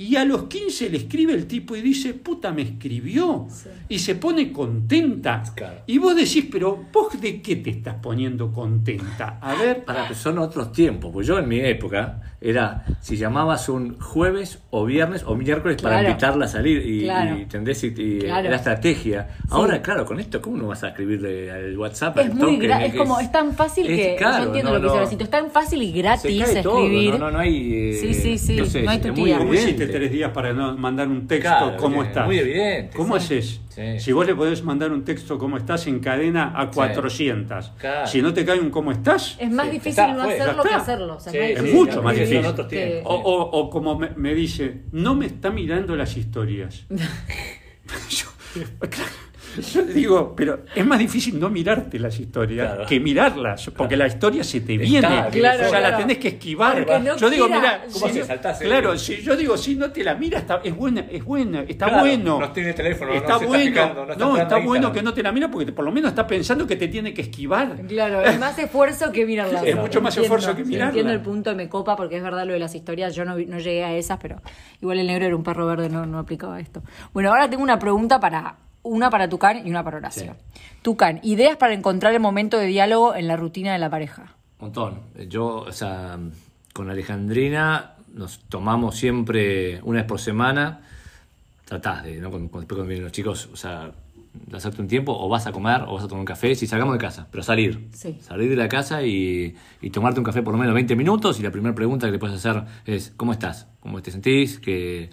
y 0.00 0.16
a 0.16 0.24
los 0.24 0.44
15 0.44 0.88
le 0.88 0.96
escribe 0.96 1.34
el 1.34 1.46
tipo 1.46 1.76
y 1.76 1.82
dice, 1.82 2.14
puta, 2.14 2.52
me 2.52 2.62
escribió. 2.62 3.46
Sí. 3.50 3.68
Y 3.90 3.98
se 3.98 4.14
pone 4.14 4.50
contenta. 4.50 5.42
Claro. 5.54 5.80
Y 5.86 5.98
vos 5.98 6.16
decís, 6.16 6.46
pero 6.50 6.86
vos 6.90 7.20
de 7.20 7.42
qué 7.42 7.56
te 7.56 7.68
estás 7.68 7.96
poniendo 8.00 8.50
contenta? 8.50 9.38
A 9.42 9.54
ver, 9.56 9.84
Para 9.84 10.08
que 10.08 10.14
son 10.14 10.38
otros 10.38 10.72
tiempos, 10.72 11.10
pues 11.12 11.26
yo 11.26 11.38
en 11.38 11.46
mi 11.48 11.60
época 11.60 12.22
era 12.40 12.86
si 13.02 13.18
llamabas 13.18 13.68
un 13.68 13.98
jueves 14.00 14.60
o 14.70 14.86
viernes 14.86 15.22
o 15.26 15.34
miércoles 15.36 15.82
para 15.82 16.02
invitarla 16.02 16.46
a 16.46 16.48
salir 16.48 16.78
y, 16.86 17.02
Claro. 17.02 17.36
y 17.38 17.42
¿entendés? 17.42 17.84
Y, 17.84 17.88
y 17.88 18.18
Claro. 18.20 18.46
era 18.46 18.56
estrategia. 18.56 19.28
Ahora, 19.50 19.82
claro, 19.82 20.06
con 20.06 20.18
esto, 20.18 20.40
¿cómo 20.40 20.56
no 20.56 20.68
vas 20.68 20.82
a 20.82 20.88
escribirle 20.88 21.50
al 21.50 21.76
WhatsApp? 21.76 22.16
Es 22.20 22.24
al 22.26 22.34
muy 22.36 22.54
toque? 22.58 22.86
es 22.86 22.94
como, 22.94 23.20
es 23.20 23.30
tan 23.30 23.52
fácil 23.52 23.86
es 23.86 23.96
que, 23.98 24.16
claro, 24.16 24.38
yo 24.44 24.46
entiendo 24.46 24.70
no, 24.72 24.78
lo 24.78 24.92
que 24.94 25.00
dice 25.00 25.16
no. 25.16 25.22
Es 25.24 25.30
tan 25.30 25.50
fácil 25.50 25.82
y 25.82 25.92
gratis 25.92 26.42
cae 26.42 26.62
todo, 26.62 26.84
escribir. 26.84 27.10
no, 27.12 27.18
no, 27.18 27.30
no 27.32 27.38
hay. 27.40 27.74
eh, 27.74 27.98
Sí, 28.00 28.14
sí, 28.14 28.38
sí, 28.38 28.52
entonces, 28.52 28.84
no 28.84 28.90
hay 28.90 28.98
tutía. 29.00 29.38
¿Cómo 29.90 29.98
evidente. 29.98 29.98
hiciste 29.98 29.98
tres 29.98 30.12
días 30.12 30.30
para 30.32 30.52
no 30.52 30.76
mandar 30.76 31.08
un 31.08 31.26
texto? 31.26 31.48
Claro, 31.48 31.76
¿Cómo 31.76 31.96
bien, 31.96 32.06
estás? 32.06 32.26
muy 32.26 32.38
evidente, 32.38 32.96
¿Cómo 32.96 33.18
sí. 33.20 33.24
haces? 33.34 33.60
Sí. 33.68 34.00
Si 34.00 34.12
vos 34.12 34.26
le 34.26 34.34
podés 34.34 34.62
mandar 34.62 34.90
un 34.92 35.04
texto 35.04 35.38
¿cómo 35.38 35.56
estás? 35.56 35.86
en 35.86 36.00
cadena 36.00 36.52
a 36.54 36.70
400. 36.70 37.72
Claro. 37.78 38.06
Si 38.06 38.20
no 38.22 38.32
te 38.34 38.44
cae 38.44 38.58
un 38.60 38.70
¿cómo 38.70 38.92
estás? 38.92 39.36
Es 39.38 39.50
más 39.50 39.66
Sí, 39.66 39.72
difícil 39.72 39.90
está, 39.90 40.12
no 40.14 40.24
fue, 40.24 40.36
ya 40.36 40.42
hacerlo 40.44 40.62
que 40.62 40.74
hacerlo. 40.74 41.16
o 41.16 41.20
sea, 41.20 41.32
Sí, 41.32 41.38
más 41.38 41.46
sí, 41.48 41.54
Es 41.68 41.74
mucho 41.74 42.02
más 42.02 42.14
sí, 42.16 42.20
difícil. 42.24 42.66
que-. 42.68 43.02
O, 43.04 43.14
o- 43.14 43.58
o 43.60 43.70
como 43.70 43.98
me, 43.98 44.10
me 44.16 44.34
dice, 44.34 44.82
no 44.92 45.14
me 45.14 45.26
está 45.26 45.50
mirando 45.50 45.94
las 45.96 46.16
historias. 46.16 46.84
yo, 48.10 48.26
claro, 48.88 49.10
yo 49.72 49.82
le 49.82 49.92
digo, 49.94 50.34
pero 50.36 50.60
es 50.74 50.86
más 50.86 50.98
difícil 50.98 51.38
no 51.40 51.50
mirarte 51.50 51.98
las 51.98 52.18
historias 52.18 52.68
Claro. 52.72 52.86
que 52.86 53.00
mirarlas, 53.00 53.70
porque 53.76 53.96
la 53.96 54.06
historia 54.06 54.44
se 54.44 54.60
te 54.60 54.74
Está, 54.74 54.84
viene, 54.84 55.08
claro, 55.30 55.58
o 55.58 55.68
sea, 55.70 55.78
claro. 55.80 55.90
la 55.90 55.96
tenés 55.96 56.18
que 56.18 56.28
esquivar. 56.28 56.86
No 57.02 57.16
yo 57.16 57.30
digo, 57.30 57.46
quiera- 57.46 57.60
mira, 57.60 57.84
¿Cómo 57.92 58.06
si 58.06 58.12
se 58.12 58.18
no- 58.20 58.26
saltás, 58.26 58.60
eh? 58.60 58.64
claro, 58.64 58.96
si 58.98 59.16
yo 59.22 59.36
digo, 59.36 59.56
si 59.56 59.74
no 59.74 59.90
te 59.90 60.04
la 60.04 60.14
mira, 60.14 60.38
está, 60.38 60.60
es 60.62 60.74
buena, 60.74 61.00
es 61.10 61.24
buena, 61.24 61.62
está 61.62 61.86
Claro, 61.86 62.00
bueno. 62.02 62.38
no 62.40 62.52
tiene 62.52 62.72
teléfono, 62.72 63.10
no 63.12 63.16
está 63.16 63.34
está 63.34 63.46
bueno, 63.46 63.64
fijando, 63.64 63.94
no 63.94 64.06
no, 64.06 64.12
está 64.12 64.14
está, 64.24 64.42
entrando 64.42 64.56
a 64.56 64.66
bueno 64.66 64.92
que 64.92 65.02
no 65.02 65.14
te 65.14 65.22
la 65.22 65.32
mira 65.32 65.50
porque 65.50 65.72
por 65.72 65.84
lo 65.84 65.92
menos 65.92 66.10
está 66.10 66.26
pensando 66.26 66.66
que 66.66 66.76
te 66.76 66.88
tiene 66.88 67.12
que 67.14 67.22
esquivar. 67.22 67.76
Claro, 67.88 68.22
es 68.22 68.38
más 68.38 68.58
esfuerzo 68.58 69.10
que 69.12 69.26
mirarla. 69.26 69.62
Es 69.64 69.76
mucho 69.76 70.00
más 70.00 70.16
esfuerzo 70.16 70.54
que 70.54 70.64
mirarla. 70.64 70.88
Entiendo 70.90 71.12
el 71.12 71.20
punto, 71.20 71.54
me 71.56 71.68
copa 71.68 71.96
porque 71.96 72.16
es 72.16 72.22
verdad 72.22 72.46
lo 72.46 72.52
de 72.52 72.58
las 72.58 72.74
historias. 72.74 73.14
Yo 73.14 73.24
no, 73.24 73.36
no 73.36 73.58
llegué 73.58 73.84
a 73.84 73.94
esas, 73.94 74.18
pero 74.20 74.40
igual 74.80 74.98
el 74.98 75.06
negro 75.06 75.26
era 75.26 75.36
un 75.36 75.42
perro 75.42 75.66
verde, 75.66 75.88
no, 75.88 76.06
no 76.06 76.18
aplicaba 76.18 76.60
esto. 76.60 76.82
Bueno, 77.12 77.30
ahora 77.30 77.48
tengo 77.48 77.62
una 77.62 77.78
pregunta 77.78 78.20
para. 78.20 78.56
Una 78.82 79.10
para 79.10 79.28
Tucán 79.28 79.66
y 79.66 79.70
una 79.70 79.84
para 79.84 79.98
Horacio. 79.98 80.36
Tucán, 80.82 81.20
ideas 81.22 81.56
para 81.56 81.74
encontrar 81.74 82.14
el 82.14 82.20
momento 82.20 82.58
de 82.58 82.66
diálogo 82.66 83.14
en 83.14 83.28
la 83.28 83.36
rutina 83.36 83.72
de 83.72 83.78
la 83.78 83.90
pareja. 83.90 84.34
montón. 84.58 85.00
Yo, 85.28 85.58
o 85.58 85.72
sea, 85.72 86.18
con 86.72 86.90
Alejandrina 86.90 87.96
nos 88.14 88.40
tomamos 88.40 88.96
siempre 88.96 89.80
una 89.82 90.00
vez 90.00 90.08
por 90.08 90.20
semana. 90.20 90.80
Tratás 91.64 92.04
de, 92.04 92.20
¿no? 92.20 92.30
Después 92.30 92.66
cuando 92.66 92.84
vienen 92.84 93.04
los 93.04 93.12
chicos, 93.12 93.48
o 93.52 93.56
sea, 93.56 93.92
de 94.32 94.56
hacerte 94.56 94.80
un 94.80 94.88
tiempo, 94.88 95.16
o 95.16 95.28
vas 95.28 95.46
a 95.46 95.52
comer, 95.52 95.82
o 95.86 95.94
vas 95.94 96.04
a 96.04 96.08
tomar 96.08 96.20
un 96.20 96.26
café, 96.26 96.54
si 96.54 96.66
salgamos 96.66 96.94
de 96.94 96.98
casa, 96.98 97.26
pero 97.30 97.42
salir. 97.42 97.88
Sí. 97.92 98.18
Salir 98.20 98.48
de 98.48 98.56
la 98.56 98.68
casa 98.68 99.02
y, 99.02 99.54
y 99.80 99.90
tomarte 99.90 100.20
un 100.20 100.24
café 100.24 100.42
por 100.42 100.52
lo 100.52 100.58
menos 100.58 100.74
20 100.74 100.96
minutos 100.96 101.38
y 101.38 101.42
la 101.42 101.50
primera 101.50 101.74
pregunta 101.74 102.06
que 102.06 102.12
le 102.12 102.18
puedes 102.18 102.36
hacer 102.36 102.64
es, 102.86 103.12
¿cómo 103.16 103.32
estás? 103.32 103.66
¿Cómo 103.80 104.00
te 104.02 104.10
sentís? 104.10 104.58
Que, 104.58 105.10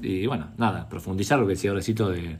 y 0.00 0.26
bueno, 0.26 0.48
nada, 0.56 0.88
profundizar 0.88 1.38
lo 1.38 1.46
que 1.46 1.54
decía 1.54 1.72
Horecito 1.72 2.10
de 2.10 2.38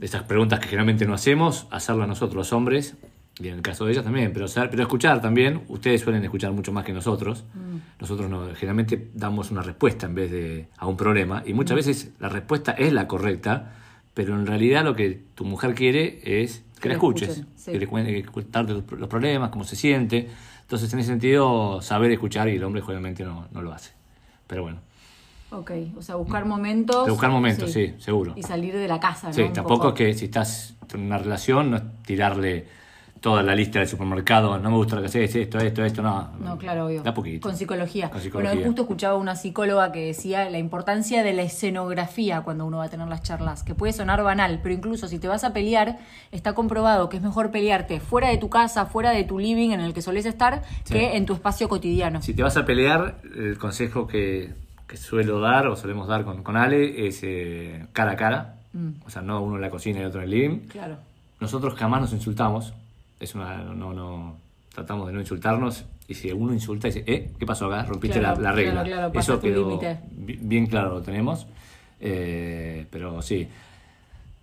estas 0.00 0.22
preguntas 0.24 0.60
que 0.60 0.66
generalmente 0.66 1.06
no 1.06 1.14
hacemos, 1.14 1.66
hacerlas 1.70 2.08
nosotros 2.08 2.36
los 2.36 2.52
hombres, 2.52 2.96
y 3.38 3.48
en 3.48 3.54
el 3.54 3.62
caso 3.62 3.86
de 3.86 3.92
ellas 3.92 4.04
también, 4.04 4.32
pero, 4.32 4.46
pero 4.70 4.82
escuchar 4.82 5.20
también, 5.20 5.62
ustedes 5.68 6.00
suelen 6.00 6.22
escuchar 6.24 6.52
mucho 6.52 6.72
más 6.72 6.84
que 6.84 6.92
nosotros, 6.92 7.44
nosotros 7.98 8.28
no, 8.28 8.54
generalmente 8.54 9.10
damos 9.14 9.50
una 9.50 9.62
respuesta 9.62 10.06
en 10.06 10.14
vez 10.14 10.30
de 10.30 10.68
a 10.76 10.86
un 10.86 10.96
problema, 10.96 11.42
y 11.46 11.54
muchas 11.54 11.76
veces 11.76 12.10
la 12.18 12.28
respuesta 12.28 12.72
es 12.72 12.92
la 12.92 13.06
correcta, 13.06 13.72
pero 14.14 14.34
en 14.34 14.46
realidad 14.46 14.84
lo 14.84 14.94
que 14.94 15.22
tu 15.34 15.44
mujer 15.44 15.74
quiere 15.74 16.20
es 16.42 16.64
que, 16.74 16.80
Que 16.80 16.88
la 16.88 16.94
escuches, 16.94 17.28
escuchen, 17.30 17.48
sí. 17.56 17.72
que 17.72 17.78
le 17.78 17.86
cuente, 17.86 18.12
que 18.12 18.22
contarte 18.24 18.72
los, 18.72 18.90
los 18.92 19.08
problemas, 19.08 19.50
cómo 19.50 19.64
se 19.64 19.76
siente. 19.76 20.28
Entonces, 20.62 20.92
en 20.92 21.00
ese 21.00 21.08
sentido, 21.08 21.82
saber 21.82 22.10
escuchar 22.10 22.48
y 22.48 22.56
el 22.56 22.64
hombre 22.64 22.80
generalmente 22.80 23.24
no, 23.24 23.48
no 23.52 23.60
lo 23.60 23.72
hace. 23.72 23.92
Pero 24.46 24.62
bueno, 24.62 24.80
Ok, 25.52 25.70
o 25.98 26.02
sea, 26.02 26.14
buscar 26.16 26.44
momentos. 26.44 27.04
De 27.06 27.10
buscar 27.10 27.30
momentos, 27.30 27.72
sí, 27.72 27.94
seguro. 27.98 28.34
Y 28.36 28.42
salir 28.42 28.74
de 28.76 28.86
la 28.88 29.00
casa, 29.00 29.28
¿no? 29.28 29.32
sí, 29.34 29.42
Un 29.42 29.52
tampoco 29.52 29.76
poco. 29.76 29.88
es 29.90 29.94
que 29.94 30.14
si 30.14 30.24
estás 30.26 30.74
en 30.94 31.00
una 31.02 31.18
relación, 31.18 31.70
no 31.72 31.76
es 31.78 31.82
tirarle 32.06 32.66
toda 33.20 33.42
la 33.42 33.54
lista 33.54 33.80
del 33.80 33.86
supermercado, 33.88 34.58
no 34.58 34.70
me 34.70 34.76
gusta 34.76 34.94
lo 34.96 35.02
que 35.02 35.08
haces, 35.08 35.34
esto, 35.36 35.58
esto, 35.58 35.84
esto, 35.84 36.00
no. 36.00 36.30
No, 36.40 36.56
claro, 36.56 36.86
obvio. 36.86 37.02
Da 37.02 37.12
poquito. 37.12 37.46
Con 37.48 37.54
psicología. 37.56 38.08
Con 38.08 38.20
psicología. 38.22 38.52
Bueno, 38.54 38.66
justo 38.66 38.82
escuchaba 38.82 39.16
una 39.16 39.36
psicóloga 39.36 39.92
que 39.92 40.06
decía 40.06 40.48
la 40.48 40.56
importancia 40.56 41.22
de 41.22 41.34
la 41.34 41.42
escenografía 41.42 42.40
cuando 42.40 42.64
uno 42.64 42.78
va 42.78 42.84
a 42.84 42.88
tener 42.88 43.08
las 43.08 43.22
charlas, 43.22 43.62
que 43.62 43.74
puede 43.74 43.92
sonar 43.92 44.22
banal, 44.22 44.60
pero 44.62 44.74
incluso 44.74 45.06
si 45.06 45.18
te 45.18 45.28
vas 45.28 45.44
a 45.44 45.52
pelear, 45.52 45.98
está 46.32 46.54
comprobado 46.54 47.10
que 47.10 47.18
es 47.18 47.22
mejor 47.22 47.50
pelearte 47.50 48.00
fuera 48.00 48.28
de 48.28 48.38
tu 48.38 48.48
casa, 48.48 48.86
fuera 48.86 49.10
de 49.10 49.24
tu 49.24 49.38
living 49.38 49.70
en 49.72 49.80
el 49.80 49.92
que 49.92 50.00
solés 50.00 50.24
estar, 50.24 50.62
Sí. 50.84 50.94
que 50.94 51.16
en 51.18 51.26
tu 51.26 51.34
espacio 51.34 51.68
cotidiano. 51.68 52.22
Si 52.22 52.32
te 52.32 52.42
vas 52.42 52.56
a 52.56 52.64
pelear, 52.64 53.20
el 53.36 53.58
consejo 53.58 54.06
que, 54.06 54.54
que 54.90 54.96
suelo 54.96 55.38
dar 55.38 55.68
o 55.68 55.76
solemos 55.76 56.08
dar 56.08 56.24
con, 56.24 56.42
con 56.42 56.56
Ale 56.56 57.06
es 57.06 57.20
eh, 57.22 57.86
cara 57.92 58.12
a 58.12 58.16
cara. 58.16 58.56
Mm. 58.72 58.88
O 59.06 59.10
sea, 59.10 59.22
no 59.22 59.40
uno 59.40 59.54
en 59.54 59.62
la 59.62 59.70
cocina 59.70 60.00
y 60.00 60.04
otro 60.04 60.18
en 60.20 60.24
el 60.24 60.30
living. 60.30 60.58
Claro. 60.66 60.96
Nosotros 61.38 61.74
jamás 61.74 62.00
nos 62.00 62.12
insultamos. 62.12 62.74
Es 63.20 63.36
una, 63.36 63.58
no, 63.62 63.92
no, 63.94 64.34
tratamos 64.74 65.06
de 65.06 65.12
no 65.12 65.20
insultarnos. 65.20 65.84
Y 66.08 66.14
si 66.14 66.32
uno 66.32 66.52
insulta, 66.52 66.88
dice, 66.88 67.04
eh, 67.06 67.30
¿qué 67.38 67.46
pasó 67.46 67.66
acá? 67.66 67.84
Rompiste 67.84 68.18
Claro, 68.18 68.40
la, 68.40 68.50
la 68.50 68.52
regla. 68.56 68.72
claro, 68.82 69.12
claro, 69.12 69.20
Eso 69.20 69.40
quedó 69.40 69.80
bien 70.10 70.66
claro, 70.66 70.94
lo 70.94 71.02
tenemos. 71.02 71.46
Eh, 72.00 72.84
pero 72.90 73.22
sí, 73.22 73.46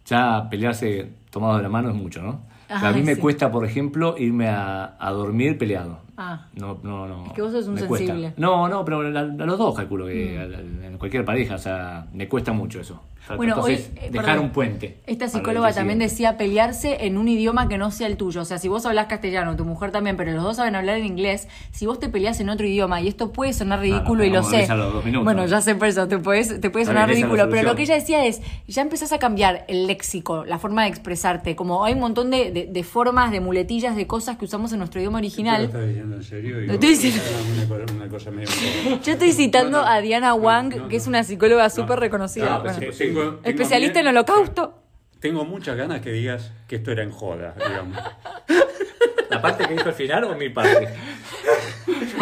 ya 0.06 0.48
pelearse 0.50 1.10
tomado 1.30 1.58
de 1.58 1.64
la 1.64 1.70
mano 1.70 1.90
es 1.90 1.96
mucho, 1.96 2.22
¿no? 2.22 2.40
A 2.70 2.92
mí 2.94 3.02
me 3.02 3.18
cuesta, 3.18 3.52
por 3.52 3.66
ejemplo, 3.66 4.16
irme 4.18 4.48
a, 4.48 4.96
a 4.98 5.12
dormir 5.12 5.58
peleado. 5.58 6.00
Ah. 6.17 6.47
No, 6.56 6.80
no, 6.84 7.08
no. 7.08 7.25
Es 7.27 7.34
que 7.34 7.41
vos 7.43 7.51
sos 7.51 7.67
un 7.67 7.75
cuesta. 7.77 7.97
sensible. 7.97 8.30
Mm. 8.36 8.41
No, 8.41 8.67
no, 8.67 8.84
pero 8.84 9.01
a, 9.01 9.19
a 9.21 9.23
los 9.23 9.58
dos 9.58 9.75
calculo 9.75 10.08
que 10.08 10.38
a- 10.39 10.41
a- 10.43 10.88
en 10.88 10.97
cualquier 10.97 11.23
pareja, 11.23 11.56
o 11.56 11.60
sea, 11.60 12.08
me 12.12 12.27
cuesta 12.27 12.51
mucho 12.53 12.80
eso. 12.82 13.01
Bueno, 13.36 13.56
Entonces, 13.56 13.90
hoy, 13.94 14.00
eh, 14.06 14.10
dejar 14.12 14.26
perdón. 14.28 14.46
un 14.46 14.52
puente. 14.52 14.98
Esta 15.06 15.28
psicóloga 15.28 15.74
también 15.74 16.00
decía 16.00 16.38
pelearse 16.38 17.06
en 17.06 17.18
un 17.18 17.28
idioma 17.28 17.68
que 17.68 17.78
no 17.78 17.92
sea 17.92 18.08
el 18.08 18.16
tuyo. 18.16 18.42
O 18.42 18.46
sea, 18.46 18.58
si 18.58 18.68
vos 18.68 18.86
hablas 18.86 19.08
castellano, 19.08 19.56
tu 19.56 19.66
mujer 19.66 19.92
también, 19.92 20.16
pero 20.18 20.32
los 20.32 20.44
dos 20.44 20.56
saben 20.58 20.76
hablar 20.76 20.98
en 20.98 21.06
inglés, 21.06 21.48
si 21.72 21.86
vos 21.86 22.00
te 22.00 22.08
peleas 22.10 22.40
en 22.40 22.50
otro 22.50 22.66
idioma, 22.66 23.02
y 23.02 23.08
esto 23.08 23.32
puede 23.34 23.54
sonar 23.54 23.80
ridículo 23.82 24.24
y 24.24 24.30
lo 24.30 24.44
sé. 24.44 24.58
ver 24.58 24.72
a 24.72 24.76
los 24.76 24.94
dos 24.94 25.04
minutos. 25.04 25.26
Bueno, 25.26 25.46
ya 25.46 25.62
sé 25.62 25.76
por 25.76 25.88
eso, 25.88 26.08
te, 26.08 26.18
puedes, 26.20 26.62
te 26.62 26.70
puede 26.70 26.86
sonar 26.86 27.10
ridículo, 27.10 27.50
pero 27.50 27.63
lo 27.63 27.76
que 27.76 27.84
ella 27.84 27.96
decía 27.96 28.26
es, 28.26 28.42
ya 28.68 28.82
empezás 28.82 29.12
a 29.12 29.20
cambiar 29.20 29.66
el 29.68 29.88
léxico, 29.88 30.46
la 30.46 30.60
forma 30.60 30.84
de 30.84 30.90
expresarte, 30.90 31.56
como 31.56 31.84
hay 31.84 31.94
un 31.94 32.00
montón 32.00 32.32
de, 32.32 32.52
de- 32.52 32.68
de 32.68 32.84
formas, 32.84 33.32
de 33.32 33.40
muletillas, 33.42 33.96
de 33.96 34.08
cosas 34.08 34.38
que 34.38 34.46
usamos 34.46 34.72
en 34.72 34.80
nuestro 34.80 35.00
idioma 35.02 35.18
¿Lo 35.20 35.26
original. 35.26 35.63
estás 35.66 35.88
diciendo 35.88 36.16
en 36.16 36.24
serio? 36.24 36.60
Lo 36.62 36.74
estoy 36.74 36.90
diciendo- 36.90 37.22
Una, 37.56 37.68
cosa- 37.68 37.94
una 37.96 38.08
cosa 38.08 38.32
medio... 38.32 38.50
Yo 39.04 39.13
estoy 39.13 39.32
citando 39.32 39.80
No, 39.80 39.84
no, 39.84 39.90
a 39.90 40.02
Diana 40.02 40.34
Wang, 40.34 40.76
no, 40.76 40.88
que 40.88 40.96
es 40.98 41.08
una 41.08 41.24
psicóloga 41.24 41.63
No, 41.63 41.70
súper 41.70 42.00
reconocida. 42.00 42.50
no, 42.58 42.62
Bueno, 42.62 42.78
pero 42.80 42.94
sí, 42.94 43.06
Tengo- 43.21 43.36
tengo 43.38 43.49
especialista 43.49 43.99
en 43.99 44.08
holocausto. 44.08 44.84
Tengo 45.19 45.45
muchas 45.45 45.75
ganas 45.75 46.01
que 46.01 46.12
digas 46.12 46.51
que 46.67 46.75
esto 46.77 46.91
era 46.91 47.03
en 47.03 47.12
joda, 47.12 47.56
digamos. 47.58 47.97
¿La 49.30 49.41
parte 49.41 49.65
que 49.67 49.73
dijo 49.73 49.89
al 49.89 49.95
final 49.95 50.23
o 50.25 50.36
mi 50.36 50.49
parte? 50.49 50.88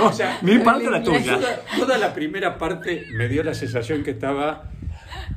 O 0.01 0.11
sea, 0.11 0.37
mi 0.41 0.57
parte 0.59 0.87
o 0.87 0.91
la 0.91 1.03
tuya. 1.03 1.35
toda, 1.35 1.59
toda 1.77 1.97
la 1.97 2.13
primera 2.13 2.57
parte 2.57 3.05
me 3.13 3.27
dio 3.27 3.43
la 3.43 3.53
sensación 3.53 4.03
que 4.03 4.11
estaba 4.11 4.71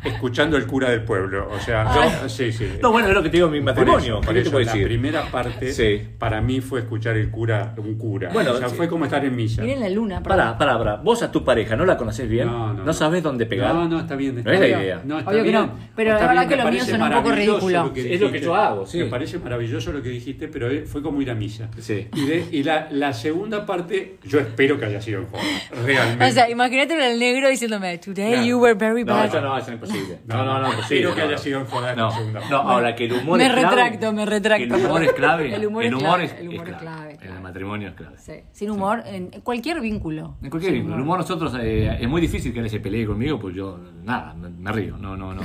escuchando 0.05 0.57
el 0.57 0.67
cura 0.67 0.91
del 0.91 1.03
pueblo. 1.03 1.49
O 1.51 1.59
sea, 1.61 1.93
yo, 2.23 2.29
sí, 2.29 2.53
sí. 2.53 2.67
No, 2.83 2.93
bueno, 2.93 3.09
es 3.09 3.15
lo 3.15 3.23
que 3.23 3.29
te 3.31 3.37
digo 3.39 3.47
en 3.47 3.53
mi 3.53 3.59
Por 3.61 3.67
matrimonio. 3.75 4.15
eso, 4.15 4.21
por 4.21 4.35
¿Qué 4.35 4.43
te 4.43 4.49
eso 4.49 4.59
la 4.59 4.65
decir? 4.65 4.85
primera 4.87 5.23
parte 5.31 5.73
Sí. 5.73 6.03
para 6.19 6.41
mí 6.41 6.61
fue 6.61 6.81
escuchar 6.81 7.17
el 7.17 7.31
cura, 7.31 7.75
un 7.77 7.97
cura. 7.97 8.31
Bueno, 8.33 8.53
o 8.53 8.57
sea, 8.59 8.69
sí. 8.69 8.77
fue 8.77 8.89
como 8.89 9.05
estar 9.05 9.25
en 9.25 9.35
misa. 9.35 9.63
Miren 9.63 9.81
la 9.81 9.89
luna. 9.89 10.23
Pará, 10.23 10.57
pará, 10.57 10.79
pará. 10.79 10.97
Vos 10.97 11.23
a 11.23 11.31
tu 11.33 11.45
pareja 11.45 11.77
no 11.77 11.85
la 11.85 11.97
conocés 11.97 12.29
bien, 12.29 12.47
No, 12.47 12.73
no, 12.73 12.85
no. 12.85 12.93
sabés 12.93 13.23
dónde 13.23 13.47
pegar. 13.47 13.75
No, 13.75 13.89
no, 13.89 14.01
está 14.01 14.17
bien. 14.17 14.39
Está 14.39 14.51
No 14.51 14.55
es 14.55 14.61
la 14.61 14.67
bien. 14.67 14.81
idea. 14.81 15.03
No, 15.05 15.19
está 15.19 15.31
Obvio 15.31 15.43
que 15.43 15.49
bien. 15.51 15.63
no, 15.63 15.71
pero 15.97 16.11
Está 16.13 16.23
la 16.23 16.29
verdad 16.29 16.43
bien, 16.43 16.49
que 16.49 16.57
me 16.57 16.63
lo 16.63 16.71
mío 16.71 16.79
parece 16.79 16.91
suena 16.91 17.05
un 17.05 17.11
poco 17.13 17.29
maravilloso 17.29 17.59
ridículo. 17.69 17.85
lo 17.85 17.93
que 17.93 18.15
Es 18.15 18.21
lo 18.21 18.33
que 18.33 18.41
yo 18.41 18.55
hago, 18.57 18.87
sí. 18.87 18.99
Me 18.99 19.05
parece 19.07 19.39
maravilloso 19.39 19.93
lo 19.93 20.03
que 20.03 20.09
dijiste, 20.11 20.49
pero 20.49 20.71
eh, 20.71 20.85
fue 20.87 21.03
como 21.03 21.21
ir 21.23 21.31
a 21.31 21.35
misa. 21.35 21.69
Sí. 21.79 22.09
Y, 22.15 22.27
de- 22.27 22.45
y 22.53 22.63
la, 22.63 22.89
la 22.91 23.13
segunda 23.13 23.65
parte, 23.67 24.19
yo 24.25 24.39
espero 24.39 24.79
que 24.79 24.87
haya 24.87 25.01
sido 25.01 25.21
en 25.21 25.27
joda. 25.27 25.43
Realmente. 25.85 26.25
O 26.25 26.31
sea, 26.31 26.51
imagínate 26.51 27.13
el 27.13 27.19
negro 27.19 27.49
diciéndome, 27.49 27.99
Today 27.99 28.47
you 28.47 28.59
were 28.59 28.75
very 28.75 29.05
No, 29.05 29.15
bad. 29.15 29.31
Imposible. 29.75 30.21
No, 30.27 30.45
no, 30.45 30.61
no, 30.61 30.69
imposible. 30.73 30.97
Espero 31.01 31.15
que 31.15 31.21
no. 31.23 31.27
haya 31.29 31.39
sido 31.39 31.61
en 31.61 31.67
joda 31.67 31.91
en 31.93 31.99
No, 31.99 32.11
segunda 32.11 32.41
no, 32.51 32.57
ahora 32.59 32.95
que 32.95 33.05
el 33.07 33.13
humor 33.13 33.39
Me 33.39 33.47
es 33.47 33.53
clave. 33.53 33.67
retracto, 33.69 34.13
me 34.13 34.27
retracto. 34.27 34.69
que 34.69 34.81
el 34.81 34.87
humor 34.87 35.03
es 35.05 35.13
clave. 35.13 35.55
El 35.55 35.67
humor 35.67 35.85
es 35.85 35.93
clave, 35.95 36.37
el 36.41 36.49
humor 36.49 36.69
es 36.69 36.77
clave, 36.77 37.19
En 37.23 37.33
el 37.33 37.41
matrimonio 37.41 37.89
es 37.89 37.95
clave. 37.95 38.17
Sí, 38.19 38.33
Sin 38.53 38.71
humor, 38.71 39.03
en 39.07 39.29
cualquier 39.43 39.81
vínculo. 39.81 40.37
En 40.43 40.51
cualquier 40.51 40.73
Sin 40.73 40.81
vínculo. 40.81 40.97
El 40.97 41.03
humor 41.03 41.19
nosotros 41.19 41.55
eh, 41.61 41.99
es 42.01 42.09
muy 42.09 42.21
difícil 42.21 42.53
que 42.53 42.61
él 42.61 42.71
se 42.71 42.81
pelee 42.81 43.07
conmigo, 43.07 43.39
pues 43.39 43.55
yo, 43.55 43.79
nada, 44.05 44.35
me, 44.35 44.49
me 44.49 44.73
río. 44.73 44.97
No, 44.99 45.17
no, 45.17 45.35
no. 45.35 45.43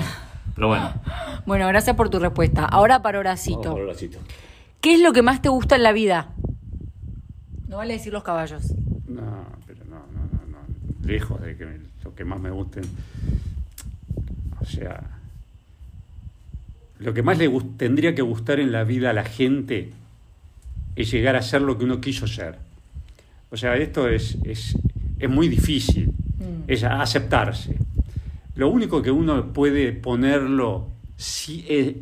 Pero 0.56 0.68
bueno. 0.68 0.94
Bueno, 1.46 1.68
gracias 1.68 1.96
por 1.98 2.10
tu 2.10 2.20
respuesta. 2.20 2.64
Ahora 2.66 3.02
para 3.02 3.18
Vamos 3.18 3.32
Horacito. 3.32 3.72
por 3.74 3.82
Horacito. 3.82 4.20
¿Qué 4.80 4.94
es 4.96 5.02
lo 5.02 5.12
que 5.14 5.22
más 5.22 5.42
te 5.42 5.50
gusta 5.50 5.76
en 5.76 5.84
la 5.84 5.92
vida? 5.92 6.30
No 7.68 7.78
vale 7.78 7.94
decir 7.96 8.14
los 8.14 8.24
caballos. 8.24 8.64
No, 9.08 9.46
pero 9.66 9.84
no, 9.86 9.96
no, 9.96 10.22
no, 10.32 10.46
no. 10.52 10.58
Lejos 11.08 11.42
de 11.42 11.58
que 11.58 11.66
me- 11.66 11.80
lo 12.04 12.14
que 12.16 12.24
más 12.24 12.40
me 12.40 12.50
gusten. 12.52 12.84
O 14.63 14.65
sea, 14.65 15.04
lo 16.99 17.13
que 17.13 17.21
más 17.21 17.38
le 17.38 17.49
tendría 17.78 18.15
que 18.15 18.21
gustar 18.21 18.60
en 18.60 18.71
la 18.71 18.84
vida 18.84 19.10
a 19.10 19.13
la 19.13 19.26
gente 19.26 19.91
es 20.95 21.12
llegar 21.12 21.36
a 21.36 21.41
ser 21.41 21.62
lo 21.62 21.78
que 21.78 21.84
uno 21.86 21.99
quiso 21.99 22.28
ser. 22.28 22.58
O 23.52 23.58
sea, 23.58 23.76
esto 23.78 24.08
es, 24.08 24.38
es, 24.43 24.76
es 25.19 25.30
muy 25.30 25.47
difícil, 25.47 26.12
Mm. 26.39 26.63
es 26.67 26.84
aceptarse. 26.84 27.76
Lo 28.56 28.69
único 28.69 29.02
que 29.02 29.12
uno 29.12 29.54
puede 29.54 29.93
ponerlo, 29.93 30.88
sí 31.15 31.65
es, 31.69 31.93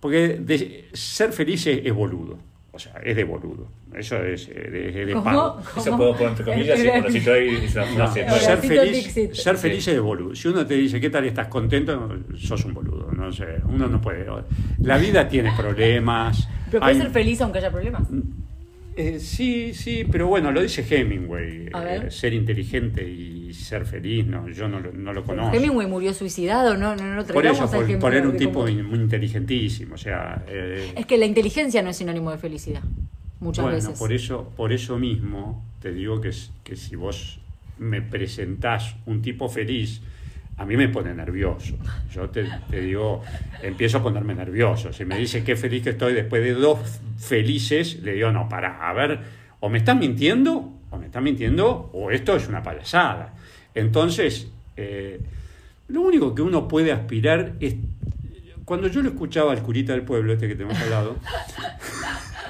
porque 0.00 0.38
de- 0.38 0.88
ser 0.92 1.32
feliz 1.32 1.66
es, 1.66 1.80
es 1.84 1.92
boludo, 1.94 2.38
o 2.72 2.78
sea, 2.78 2.92
es 3.04 3.16
de 3.16 3.24
boludo. 3.24 3.66
Eso 3.94 4.22
es, 4.22 4.48
es 4.48 4.70
de, 4.72 4.88
es 5.00 5.06
de 5.06 5.12
¿Cómo? 5.12 5.24
pago. 5.24 5.60
Eso 5.76 5.96
puedo 5.96 6.12
poner 6.12 6.28
entre 6.28 6.44
comillas 6.52 6.78
y 6.78 6.88
ahí 7.30 7.68
una 7.72 7.84
frase. 7.86 8.26
Ser 8.40 8.58
feliz, 8.58 9.12
ser 9.12 9.56
Sí. 9.56 9.62
feliz 9.62 9.88
es 9.88 9.94
de 9.94 10.00
boludo. 10.00 10.34
Si 10.34 10.46
uno 10.48 10.66
te 10.66 10.74
dice, 10.74 11.00
¿qué 11.00 11.10
tal 11.10 11.24
estás 11.24 11.48
contento? 11.48 12.08
Sos 12.36 12.64
un 12.64 12.74
boludo. 12.74 13.10
No 13.12 13.32
sé, 13.32 13.46
uno 13.64 13.88
no 13.88 14.00
puede. 14.00 14.26
La 14.82 14.98
vida 14.98 15.26
tiene 15.28 15.52
problemas. 15.56 16.48
Pero 16.70 16.80
puedes 16.80 16.96
hay- 16.96 17.02
ser 17.02 17.10
feliz 17.10 17.40
aunque 17.40 17.58
haya 17.58 17.70
problemas. 17.70 18.02
Eh, 18.94 19.20
sí, 19.20 19.72
sí, 19.74 20.04
pero 20.10 20.26
bueno, 20.26 20.50
lo 20.50 20.60
dice 20.60 20.84
Hemingway. 20.88 21.66
Eh, 21.72 22.10
ser 22.10 22.34
inteligente 22.34 23.08
y 23.08 23.54
ser 23.54 23.86
feliz, 23.86 24.26
no, 24.26 24.48
yo 24.48 24.66
no, 24.68 24.80
lo- 24.80 24.92
no 24.92 25.12
lo 25.12 25.22
conozco. 25.22 25.56
Hemingway 25.56 25.86
murió 25.86 26.12
suicidado, 26.12 26.76
no, 26.76 26.96
no, 26.96 27.14
no 27.14 27.24
por 27.24 27.46
eso, 27.46 27.66
por, 27.70 27.76
Hemingway 27.84 28.00
por 28.00 28.14
era 28.14 28.28
un 28.28 28.36
tipo 28.36 28.64
cómo- 28.64 28.72
muy 28.82 28.98
inteligentísimo. 28.98 29.94
O 29.94 29.98
sea, 29.98 30.44
eh, 30.48 30.92
Es 30.96 31.06
que 31.06 31.16
la 31.16 31.26
inteligencia 31.26 31.80
no 31.80 31.90
es 31.90 31.96
sinónimo 31.96 32.32
de 32.32 32.38
felicidad. 32.38 32.82
Muchas 33.40 33.62
bueno, 33.62 33.76
veces. 33.76 33.98
por 33.98 34.12
eso, 34.12 34.52
por 34.56 34.72
eso 34.72 34.98
mismo 34.98 35.64
te 35.80 35.92
digo 35.92 36.20
que, 36.20 36.32
si 36.32 36.96
vos 36.96 37.40
me 37.78 38.02
presentás 38.02 38.96
un 39.06 39.22
tipo 39.22 39.48
feliz, 39.48 40.00
a 40.56 40.64
mí 40.64 40.76
me 40.76 40.88
pone 40.88 41.14
nervioso. 41.14 41.76
Yo 42.12 42.30
te, 42.30 42.48
te 42.68 42.80
digo, 42.80 43.22
empiezo 43.62 43.98
a 43.98 44.02
ponerme 44.02 44.34
nervioso. 44.34 44.92
Si 44.92 45.04
me 45.04 45.16
dice 45.16 45.44
qué 45.44 45.54
feliz 45.54 45.84
que 45.84 45.90
estoy 45.90 46.14
después 46.14 46.42
de 46.42 46.54
dos 46.54 46.80
felices, 47.16 48.00
le 48.02 48.14
digo, 48.14 48.32
no, 48.32 48.48
pará, 48.48 48.88
a 48.88 48.92
ver, 48.92 49.20
o 49.60 49.68
me 49.68 49.78
estás 49.78 49.96
mintiendo, 49.96 50.72
o 50.90 50.96
me 50.98 51.06
estás 51.06 51.22
mintiendo, 51.22 51.90
o 51.92 52.10
esto 52.10 52.34
es 52.34 52.48
una 52.48 52.62
payasada. 52.62 53.34
Entonces, 53.74 54.48
eh, 54.76 55.20
lo 55.88 56.02
único 56.02 56.34
que 56.34 56.42
uno 56.42 56.68
puede 56.68 56.92
aspirar 56.92 57.54
es... 57.60 57.76
Cuando 58.64 58.88
yo 58.88 59.02
lo 59.02 59.08
escuchaba 59.08 59.52
al 59.52 59.62
curita 59.62 59.92
del 59.92 60.02
pueblo, 60.02 60.34
este 60.34 60.46
que 60.46 60.54
te 60.54 60.62
hemos 60.64 60.78
hablado, 60.78 61.16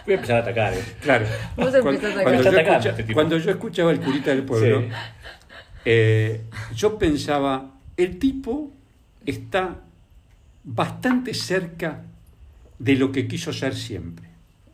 Voy 0.09 0.15
a 0.15 0.17
empezar 0.17 0.37
a 0.37 0.41
atacar. 0.41 0.73
eh. 0.73 0.83
Claro. 1.03 1.27
Vos 1.55 1.69
Cuando, 1.71 1.79
empezás 1.91 2.17
a 2.17 2.23
cuando 2.23 2.41
Está 2.41 2.43
yo 2.51 2.57
atacando 2.57 2.73
escucha- 2.79 2.91
este 2.91 3.03
tipo. 3.03 3.15
cuando 3.15 3.37
yo 3.37 3.51
escuchaba 3.51 3.91
el 3.93 4.01
curita 4.01 4.31
del 4.31 4.43
pueblo, 4.43 4.81
Sí. 4.81 4.89
eh, 5.85 6.41
yo 6.75 6.99
pensaba, 6.99 7.75
el 7.99 8.19
tipo 8.19 8.73
está 9.27 9.81
bastante 10.65 11.35
cerca 11.35 12.05
de 12.79 12.95
lo 12.97 13.13
que 13.13 13.29
quiso 13.29 13.53
ser 13.53 13.75
siempre, 13.75 14.27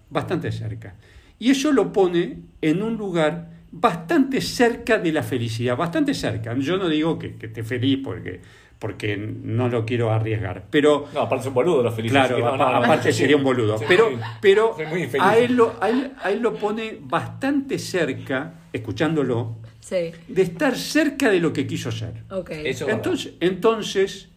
bastante 0.09 0.53
cerca. 0.53 0.95
Y 1.41 1.51
eso 1.51 1.72
lo 1.72 1.93
pone 1.93 2.39
en 2.61 2.82
un 2.82 2.97
lugar 2.97 3.51
bastante 3.72 4.41
cerca 4.41 4.99
de 4.99 5.11
la 5.11 5.24
felicidad, 5.24 5.76
bastante 5.76 6.14
cerca. 6.14 6.57
Yo 6.59 6.76
no 6.76 6.89
digo 6.89 7.18
que, 7.18 7.35
que 7.35 7.47
esté 7.47 7.64
feliz 7.64 7.99
porque, 8.05 8.41
porque 8.85 9.16
no 9.16 9.70
lo 9.70 9.87
quiero 9.87 10.12
arriesgar, 10.12 10.66
pero... 10.68 11.09
No, 11.14 11.22
aparte 11.22 11.45
es 11.45 11.49
un 11.49 11.55
boludo, 11.55 11.82
lo 11.82 11.91
felicito. 11.91 12.20
Claro, 12.20 12.39
no, 12.39 12.55
no. 12.55 12.64
aparte 12.66 13.14
sería 13.14 13.35
un 13.35 13.43
boludo. 13.43 13.78
Pero, 13.89 14.11
pero 14.43 14.76
a, 15.20 15.39
él 15.39 15.57
lo, 15.57 15.72
a, 15.80 15.89
él, 15.89 16.12
a 16.22 16.30
él 16.30 16.43
lo 16.43 16.53
pone 16.57 16.99
bastante 17.01 17.78
cerca, 17.78 18.53
escuchándolo, 18.74 19.57
Sí, 19.80 20.12
de 20.28 20.43
estar 20.43 20.76
cerca 20.76 21.30
de 21.30 21.41
lo 21.41 21.51
que 21.55 21.66
quiso 21.66 21.91
ser. 21.91 22.24
Eso- 22.51 22.87
Entonces, 22.91 23.32
entonces, 23.41 24.28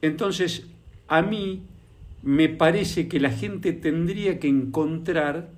entonces, 0.00 0.68
a 1.08 1.22
mí 1.22 1.64
me 2.22 2.48
parece 2.48 3.08
que 3.08 3.18
la 3.18 3.30
gente 3.30 3.72
tendría 3.72 4.38
que 4.38 4.46
encontrar 4.46 5.48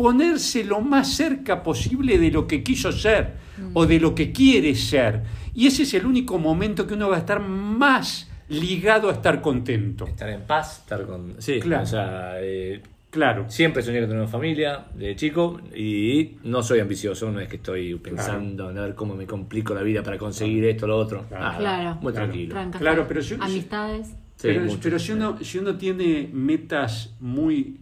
ponerse 0.00 0.64
lo 0.64 0.80
más 0.80 1.08
cerca 1.14 1.62
posible 1.62 2.16
de 2.18 2.30
lo 2.30 2.46
que 2.46 2.62
quiso 2.62 2.90
ser 2.90 3.34
o 3.74 3.84
de 3.84 4.00
lo 4.00 4.14
que 4.14 4.32
quiere 4.32 4.74
ser. 4.74 5.22
Y 5.54 5.66
ese 5.66 5.82
es 5.82 5.92
el 5.92 6.06
único 6.06 6.38
momento 6.38 6.86
que 6.86 6.94
uno 6.94 7.10
va 7.10 7.16
a 7.16 7.18
estar 7.18 7.38
más 7.40 8.30
ligado 8.48 9.10
a 9.10 9.12
estar 9.12 9.42
contento. 9.42 10.06
Estar 10.06 10.30
en 10.30 10.40
paz, 10.42 10.78
estar 10.78 11.04
con... 11.04 11.34
Sí, 11.38 11.60
Claro. 11.60 11.82
o 11.82 11.86
sea, 11.86 12.32
eh, 12.40 12.80
Claro. 13.10 13.44
siempre 13.50 13.82
soñé 13.82 13.98
con 14.00 14.08
tener 14.08 14.22
una 14.22 14.30
familia 14.30 14.86
de 14.94 15.14
chico 15.16 15.60
y 15.76 16.36
no 16.44 16.62
soy 16.62 16.80
ambicioso, 16.80 17.30
no 17.30 17.38
es 17.40 17.48
que 17.48 17.56
estoy 17.56 17.94
pensando 17.96 18.70
en 18.70 18.76
ver 18.76 18.94
cómo 18.94 19.14
me 19.14 19.26
complico 19.26 19.74
la 19.74 19.82
vida 19.82 20.02
para 20.02 20.16
conseguir 20.16 20.64
esto 20.64 20.86
o 20.86 20.88
lo 20.88 20.96
otro. 20.96 21.26
Claro. 21.28 21.42
Nada, 21.44 21.58
Claro. 21.58 21.94
Muy 22.00 22.12
Claro. 22.12 22.26
tranquilo. 22.28 22.54
Tranca, 22.54 22.78
Claro, 22.78 23.04
pero 23.06 23.20
si- 23.22 23.34
Amistades. 23.38 24.06
Sí, 24.08 24.14
pero, 24.48 24.60
mucho, 24.62 24.78
pero 24.82 24.98
si, 24.98 25.12
uno, 25.12 25.36
si 25.42 25.58
uno 25.58 25.76
tiene 25.76 26.30
metas 26.32 27.12
muy, 27.20 27.76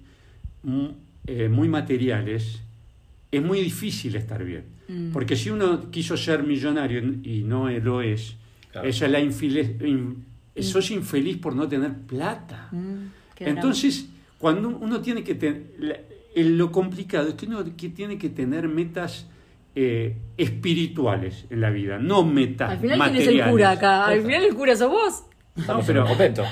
mu- 0.64 0.90
eh, 1.28 1.48
muy 1.48 1.68
materiales, 1.68 2.60
es 3.30 3.42
muy 3.42 3.60
difícil 3.60 4.16
estar 4.16 4.42
bien. 4.42 4.64
Mm. 4.88 5.10
Porque 5.12 5.36
si 5.36 5.50
uno 5.50 5.90
quiso 5.90 6.16
ser 6.16 6.42
millonario 6.42 7.00
y 7.22 7.42
no 7.44 7.68
lo 7.70 8.00
es, 8.02 8.34
Claro. 8.72 8.88
esa 8.88 9.06
es 9.06 9.12
la 9.12 9.20
infeliz, 9.20 9.70
in- 9.82 10.24
sos 10.60 10.90
infeliz 10.90 11.36
por 11.36 11.54
no 11.54 11.68
tener 11.68 11.92
plata. 11.94 12.68
Mm. 12.72 13.06
Entonces, 13.40 14.08
cuando 14.38 14.68
uno 14.70 15.00
tiene 15.00 15.22
que 15.22 15.34
tener... 15.34 16.08
Lo 16.36 16.70
complicado 16.70 17.28
es 17.30 17.34
que 17.34 17.46
uno 17.46 17.64
que 17.76 17.88
tiene 17.88 18.16
que 18.18 18.28
tener 18.28 18.68
metas 18.68 19.26
eh, 19.74 20.16
espirituales 20.36 21.46
en 21.50 21.60
la 21.60 21.70
vida, 21.70 21.98
no 21.98 22.24
metas 22.24 22.70
Al 22.72 22.78
final, 22.78 22.98
¿quién 22.98 22.98
materiales. 22.98 23.40
es 23.40 23.44
el 23.46 23.50
cura 23.50 23.70
acá? 23.72 24.06
Al 24.06 24.22
final, 24.22 24.44
el 24.44 24.54
cura 24.54 24.76
sos 24.76 24.90
vos. 24.90 25.22
Estamos 25.58 25.84
pero- 25.86 26.06
convento. 26.06 26.44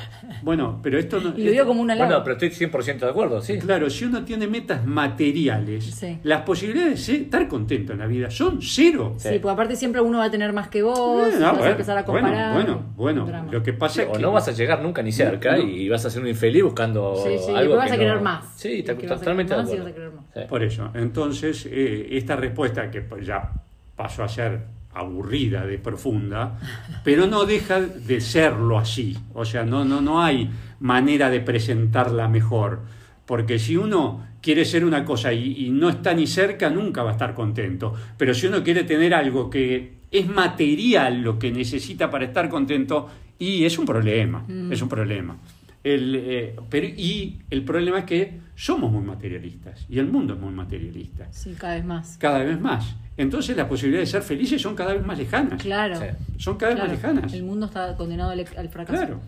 Bueno, 0.43 0.81
pero 0.83 0.99
esto 0.99 1.21
no... 1.21 1.33
Y 1.37 1.45
lo 1.45 1.51
digo 1.51 1.67
como 1.67 1.81
una 1.81 1.97
Bueno, 1.97 2.23
pero 2.23 2.37
estoy 2.37 2.51
100% 2.51 2.99
de 2.99 3.09
acuerdo, 3.11 3.41
sí. 3.41 3.59
Claro, 3.59 3.89
si 3.89 4.05
uno 4.05 4.25
tiene 4.25 4.47
metas 4.47 4.85
materiales, 4.85 5.85
Sí. 5.85 6.19
las 6.25 6.43
posibilidades 6.43 7.07
de 7.07 7.15
estar 7.17 7.49
contento 7.49 7.93
en 7.93 7.99
la 8.01 8.07
vida 8.07 8.31
son 8.31 8.59
cero. 8.61 9.15
Sí, 9.19 9.39
porque 9.41 9.53
aparte 9.53 9.77
siempre 9.77 10.01
uno 10.01 10.19
va 10.19 10.25
a 10.25 10.31
tener 10.31 10.53
más 10.53 10.69
que 10.69 10.83
vos, 10.83 11.33
no, 11.39 11.53
vas 11.55 11.63
a 11.63 11.71
empezar 11.71 11.97
a 11.99 12.05
comparar. 12.05 12.55
Bueno, 12.55 12.83
bueno, 12.97 13.47
lo 13.51 13.63
que 13.63 13.73
pasa 13.73 14.03
es 14.03 14.09
o 14.09 14.13
que... 14.13 14.19
no 14.21 14.33
vas 14.33 14.49
a 14.49 14.53
llegar 14.53 14.83
nunca 14.83 15.03
ni 15.03 15.13
cerca 15.13 15.57
No. 15.57 15.63
y 15.63 15.89
vas 15.89 16.05
a 16.05 16.11
ser 16.11 16.23
un 16.23 16.29
infeliz 16.29 16.63
buscando 16.63 17.15
Sí, 17.17 17.31
sí, 17.39 17.51
algo 17.51 17.75
después 17.75 17.77
vas 17.79 17.89
que 17.89 17.95
a 17.95 17.99
querer 17.99 18.17
no- 18.17 18.23
más. 18.23 18.45
Sí, 18.57 18.69
Y 18.79 18.83
totalmente 18.83 19.55
querer 19.55 19.57
de 19.57 19.57
más 19.57 19.71
y 19.71 19.77
acuerdo. 19.77 19.85
vas 19.85 19.91
a 19.91 19.95
querer 19.95 20.11
más. 20.13 20.25
Sí. 20.35 20.41
Por 20.49 20.63
eso, 20.63 20.91
entonces, 20.95 21.67
eh, 21.71 22.09
esta 22.13 22.37
respuesta 22.37 22.91
que 22.91 23.01
pues, 23.03 23.27
ya 23.27 23.51
pasó 23.97 24.23
a 24.25 24.29
ser 24.29 24.61
aburrida 24.97 25.67
de 25.67 25.79
profunda, 25.79 26.59
pero 27.05 27.27
no 27.27 27.45
deja 27.45 27.81
de 27.81 28.21
serlo 28.21 28.79
así. 28.79 29.17
O 29.35 29.45
sea, 29.45 29.65
no, 29.65 29.85
no, 29.85 30.01
no 30.01 30.23
hay 30.23 30.51
manera 30.81 31.31
de 31.31 31.41
presentarla 31.41 32.29
mejor. 32.29 32.81
Porque 33.27 33.59
si 33.59 33.77
uno 33.77 34.25
quiere 34.41 34.65
ser 34.65 34.85
una 34.85 35.05
cosa 35.05 35.33
y, 35.33 35.67
y 35.67 35.71
no 35.71 35.89
está 35.89 36.15
ni 36.15 36.27
cerca, 36.27 36.71
nunca 36.71 37.03
va 37.03 37.11
a 37.11 37.13
estar 37.13 37.35
contento. 37.35 37.95
Pero 38.17 38.35
si 38.35 38.47
uno 38.47 38.63
quiere 38.63 38.85
tener 38.85 39.15
algo 39.15 39.51
que 39.51 39.97
es 40.11 40.29
material 40.29 41.23
lo 41.23 41.39
que 41.39 41.51
necesita 41.51 42.11
para 42.11 42.25
estar 42.25 42.49
contento, 42.49 43.09
y 43.39 43.65
es 43.65 43.79
un 43.79 43.85
problema, 43.85 44.45
es 44.71 44.81
un 44.81 44.89
problema. 44.89 45.37
El, 45.87 46.16
eh, 46.16 46.57
pero, 46.68 46.84
y 46.89 47.39
el 47.49 47.62
problema 47.62 48.01
es 48.01 48.05
que 48.07 48.41
somos 48.57 48.91
muy 48.91 49.05
materialistas 49.05 49.87
y 49.89 50.01
el 50.01 50.09
mundo 50.09 50.34
es 50.34 50.41
muy 50.41 50.53
materialista, 50.53 51.28
Sí, 51.30 51.55
cada 51.57 51.74
vez 51.74 51.84
más. 51.84 52.16
cada 52.18 52.39
vez 52.41 52.61
más. 52.61 52.97
Entonces 53.16 53.57
las 53.57 53.68
posibilidades 53.68 54.09
de 54.09 54.18
ser 54.18 54.22
felices 54.22 54.61
son 54.61 54.74
cada 54.74 54.95
vez 54.95 55.07
más 55.07 55.16
lejanas. 55.16 55.62
Claro. 55.62 55.95
Sí. 56.01 56.07
Son 56.39 56.57
cada 56.57 56.72
vez 56.74 56.80
claro. 56.80 56.93
más 56.93 57.03
lejanas. 57.03 57.32
El 57.32 57.45
mundo 57.45 57.66
está 57.66 57.97
condenado 57.97 58.30
al, 58.32 58.41
al 58.41 58.68
fracaso. 58.68 58.99
Claro. 58.99 59.20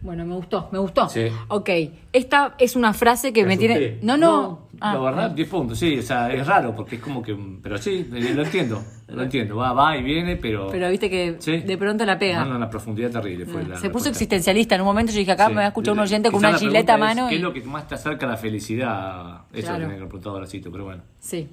Bueno, 0.00 0.24
me 0.24 0.34
gustó, 0.34 0.70
me 0.72 0.78
gustó. 0.78 1.10
Sí. 1.10 1.26
Ok, 1.48 1.68
esta 2.10 2.54
es 2.58 2.74
una 2.74 2.94
frase 2.94 3.34
que 3.34 3.44
me 3.44 3.58
tiene... 3.58 3.98
No, 4.00 4.16
no. 4.16 4.68
Ah, 4.80 4.94
la 4.94 5.00
verdad, 5.00 5.30
10 5.32 5.48
puntos, 5.48 5.78
sí, 5.78 5.98
o 5.98 6.02
sea, 6.02 6.32
es 6.32 6.46
raro 6.46 6.74
porque 6.74 6.96
es 6.96 7.02
como 7.02 7.22
que. 7.22 7.36
Pero 7.62 7.76
sí, 7.78 8.06
lo 8.10 8.42
entiendo, 8.42 8.82
lo 9.08 9.22
entiendo, 9.22 9.56
va, 9.56 9.72
va 9.72 9.96
y 9.96 10.02
viene, 10.02 10.36
pero. 10.36 10.68
Pero 10.70 10.90
viste 10.90 11.08
que 11.08 11.36
Sí. 11.38 11.58
de 11.58 11.78
pronto 11.78 12.04
la 12.04 12.18
pega. 12.18 12.40
No, 12.44 12.50
no, 12.50 12.56
una 12.56 12.68
profundidad 12.70 13.10
terrible 13.10 13.46
fue 13.46 13.62
la 13.62 13.68
Se 13.68 13.68
puso 13.74 13.82
respuesta. 13.82 14.08
existencialista. 14.10 14.74
En 14.74 14.80
un 14.80 14.86
momento 14.88 15.12
yo 15.12 15.18
dije, 15.18 15.32
acá 15.32 15.46
Sí. 15.46 15.50
me 15.52 15.56
va 15.58 15.64
a 15.64 15.68
escuchar 15.68 15.92
un 15.92 15.98
La- 15.98 16.02
oyente 16.04 16.30
con 16.30 16.40
quizá 16.40 16.48
una 16.48 16.52
la 16.56 16.58
gileta 16.58 16.94
a 16.94 16.96
pregunta 16.96 17.10
es, 17.12 17.16
mano. 17.16 17.28
¿Qué 17.28 17.34
y- 17.34 17.38
es 17.38 17.42
lo 17.44 17.52
que 17.52 17.62
más 17.62 17.86
te 17.88 17.94
acerca 17.94 18.26
a 18.26 18.28
la 18.30 18.36
felicidad? 18.36 19.40
Eso 19.52 19.62
Claro. 19.68 19.78
tiene 19.78 19.94
que 19.94 20.04
preguntado 20.06 20.34
Horacito, 20.36 20.70
pero 20.72 20.84
bueno. 20.84 21.02
Sí. 21.20 21.48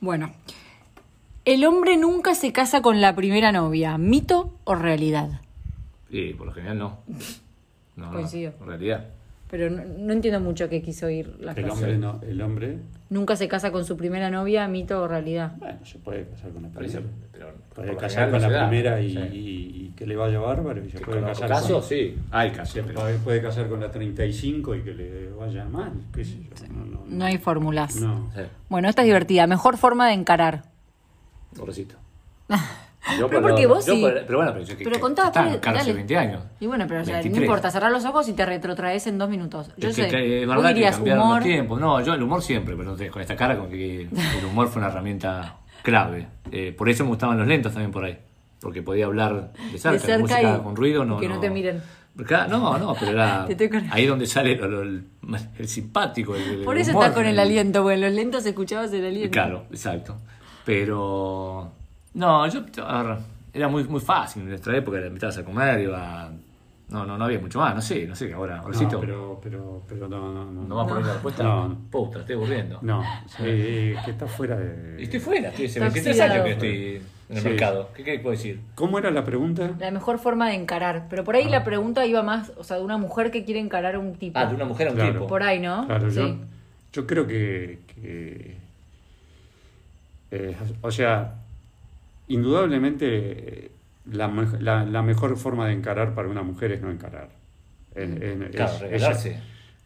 Bueno. 0.00 0.32
El 1.44 1.64
hombre 1.64 1.96
nunca 1.96 2.34
se 2.36 2.52
casa 2.52 2.82
con 2.82 3.00
la 3.00 3.16
primera 3.16 3.50
novia. 3.50 3.98
¿Mito 3.98 4.54
o 4.64 4.74
realidad? 4.76 5.40
Y 6.08 6.34
por 6.34 6.46
lo 6.46 6.52
general 6.52 6.78
no. 6.78 6.98
No, 7.96 8.06
no, 8.06 8.12
Coincido. 8.12 8.52
en 8.60 8.66
realidad. 8.66 9.06
Pero 9.52 9.68
no, 9.68 9.82
no 9.84 10.14
entiendo 10.14 10.40
mucho 10.40 10.66
qué 10.70 10.80
quiso 10.80 11.10
ir 11.10 11.36
la 11.38 11.52
El 11.52 11.64
frase. 11.66 11.70
hombre, 11.72 11.98
no, 11.98 12.20
el 12.22 12.40
hombre, 12.40 12.78
Nunca 13.10 13.36
se 13.36 13.46
casa 13.48 13.70
con 13.70 13.84
su 13.84 13.98
primera 13.98 14.30
novia, 14.30 14.66
mito 14.66 15.02
o 15.02 15.06
realidad. 15.06 15.52
bueno, 15.58 15.78
se 15.84 15.98
puede 15.98 16.26
casar 16.26 16.50
con 16.52 16.62
la 16.62 16.68
Parece, 16.70 17.00
primera. 17.00 17.16
pero 17.32 17.46
Puede 17.74 17.88
por 17.88 17.94
lo 17.96 18.00
casar 18.00 18.24
general 18.24 18.30
con 18.30 18.40
no 18.40 18.48
la 18.48 18.48
se 18.48 18.54
da. 18.62 18.68
primera 18.70 19.00
y, 19.02 19.10
Sí. 19.12 19.18
y- 19.18 19.84
y 19.88 19.92
que 19.94 20.06
le 20.06 20.16
vaya 20.16 20.38
bárbaro. 20.40 20.82
Y 20.82 20.90
se 20.90 21.00
puede 21.00 21.20
casar 21.20 21.48
casos, 21.50 21.70
con, 21.70 21.82
sí. 21.82 22.16
Hay 22.30 22.50
casos, 22.52 22.72
se 22.72 22.82
pero- 22.82 23.00
puede, 23.00 23.18
puede 23.18 23.42
casar 23.42 23.68
con 23.68 23.80
la 23.80 23.90
35 23.90 24.74
y 24.74 24.80
que 24.82 24.94
le 24.94 25.30
vaya 25.32 25.66
mal. 25.66 25.92
qué 26.14 26.24
sé 26.24 26.38
yo. 26.42 26.66
No, 26.74 26.86
no, 26.86 27.04
No 27.06 27.24
hay 27.26 27.36
fórmulas. 27.36 27.96
no. 27.96 28.30
Sí, 28.34 28.40
Bueno, 28.70 28.88
esta 28.88 29.02
es 29.02 29.06
divertida. 29.06 29.46
Mejor 29.46 29.76
forma 29.76 30.08
de 30.08 30.14
encarar. 30.14 30.62
pobrecito. 31.54 31.96
Pero 33.04 33.18
Yo 33.18 33.28
por 33.30 33.42
porque 33.42 33.62
lo- 33.64 33.68
vos 33.70 33.84
yo 33.86 33.94
sí. 33.94 34.00
por- 34.00 34.12
pero 34.26 34.38
bueno, 34.38 34.52
pero 34.52 34.64
yo 34.64 34.76
que, 34.76 34.84
Pero 34.84 34.94
que 34.96 35.00
contá, 35.00 35.26
está 35.26 35.40
dale, 35.42 35.54
en 35.54 35.60
cárcel 35.60 35.80
dale. 35.86 35.92
20 35.94 36.16
años. 36.16 36.42
Y 36.60 36.66
bueno, 36.66 36.84
pero 36.86 37.00
o 37.00 37.04
sea, 37.04 37.16
no 37.16 37.22
23. 37.22 37.42
importa, 37.44 37.70
cerrar 37.70 37.90
los 37.90 38.04
ojos 38.04 38.28
y 38.28 38.32
te 38.32 38.46
retrotraes 38.46 39.06
en 39.08 39.18
dos 39.18 39.28
minutos. 39.28 39.70
Yo 39.76 39.88
Es 39.88 39.96
sé. 39.96 40.04
que, 40.04 40.10
que 40.10 40.40
es 40.42 40.46
Vos 40.46 40.54
verdad 40.56 40.68
que 40.68 40.74
dirías 40.74 40.94
cambiaron 40.96 41.24
humor. 41.24 41.36
los 41.38 41.44
tiempos. 41.44 41.80
No, 41.80 42.00
yo 42.00 42.14
el 42.14 42.22
humor 42.22 42.42
siempre, 42.42 42.74
pero 42.76 42.82
entonces 42.90 43.10
con 43.10 43.20
esta 43.22 43.34
cara 43.34 43.58
con 43.58 43.68
que 43.70 44.02
el 44.02 44.44
humor 44.48 44.68
fue 44.68 44.80
una 44.80 44.88
herramienta 44.90 45.56
clave. 45.82 46.28
Eh, 46.52 46.72
por 46.78 46.88
eso 46.88 47.02
me 47.02 47.08
gustaban 47.10 47.38
los 47.38 47.46
lentos 47.48 47.72
también 47.72 47.90
por 47.90 48.04
ahí. 48.04 48.16
Porque 48.60 48.82
podía 48.82 49.06
hablar 49.06 49.52
de 49.72 49.78
cerca, 49.78 49.92
De 49.94 49.98
cerca 49.98 50.12
la 50.12 50.18
música 50.20 50.58
y- 50.60 50.62
con 50.62 50.76
ruido 50.76 51.04
no. 51.04 51.16
y 51.18 51.20
que 51.22 51.28
no 51.28 51.40
te 51.40 51.50
miren. 51.50 51.82
Claro, 52.24 52.50
No, 52.58 52.78
no, 52.78 52.94
pero 52.94 53.12
era 53.12 53.44
Te 53.46 53.52
estoy 53.52 53.68
con- 53.68 53.88
ahí 53.90 54.06
donde 54.06 54.26
sale 54.26 54.54
lo- 54.54 54.68
lo- 54.68 54.82
el, 54.82 55.04
el 55.58 55.68
simpático. 55.68 56.36
el- 56.36 56.42
el 56.42 56.64
Por 56.64 56.78
eso 56.78 56.92
humor, 56.92 57.02
estás 57.04 57.16
con 57.16 57.26
el 57.26 57.36
aliento, 57.40 57.90
en 57.90 58.00
los 58.00 58.12
lentos 58.12 58.46
escuchabas 58.46 58.92
el 58.92 59.04
aliento. 59.06 59.32
Claro, 59.32 59.64
exacto. 59.72 60.16
Pero. 60.64 61.72
No, 62.14 62.46
yo. 62.48 62.62
a 62.86 63.02
ver, 63.02 63.16
era 63.54 63.68
muy, 63.68 63.84
muy 63.84 64.00
fácil 64.00 64.42
en 64.42 64.48
nuestra 64.50 64.76
época, 64.76 64.98
la 65.00 65.06
invitabas 65.06 65.38
a 65.38 65.44
comer, 65.44 65.80
iba. 65.80 66.30
No, 66.88 67.06
no, 67.06 67.16
no 67.16 67.24
había 67.24 67.38
mucho 67.38 67.58
más, 67.58 67.74
no 67.74 67.80
sé, 67.80 68.06
no 68.06 68.14
sé, 68.14 68.34
ahora, 68.34 68.58
ahorcito. 68.58 68.96
No, 68.96 69.00
pero, 69.00 69.40
pero, 69.42 69.82
pero 69.88 70.08
no, 70.08 70.30
no, 70.30 70.44
no. 70.44 70.62
¿No 70.64 70.76
va 70.76 70.82
a 70.82 70.86
poner 70.86 71.06
la 71.06 71.12
respuesta? 71.14 71.42
No, 71.42 71.68
no. 71.68 71.78
Puta, 71.90 72.18
estoy 72.20 72.34
aburriendo. 72.34 72.78
No, 72.82 73.02
eh, 73.40 73.96
que 74.04 74.10
está 74.10 74.26
fuera 74.26 74.56
de... 74.58 75.00
Y 75.00 75.04
Estoy 75.04 75.20
fuera, 75.20 75.48
estoy 75.48 75.66
hace 75.66 75.78
Está 75.78 75.84
23 75.88 76.06
oxidado. 76.20 76.32
años 76.34 76.44
que 76.44 76.52
estoy 76.52 76.96
en 77.30 77.36
el 77.36 77.42
Sí. 77.42 77.48
mercado. 77.48 77.88
¿Qué, 77.96 78.04
¿Qué 78.04 78.18
puedo 78.18 78.32
decir? 78.36 78.60
¿Cómo 78.74 78.98
era 78.98 79.10
la 79.10 79.24
pregunta? 79.24 79.70
La 79.78 79.90
mejor 79.90 80.18
forma 80.18 80.48
de 80.50 80.54
encarar. 80.56 81.06
Pero 81.08 81.24
por 81.24 81.34
ahí 81.34 81.48
la 81.48 81.64
pregunta 81.64 82.04
iba 82.04 82.22
más, 82.22 82.52
o 82.58 82.64
sea, 82.64 82.76
de 82.76 82.82
una 82.82 82.98
mujer 82.98 83.30
que 83.30 83.42
quiere 83.46 83.60
encarar 83.60 83.94
a 83.94 83.98
un 83.98 84.14
tipo. 84.16 84.38
Ah, 84.38 84.44
de 84.44 84.54
una 84.54 84.66
mujer 84.66 84.88
a 84.88 84.90
un 84.90 84.96
Claro. 84.96 85.12
tipo. 85.14 85.26
Por 85.28 85.42
ahí, 85.42 85.60
¿no? 85.60 85.86
Claro, 85.86 86.10
sí. 86.10 86.16
yo, 86.18 86.36
yo 86.92 87.06
creo 87.06 87.26
que, 87.26 87.78
que, 87.86 88.56
eh, 90.30 90.56
o 90.82 90.90
sea, 90.90 91.36
indudablemente 92.34 93.06
eh, 93.08 93.70
la, 94.10 94.28
me- 94.28 94.60
la- 94.60 94.84
la 94.84 95.02
mejor 95.02 95.36
forma 95.36 95.66
de 95.68 95.74
encarar 95.74 96.14
para 96.14 96.28
una 96.28 96.42
mujer 96.42 96.72
es 96.72 96.82
no 96.82 96.90
encarar. 96.90 97.28
Es, 97.94 98.08
es- 98.10 98.50
Claro, 98.56 98.86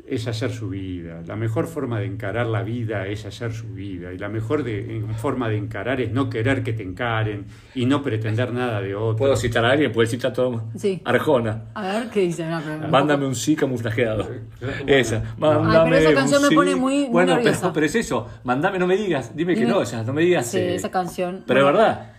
es- 0.08 0.26
hacer 0.28 0.52
su 0.52 0.68
vida. 0.68 1.20
La 1.26 1.34
mejor 1.34 1.66
forma 1.66 1.98
de 1.98 2.06
encarar 2.06 2.46
la 2.46 2.62
vida 2.62 3.08
es 3.08 3.26
hacer 3.26 3.52
su 3.52 3.66
vida. 3.74 4.12
Y 4.12 4.18
la 4.18 4.28
mejor 4.28 4.62
de- 4.62 4.96
en- 4.98 5.14
forma 5.16 5.48
de 5.48 5.56
encarar 5.56 6.00
es 6.00 6.12
no 6.12 6.30
querer 6.30 6.62
que 6.62 6.72
te 6.72 6.84
encaren 6.84 7.46
y 7.74 7.86
no 7.86 8.02
pretender 8.04 8.52
nada 8.52 8.80
de 8.80 8.94
otro. 8.94 9.16
¿Puedo 9.16 9.36
citar 9.36 9.64
a 9.64 9.72
alguien? 9.72 9.90
Puedes 9.90 10.12
citar 10.12 10.32
todo. 10.32 10.62
Sí. 10.76 11.02
Arjona. 11.04 11.64
A 11.74 11.82
ver 11.82 12.10
qué 12.10 12.20
dice. 12.20 12.46
No, 12.46 12.60
pero- 12.64 12.88
Mándame 12.88 13.26
un 13.26 13.34
sí 13.34 13.56
camuflajeado. 13.56 14.28
Bueno. 14.60 14.74
esa. 14.86 15.34
Mándame 15.38 15.74
Ay, 15.74 15.90
pero 15.90 15.96
esa 15.98 16.08
un 16.10 16.14
canción 16.14 16.42
me 16.42 16.48
sí. 16.50 16.54
pone 16.54 16.76
muy- 16.76 17.00
muy 17.00 17.08
Bueno, 17.08 17.38
pero, 17.42 17.72
pero 17.74 17.86
es 17.86 17.94
eso. 17.96 18.28
Mándame, 18.44 18.78
no 18.78 18.86
me 18.86 18.96
digas. 18.96 19.34
Dime 19.34 19.54
que 19.54 19.60
Dime- 19.60 19.72
no, 19.72 19.82
esa, 19.82 20.04
no 20.04 20.12
me 20.12 20.22
digas. 20.22 20.46
Sí, 20.46 20.58
eh, 20.58 20.76
esa 20.76 20.90
canción. 20.92 21.42
Pero 21.48 21.60
es 21.60 21.64
Bueno, 21.64 21.78
verdad. 21.78 22.12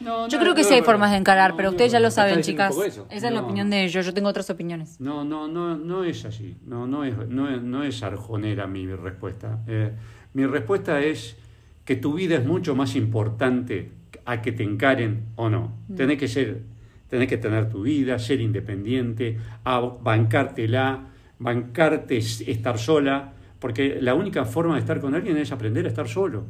No, 0.00 0.28
Yo 0.28 0.36
no, 0.36 0.42
creo 0.42 0.54
que 0.54 0.62
no 0.62 0.68
sí 0.68 0.74
hay 0.74 0.82
formas 0.82 1.10
de 1.10 1.16
encarar, 1.16 1.54
pero 1.56 1.70
ustedes 1.70 1.88
es 1.88 1.92
ya 1.92 2.00
lo 2.00 2.10
saben, 2.10 2.42
chicas. 2.42 2.76
Esa 3.10 3.28
es 3.28 3.32
la 3.32 3.40
opinión 3.40 3.70
de 3.70 3.84
ellos. 3.84 4.04
Yo 4.04 4.12
tengo 4.12 4.28
otras 4.28 4.50
opiniones. 4.50 5.00
No, 5.00 5.24
no, 5.24 5.48
no, 5.48 5.76
no 5.76 6.04
es 6.04 6.24
así. 6.24 6.56
No, 6.66 6.86
no 6.86 7.04
es, 7.04 7.16
no 7.28 7.48
es, 7.48 7.62
no 7.62 7.82
es 7.82 8.02
arjonera 8.02 8.66
mi 8.66 8.86
respuesta. 8.94 9.60
Eh, 9.66 9.92
mi 10.34 10.44
respuesta 10.46 11.00
es 11.00 11.36
que 11.84 11.96
tu 11.96 12.14
vida 12.14 12.36
es 12.36 12.44
mucho 12.44 12.74
más 12.74 12.94
importante 12.94 13.90
a 14.26 14.42
que 14.42 14.52
te 14.52 14.64
encaren 14.64 15.26
o 15.36 15.48
no. 15.48 15.72
Tenés 15.96 16.18
que 16.18 16.28
ser, 16.28 16.62
tenés 17.08 17.28
que 17.28 17.38
tener 17.38 17.70
tu 17.70 17.82
vida, 17.82 18.18
ser 18.18 18.40
independiente, 18.40 19.38
a 19.64 19.80
bancártela, 19.80 21.06
bancarte 21.38 22.16
es- 22.18 22.40
estar 22.42 22.78
sola, 22.78 23.32
porque 23.58 23.98
la 24.00 24.14
única 24.14 24.44
forma 24.44 24.74
de 24.74 24.80
estar 24.80 25.00
con 25.00 25.14
alguien 25.14 25.36
es 25.38 25.50
aprender 25.50 25.84
a 25.86 25.88
estar 25.88 26.06
solo. 26.08 26.44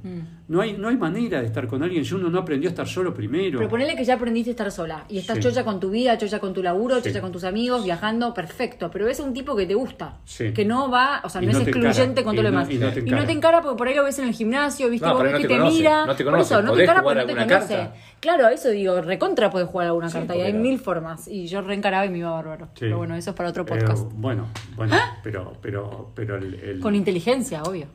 No 0.49 0.61
hay, 0.61 0.73
no 0.77 0.89
hay 0.89 0.97
manera 0.97 1.41
de 1.41 1.47
estar 1.47 1.67
con 1.69 1.83
alguien 1.83 2.05
si 2.05 2.15
uno 2.15 2.29
no 2.31 2.39
aprendió 2.41 2.69
a 2.69 2.73
estar 2.73 2.87
solo 2.87 3.15
primero. 3.15 3.59
Pero 3.59 3.71
ponele 3.71 3.95
que 3.97 4.05
ya 4.05 4.15
aprendiste 4.15 4.51
a 4.51 4.53
estar 4.53 4.71
sola 4.73 5.05
y 5.09 5.19
estás 5.19 5.37
Sí. 5.37 5.43
chocha 5.45 5.65
con 5.65 5.79
tu 5.81 5.91
vida, 5.91 6.19
chocha 6.19 6.39
con 6.41 6.53
tu 6.53 6.63
laburo, 6.63 6.97
Sí. 6.97 7.09
chocha 7.09 7.21
con 7.21 7.31
tus 7.33 7.45
amigos, 7.45 7.85
viajando, 7.85 8.35
perfecto. 8.35 8.91
Pero 8.91 9.07
es 9.09 9.21
un 9.21 9.33
tipo 9.33 9.55
que 9.57 9.67
te 9.67 9.75
gusta, 9.75 10.19
Sí. 10.25 10.53
que 10.53 10.65
no 10.65 10.91
va, 10.91 11.21
o 11.25 11.29
sea, 11.29 11.43
Y 11.43 11.47
no, 11.47 11.53
no 11.53 11.59
es 11.59 11.65
te 11.65 11.71
excluyente 11.71 12.03
encara, 12.21 12.25
con 12.25 12.35
y 12.35 12.37
todo 12.37 12.43
lo 12.43 12.51
no- 12.51 12.59
demás. 12.67 12.75
y 12.75 12.79
no 13.11 13.25
te 13.25 13.33
encara. 13.33 13.61
porque 13.63 13.77
por 13.79 13.89
ahí 13.89 13.95
lo 13.95 14.05
ves 14.05 14.19
en 14.19 14.27
el 14.29 14.35
gimnasio, 14.35 14.91
viste, 14.91 15.07
No, 15.07 15.15
vos 15.15 15.23
ves 15.23 15.33
no 15.33 15.39
que 15.39 15.49
te 15.49 15.55
te 15.55 15.61
mira. 15.61 16.07
no 16.07 16.15
te 16.17 16.25
por 16.25 16.33
conoce, 16.35 16.55
eso, 16.55 16.63
no 16.63 16.73
te 16.75 16.83
encara 16.83 17.03
porque 17.03 17.21
no 17.21 17.27
te 17.27 17.33
conoce. 17.35 17.49
carta. 17.77 17.95
Claro, 18.21 18.49
eso 18.49 18.69
digo, 18.71 19.01
recontra 19.01 19.51
puedes 19.51 19.69
jugar 19.69 19.87
alguna 19.89 20.11
carta 20.11 20.35
y 20.37 20.41
hay 20.41 20.53
no. 20.53 20.59
mil 20.61 20.79
formas. 20.79 21.29
Y 21.29 21.47
yo 21.47 21.61
reencaraba 21.63 22.05
y 22.07 22.11
me 22.11 22.19
iba 22.19 22.31
bárbaro. 22.31 22.69
Pero 22.79 22.99
bueno, 22.99 23.15
eso 23.15 23.31
es 23.31 23.37
para 23.37 23.51
otro 23.51 23.63
Eh, 23.63 23.67
podcast. 23.67 24.09
bueno, 24.15 24.47
bueno, 24.75 24.97
pero, 25.23 25.53
pero, 25.63 26.11
pero 26.15 26.37
el, 26.37 26.81
inteligencia, 26.97 27.63
obvio. 27.63 27.89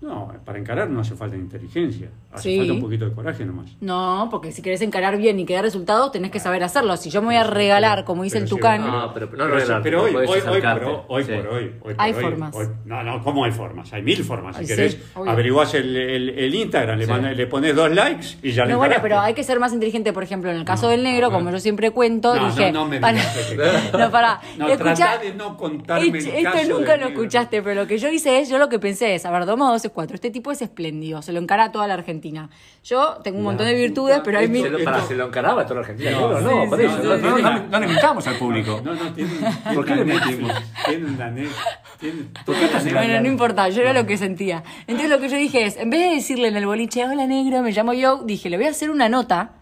No, 0.00 0.30
para 0.44 0.58
encarar 0.58 0.90
no 0.90 1.00
hace 1.00 1.14
falta 1.16 1.36
inteligencia, 1.36 2.08
hace 2.32 2.42
Sí. 2.50 2.58
falta 2.58 2.72
un 2.74 2.80
poquito 2.80 3.06
de 3.06 3.12
coraje 3.14 3.44
nomás. 3.44 3.70
No, 3.80 4.28
porque 4.30 4.52
si 4.52 4.60
querés 4.62 4.82
encarar 4.82 5.16
bien 5.16 5.40
y 5.40 5.46
que 5.46 5.54
dé 5.54 5.62
resultados, 5.62 6.12
tenés 6.12 6.30
que 6.30 6.38
saber 6.38 6.62
hacerlo. 6.62 6.96
Si 6.98 7.08
yo 7.10 7.22
me 7.22 7.28
voy 7.28 7.36
a 7.36 7.44
regalar, 7.44 8.04
como 8.04 8.22
dice 8.22 8.34
Pero 8.36 8.44
el 8.44 8.48
sí, 8.50 8.54
Tucán, 8.54 8.80
No, 8.86 9.12
pero 9.14 9.26
no 9.26 9.32
pero, 9.32 9.46
regalarte, 9.48 9.82
pero 9.82 10.02
hoy, 10.02 10.14
hoy, 10.14 10.26
hoy, 10.26 10.40
por, 10.40 11.04
hoy 11.08 11.24
Sí. 11.24 11.32
por 11.32 11.46
hoy, 11.48 11.64
hoy 11.64 11.70
por 11.80 11.94
Hay 11.98 12.12
hoy, 12.12 12.22
formas. 12.22 12.54
hoy- 12.54 12.68
no, 12.84 13.02
no, 13.02 13.22
¿cómo 13.24 13.44
hay 13.44 13.52
formas? 13.52 13.92
Hay 13.92 14.02
mil 14.02 14.22
formas. 14.22 14.56
Si 14.56 14.62
Ay, 14.62 14.68
querés, 14.68 14.92
sí, 14.92 15.02
averiguás 15.26 15.72
el, 15.74 15.96
el, 15.96 16.28
el 16.30 16.54
Instagram, 16.54 16.98
le, 16.98 17.34
le 17.34 17.46
pones 17.46 17.74
dos 17.74 17.90
likes 17.90 18.26
y 18.42 18.52
ya 18.52 18.64
le 18.66 18.72
No, 18.72 18.78
bueno, 18.78 18.96
pero 19.00 19.18
hay 19.18 19.32
que 19.34 19.42
ser 19.44 19.58
más 19.58 19.72
inteligente. 19.72 20.12
Por 20.12 20.22
ejemplo, 20.22 20.50
en 20.50 20.56
el 20.58 20.64
caso 20.64 20.86
No, 20.86 20.90
del 20.90 21.02
negro, 21.02 21.30
como 21.32 21.50
yo 21.50 21.58
siempre 21.58 21.90
cuento, 21.90 22.36
No, 22.36 22.46
dije. 22.48 22.70
no, 22.70 22.84
no 22.84 22.88
me 22.90 23.00
para- 23.00 23.18
no, 23.98 24.10
pará. 24.10 24.40
No, 24.58 24.68
Escuchá- 24.68 25.18
de 25.18 25.34
no 25.34 25.56
contarme 25.56 26.18
Esto 26.18 26.68
nunca 26.78 26.96
lo 26.98 27.06
escuchaste, 27.08 27.62
pero 27.62 27.80
lo 27.82 27.86
que 27.86 27.96
yo 27.98 28.08
hice 28.08 28.40
es, 28.40 28.48
yo 28.50 28.58
lo 28.58 28.68
que 28.68 28.78
pensé 28.78 29.14
es, 29.14 29.24
a 29.24 29.30
ver, 29.30 29.46
2 29.46 29.56
más 29.56 29.85
2 29.86 29.90
es 29.90 29.92
4. 29.94 30.14
Este 30.16 30.30
tipo 30.30 30.50
es 30.50 30.60
espléndido, 30.62 31.22
se 31.22 31.32
lo 31.32 31.38
encara 31.38 31.64
a 31.64 31.72
toda 31.72 31.86
la 31.86 31.94
Argentina. 31.94 32.50
Yo 32.84 33.18
tengo 33.22 33.38
un 33.38 33.44
La 33.44 33.50
montón 33.50 33.66
de 33.66 33.74
virtudes, 33.74 34.14
puta, 34.16 34.24
pero 34.24 34.38
hay 34.38 34.48
mil. 34.48 34.62
Se 34.62 34.70
lo, 34.70 34.84
para, 34.84 35.00
se 35.02 35.14
lo 35.14 35.26
encaraba 35.26 35.62
a 35.62 35.64
toda 35.66 35.76
la 35.76 35.80
Argentina. 35.82 36.10
No, 36.12 36.28
No, 36.32 36.40
no, 36.40 36.62
sí, 36.62 36.68
por 36.68 36.78
sí, 36.78 36.84
eso. 36.84 36.96
no, 37.02 37.04
No, 37.04 37.16
no, 37.16 37.18
no, 37.18 37.38
no, 37.38 37.50
no, 37.60 37.66
no 37.68 37.80
le 37.80 37.86
invitamos 37.86 38.26
al 38.26 38.34
público. 38.36 38.80
No, 38.84 38.94
no, 38.94 39.12
tiene, 39.12 39.30
tiene 39.30 39.74
¿Por 39.74 39.84
qué 39.84 39.94
le 39.96 40.02
una 40.02 40.14
metimos? 40.14 40.52
Tiene 40.86 41.04
una 41.06 41.26
anécdota, 41.26 41.60
tiene- 42.00 42.22
¿Por 42.44 42.54
qué 42.56 42.64
estás 42.64 42.92
Bueno, 42.92 43.20
no 43.20 43.28
importa, 43.28 43.68
yo 43.68 43.82
era 43.82 43.92
lo 43.92 44.06
que 44.06 44.16
sentía. 44.18 44.62
Entonces 44.86 45.10
lo 45.10 45.20
que 45.20 45.28
yo 45.28 45.36
dije 45.36 45.64
es, 45.66 45.76
en 45.76 45.90
vez 45.90 46.00
de 46.08 46.14
decirle 46.16 46.48
en 46.48 46.56
el 46.56 46.66
boliche, 46.66 47.04
hola 47.06 47.26
negro, 47.26 47.62
me 47.62 47.72
llamo 47.72 47.92
yo, 47.92 48.22
dije, 48.24 48.50
le 48.50 48.56
voy 48.56 48.66
a 48.66 48.70
hacer 48.70 48.90
una 48.90 49.08
nota 49.08 49.52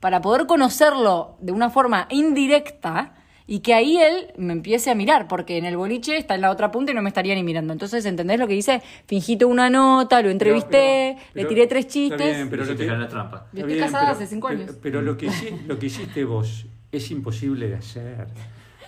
para 0.00 0.20
poder 0.20 0.46
conocerlo 0.46 1.36
de 1.40 1.52
una 1.52 1.70
forma 1.70 2.06
indirecta 2.10 3.12
y 3.50 3.60
que 3.60 3.72
ahí 3.74 3.96
él 3.96 4.28
me 4.36 4.52
empiece 4.52 4.90
a 4.90 4.94
mirar, 4.94 5.26
porque 5.26 5.56
en 5.56 5.64
el 5.64 5.76
boliche 5.76 6.18
está 6.18 6.34
en 6.36 6.42
la 6.42 6.50
otra 6.50 6.70
punta 6.70 6.92
y 6.92 6.94
no 6.94 7.02
me 7.02 7.08
estaría 7.08 7.34
ni 7.34 7.42
mirando. 7.42 7.72
Entonces, 7.72 8.04
¿entendés 8.04 8.38
lo 8.38 8.46
que 8.46 8.54
hice? 8.54 8.82
Fingí 9.06 9.36
una 9.42 9.70
nota, 9.70 10.20
lo 10.22 10.28
entrevisté, 10.30 11.16
pero- 11.16 11.18
le 11.18 11.32
pero- 11.32 11.48
tiré 11.48 11.66
tres 11.66 11.86
está 11.86 11.92
chistes. 11.94 12.36
bien, 12.36 12.50
pero 12.50 12.64
lo 12.66 12.76
que- 12.76 12.84
la 12.86 13.08
trampa. 13.08 13.46
Yo 13.54 13.60
estoy 13.66 13.78
casada 13.78 14.04
pero- 14.04 14.16
hace 14.16 14.26
cinco 14.26 14.48
años. 14.48 14.70
Pero, 14.82 15.00
lo, 15.02 15.16
que, 15.16 15.30
lo 15.66 15.78
que 15.78 15.86
hiciste 15.86 16.24
vos 16.24 16.66
es 16.92 17.10
imposible 17.10 17.68
de 17.68 17.76
hacer. 17.76 18.26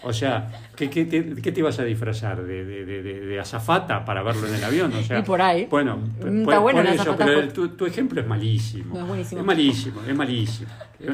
O 0.03 0.13
sea, 0.13 0.49
¿qué, 0.77 0.89
qué 0.89 1.05
te, 1.05 1.35
qué 1.43 1.53
te 1.53 1.63
vas 1.63 1.79
a 1.79 1.85
disfrazar? 1.85 2.43
¿De, 2.43 2.65
de, 2.65 2.85
de, 2.87 3.03
de- 3.03 3.21
de 3.21 3.41
azafata 3.41 4.05
para 4.05 4.23
verlo 4.23 4.47
en 4.49 4.55
el 4.55 4.65
avión? 4.65 4.93
O 4.95 5.03
sea, 5.03 5.19
Y 5.19 5.23
por 5.23 5.43
ahí. 5.43 5.67
Bueno, 5.71 5.97
Mm, 5.97 6.11
por- 6.21 6.29
está 6.55 6.59
bueno 6.59 6.83
por 6.83 6.91
eso, 6.91 7.17
pero 7.19 7.41
el- 7.41 7.53
tu, 7.53 7.69
tu 7.71 7.85
ejemplo 7.87 8.21
es 8.21 8.27
malísimo. 8.27 8.95
No, 8.95 9.01
es 9.03 9.07
buenísimo. 9.09 9.41
Es 9.41 9.47
malísimo, 9.47 10.01
es 10.09 10.15
malísimo. 10.17 10.71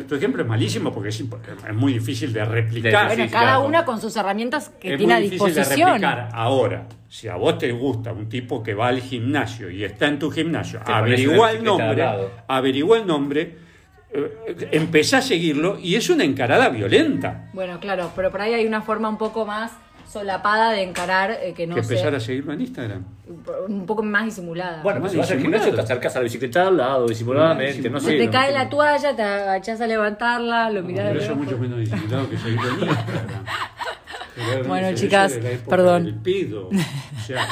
Tu 0.08 0.14
ejemplo 0.16 0.42
es 0.42 0.48
malísimo 0.48 0.92
porque 0.92 1.08
es, 1.10 1.24
muy 1.74 1.92
difícil 1.94 2.32
de 2.32 2.44
replicar. 2.44 3.06
Bueno, 3.08 3.24
cada 3.30 3.58
una 3.60 3.84
con 3.84 4.00
sus 4.00 4.16
herramientas 4.16 4.70
que 4.80 4.92
es 4.92 4.98
tiene 4.98 5.14
a 5.14 5.16
muy 5.18 5.24
difícil 5.30 5.54
de 5.54 5.60
disposición. 5.60 5.88
replicar. 5.90 6.28
Ahora, 6.32 6.86
si 7.08 7.28
a 7.28 7.36
vos 7.36 7.58
te 7.58 7.70
gusta 7.72 8.12
un 8.12 8.28
tipo 8.28 8.62
que 8.62 8.74
va 8.74 8.88
al 8.88 9.00
gimnasio 9.00 9.70
y 9.70 9.84
está 9.84 10.06
en 10.08 10.18
tu 10.18 10.30
gimnasio, 10.30 10.80
averigua 10.84 11.52
el 11.52 11.62
nombre, 11.64 12.04
averigua 12.48 12.98
el 12.98 13.06
nombre, 13.06 13.65
eh, 14.46 14.68
empezá 14.72 15.18
a 15.18 15.22
seguirlo 15.22 15.78
y 15.78 15.94
es 15.96 16.08
una 16.10 16.24
encarada 16.24 16.68
violenta. 16.68 17.48
Bueno, 17.52 17.78
claro, 17.80 18.10
pero 18.16 18.30
por 18.30 18.40
ahí 18.40 18.54
hay 18.54 18.66
una 18.66 18.82
forma 18.82 19.08
un 19.08 19.18
poco 19.18 19.44
más 19.46 19.72
solapada 20.08 20.70
de 20.70 20.82
encarar 20.82 21.32
eh, 21.42 21.52
que 21.54 21.66
no 21.66 21.74
que 21.74 21.80
empezar 21.80 22.10
sé, 22.10 22.16
a 22.16 22.20
seguirlo 22.20 22.52
en 22.52 22.60
Instagram. 22.60 23.04
un 23.68 23.86
poco 23.86 24.02
más 24.04 24.24
disimulada. 24.24 24.82
Bueno, 24.82 25.00
Más 25.00 25.10
pues 25.10 25.12
si 25.12 25.18
vas 25.18 25.30
al 25.32 25.40
gimnasio, 25.40 25.74
te 25.74 25.80
acercas 25.80 26.14
a 26.14 26.20
la 26.20 26.24
bicicleta 26.24 26.68
al 26.68 26.76
lado, 26.76 27.06
disimuladamente, 27.08 27.90
no 27.90 27.98
sé. 28.00 28.16
te 28.16 28.26
no- 28.26 28.30
cae 28.32 28.52
la 28.52 28.68
toalla, 28.68 29.16
te 29.16 29.22
agachás 29.22 29.80
a 29.80 29.86
levantarla, 29.88 30.70
lo 30.70 30.82
mirás 30.82 31.08
Pero 31.08 31.18
de 31.18 31.24
eso 31.24 31.32
es 31.32 31.38
mucho 31.38 31.58
menos 31.58 31.78
disimulado 31.80 32.30
que 32.30 32.38
seguirlo 32.38 32.68
en 32.68 32.74
Instagram. 32.88 33.44
Bueno, 34.66 34.94
chicas, 34.94 35.38
perdón. 35.68 36.20
pedo. 36.22 36.68
O 37.16 37.20
sea, 37.26 37.44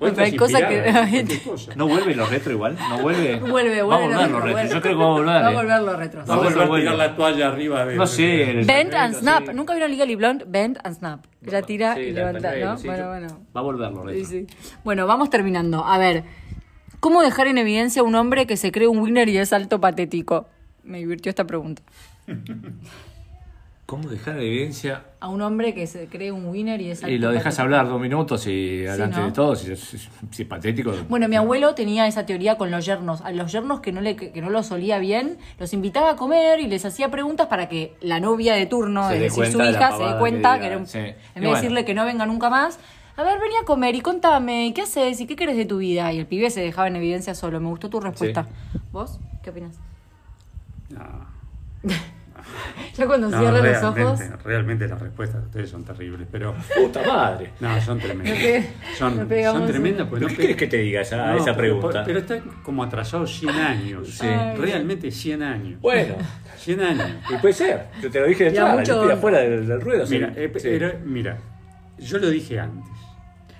Bueno, 0.00 0.14
pero 0.16 0.26
hay 0.26 0.36
cosas 0.36 0.62
que- 0.62 1.40
cosa. 1.44 1.72
¿No 1.76 1.86
vuelve 1.86 2.16
lo 2.16 2.26
retro 2.26 2.52
igual? 2.52 2.76
¿No 2.88 2.98
vuelve? 2.98 3.36
Vuelve, 3.40 3.82
Va 3.82 3.94
a 3.94 3.98
vuelve. 3.98 4.16
volver 4.16 4.30
lo 4.30 4.40
retro, 4.40 4.40
retro. 4.40 4.52
vuelve. 4.52 4.74
Yo 4.74 4.80
creo 4.80 4.82
que 4.82 4.94
va 4.98 5.04
a 5.04 5.08
volver. 5.08 5.26
Va 5.42 5.46
a 5.46 5.52
volver 5.52 5.82
lo 5.82 5.96
retro. 5.96 6.24
Va 6.26 6.34
a 6.34 6.36
volver 6.38 6.52
a 6.62 6.66
Bueno. 6.66 6.76
tirar 6.82 6.96
la 6.96 7.16
toalla 7.16 7.48
arriba 7.48 7.84
de 7.84 7.94
No 7.96 8.06
sé. 8.06 8.62
Bend 8.66 8.94
and 8.94 9.14
snap. 9.14 9.46
sí. 9.46 9.54
¿Nunca 9.54 9.74
vieron 9.74 9.90
Legally 9.92 10.14
Blonde? 10.16 10.44
Bend 10.48 10.78
and 10.82 10.96
snap. 10.96 11.24
Ella 11.46 11.62
tira 11.62 11.94
Sí, 11.94 12.00
y 12.00 12.10
la 12.12 12.32
levanta, 12.32 12.56
¿no? 12.56 12.78
sí, 12.78 12.86
bueno, 12.88 13.08
bueno. 13.08 13.28
Va 13.54 13.60
a 13.60 13.62
volver 13.62 13.92
lo 13.92 14.02
retro. 14.04 14.24
Sí, 14.26 14.46
sí. 14.48 14.56
Bueno, 14.82 15.06
vamos 15.06 15.30
terminando. 15.30 15.84
A 15.84 15.98
ver, 15.98 16.24
¿cómo 16.98 17.22
dejar 17.22 17.46
en 17.46 17.58
evidencia 17.58 18.02
a 18.02 18.04
un 18.04 18.14
hombre 18.16 18.46
que 18.46 18.56
se 18.56 18.72
cree 18.72 18.88
un 18.88 18.98
winner 18.98 19.28
y 19.28 19.36
es 19.38 19.52
alto 19.52 19.80
patético? 19.80 20.48
Me 20.82 20.98
divirtió 20.98 21.30
esta 21.30 21.44
pregunta. 21.46 21.82
¿Cómo 23.90 24.08
dejar 24.08 24.36
en 24.36 24.42
evidencia? 24.42 25.02
A 25.18 25.26
un 25.26 25.42
hombre 25.42 25.74
que 25.74 25.84
se 25.88 26.06
cree 26.06 26.30
un 26.30 26.46
winner 26.46 26.80
y 26.80 26.92
es 26.92 27.02
Y 27.02 27.18
lo 27.18 27.32
dejas 27.32 27.58
hablar 27.58 27.88
dos 27.88 28.00
minutos 28.00 28.46
y 28.46 28.86
adelante 28.86 29.18
¿no? 29.18 29.26
de 29.26 29.32
todo, 29.32 29.56
si 29.56 29.72
es, 29.72 30.08
patético. 30.48 30.92
Bueno, 31.08 31.26
mi 31.26 31.34
abuelo 31.34 31.74
tenía 31.74 32.06
esa 32.06 32.24
teoría 32.24 32.56
con 32.56 32.70
los 32.70 32.86
yernos. 32.86 33.20
A 33.22 33.32
los 33.32 33.50
yernos 33.50 33.80
que 33.80 33.90
no, 33.90 34.00
le, 34.00 34.14
que 34.14 34.40
no 34.40 34.48
los 34.48 34.66
solía 34.66 35.00
bien, 35.00 35.38
los 35.58 35.72
invitaba 35.72 36.10
a 36.10 36.14
comer 36.16 36.60
y 36.60 36.68
les 36.68 36.84
hacía 36.84 37.10
preguntas 37.10 37.48
para 37.48 37.68
que 37.68 37.94
la 38.00 38.20
novia 38.20 38.54
de 38.54 38.66
turno, 38.66 39.08
Se 39.08 39.16
es 39.16 39.22
decir, 39.22 39.46
su 39.50 39.58
de 39.58 39.70
hija, 39.72 39.90
se 39.96 40.04
dé 40.04 40.18
cuenta 40.20 40.60
que 40.60 40.66
era 40.66 40.78
un- 40.78 40.86
sí. 40.86 40.98
en 40.98 41.06
Y 41.06 41.10
vez 41.10 41.16
de 41.34 41.40
bueno. 41.40 41.54
decirle 41.56 41.84
que 41.84 41.94
no 41.94 42.04
venga 42.04 42.26
nunca 42.26 42.48
más, 42.48 42.78
a 43.16 43.24
ver, 43.24 43.40
vení 43.40 43.54
a 43.60 43.64
comer 43.64 43.96
y 43.96 44.02
contame, 44.02 44.66
¿y 44.68 44.72
¿qué 44.72 44.82
haces? 44.82 45.20
¿Y 45.20 45.26
qué 45.26 45.34
querés 45.34 45.56
de 45.56 45.64
tu 45.64 45.78
vida? 45.78 46.12
Y 46.12 46.20
el 46.20 46.26
pibe 46.26 46.48
se 46.50 46.60
dejaba 46.60 46.86
en 46.86 46.94
evidencia 46.94 47.34
solo. 47.34 47.58
Me 47.58 47.66
gustó 47.66 47.90
tu 47.90 47.98
respuesta. 47.98 48.46
¿Vos? 48.92 49.18
¿Qué 49.42 49.50
opinas? 49.50 49.74
No. 50.90 51.26
Ya 52.96 53.06
cuando 53.06 53.28
No, 53.28 53.38
cierre 53.38 53.72
los 53.72 53.82
ojos. 53.82 54.20
realmente 54.44 54.86
las 54.88 55.00
respuestas 55.00 55.40
de 55.40 55.46
ustedes 55.46 55.70
son 55.70 55.84
terribles, 55.84 56.26
pero 56.30 56.54
Puta 56.76 57.02
madre. 57.06 57.50
no, 57.60 57.80
son 57.80 57.98
tremendas. 57.98 58.64
Son, 58.98 59.16
no 59.16 59.26
pegamos 59.28 59.60
son 59.62 59.68
tremendas 59.70 60.06
¿Pero 60.06 60.10
porque 60.10 60.24
no 60.24 60.28
¿Qué 60.30 60.36
quieres 60.36 60.56
que 60.56 60.66
te 60.66 60.76
diga 60.78 61.00
esa, 61.02 61.16
No, 61.26 61.36
esa 61.36 61.44
pero- 61.56 61.56
pregunta? 61.56 62.02
Pero, 62.04 62.18
está 62.18 62.40
como 62.62 62.82
atrasado 62.84 63.26
100 63.26 63.50
años. 63.50 64.08
Sí. 64.10 64.26
Ay. 64.26 64.56
Realmente 64.56 65.10
100 65.10 65.42
años. 65.42 65.80
Bueno, 65.80 66.14
100 66.56 66.80
años. 66.80 67.10
y 67.30 67.36
puede 67.38 67.54
ser. 67.54 67.86
Yo 68.02 68.10
te 68.10 68.20
lo 68.20 68.26
dije 68.26 68.50
de 68.50 68.58
afuera 68.58 69.38
del, 69.38 69.66
del 69.66 69.80
ruedo. 69.80 70.06
sí. 70.06 70.14
Mira, 70.16 70.32
eh, 70.36 70.50
Sí. 70.56 70.68
pero, 70.70 70.92
mira, 71.04 71.38
yo 71.98 72.18
lo 72.18 72.28
dije 72.28 72.58
antes. 72.60 72.90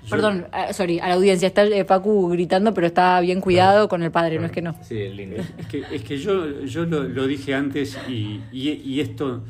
Perdón, 0.09 0.47
eh, 0.53 0.73
sorry, 0.73 0.99
a 0.99 1.07
la 1.07 1.13
audiencia. 1.13 1.47
Está 1.47 1.63
eh, 1.65 1.85
Pacu 1.85 2.29
gritando, 2.29 2.73
pero 2.73 2.87
está 2.87 3.19
bien 3.21 3.39
cuidado 3.41 3.87
con 3.87 4.03
el 4.03 4.11
padre, 4.11 4.39
no 4.39 4.45
es 4.47 4.51
que 4.51 4.61
no. 4.61 4.75
Sí, 4.83 4.97
el 4.97 5.15
lindo. 5.15 5.37
Es 5.57 5.65
que, 5.67 5.83
es 5.91 6.03
que 6.03 6.17
yo, 6.17 6.61
yo 6.65 6.85
lo, 6.85 7.03
lo 7.03 7.27
dije 7.27 7.53
antes 7.53 7.97
y, 8.09 8.41
y- 8.51 8.69
y 8.83 8.99
esto, 8.99 9.43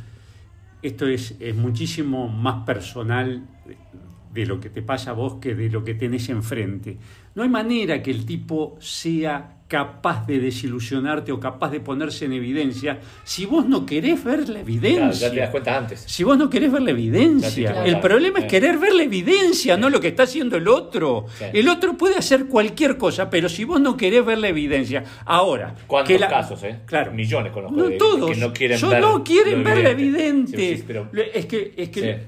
esto 0.82 1.08
es, 1.08 1.36
es 1.40 1.56
muchísimo 1.56 2.28
más 2.28 2.66
personal 2.66 3.44
de 4.34 4.46
lo 4.46 4.60
que 4.60 4.70
te 4.70 4.82
pasa 4.82 5.12
a 5.12 5.14
vos 5.14 5.36
que 5.42 5.56
de 5.56 5.70
lo 5.70 5.84
que 5.84 5.94
tenés 5.94 6.30
enfrente. 6.30 6.98
No 7.36 7.44
hay 7.44 7.50
manera 7.50 8.02
que 8.04 8.12
el 8.12 8.26
tipo 8.26 8.78
sea 8.80 9.58
capaz 9.72 10.28
de 10.28 10.38
desilusionarte 10.40 11.32
o 11.32 11.40
capaz 11.40 11.70
de 11.72 11.80
ponerse 11.80 12.26
en 12.26 12.34
evidencia 12.34 13.00
si 13.24 13.46
vos 13.46 13.66
no 13.66 13.86
querés 13.86 14.22
ver 14.22 14.40
la 14.40 14.46
Claro, 14.46 14.60
evidencia. 14.60 15.28
ya 15.30 15.34
te 15.34 15.40
das 15.40 15.50
cuenta 15.50 15.78
antes. 15.78 16.04
Si 16.06 16.26
vos 16.26 16.38
no 16.38 16.50
querés 16.50 16.70
ver 16.74 16.82
la 16.82 16.92
evidencia, 16.92 17.70
el 17.70 17.84
claro. 17.86 18.02
problema 18.02 18.40
es 18.40 18.46
querer 18.46 18.78
ver 18.78 18.94
la 18.94 19.04
evidencia, 19.04 19.78
no 19.78 19.90
lo 19.90 20.02
que 20.02 20.10
está 20.10 20.24
haciendo 20.24 20.58
el 20.58 20.68
otro. 20.68 21.26
El 21.54 21.70
otro 21.70 21.96
puede 21.98 22.18
hacer 22.18 22.48
cualquier 22.48 22.98
cosa, 22.98 23.30
pero 23.30 23.48
si 23.48 23.64
vos 23.64 23.80
no 23.80 23.96
querés 23.96 24.26
ver 24.26 24.40
la 24.40 24.50
evidencia, 24.50 25.06
ahora. 25.26 25.74
¿Cuántos 25.88 26.12
que 26.14 26.20
la- 26.20 26.28
casos, 26.28 26.62
eh? 26.64 26.80
Claro. 26.86 27.14
Millones 27.14 27.54
conozco 27.54 27.78
No 27.78 27.86
de- 27.88 27.96
todos. 27.98 28.30
que 28.30 28.36
no 28.38 28.52
quieren 28.52 28.78
Yo 28.78 28.90
ver 28.90 29.00
no 29.02 29.24
quieren 29.24 29.64
ver 29.64 29.78
la 29.84 29.90
evidente. 29.92 30.76
Sí, 30.78 30.84
pero- 30.86 31.10
Es 31.34 31.46
que, 31.46 31.74
es 31.78 31.90
que 31.90 32.02
Sí. 32.02 32.28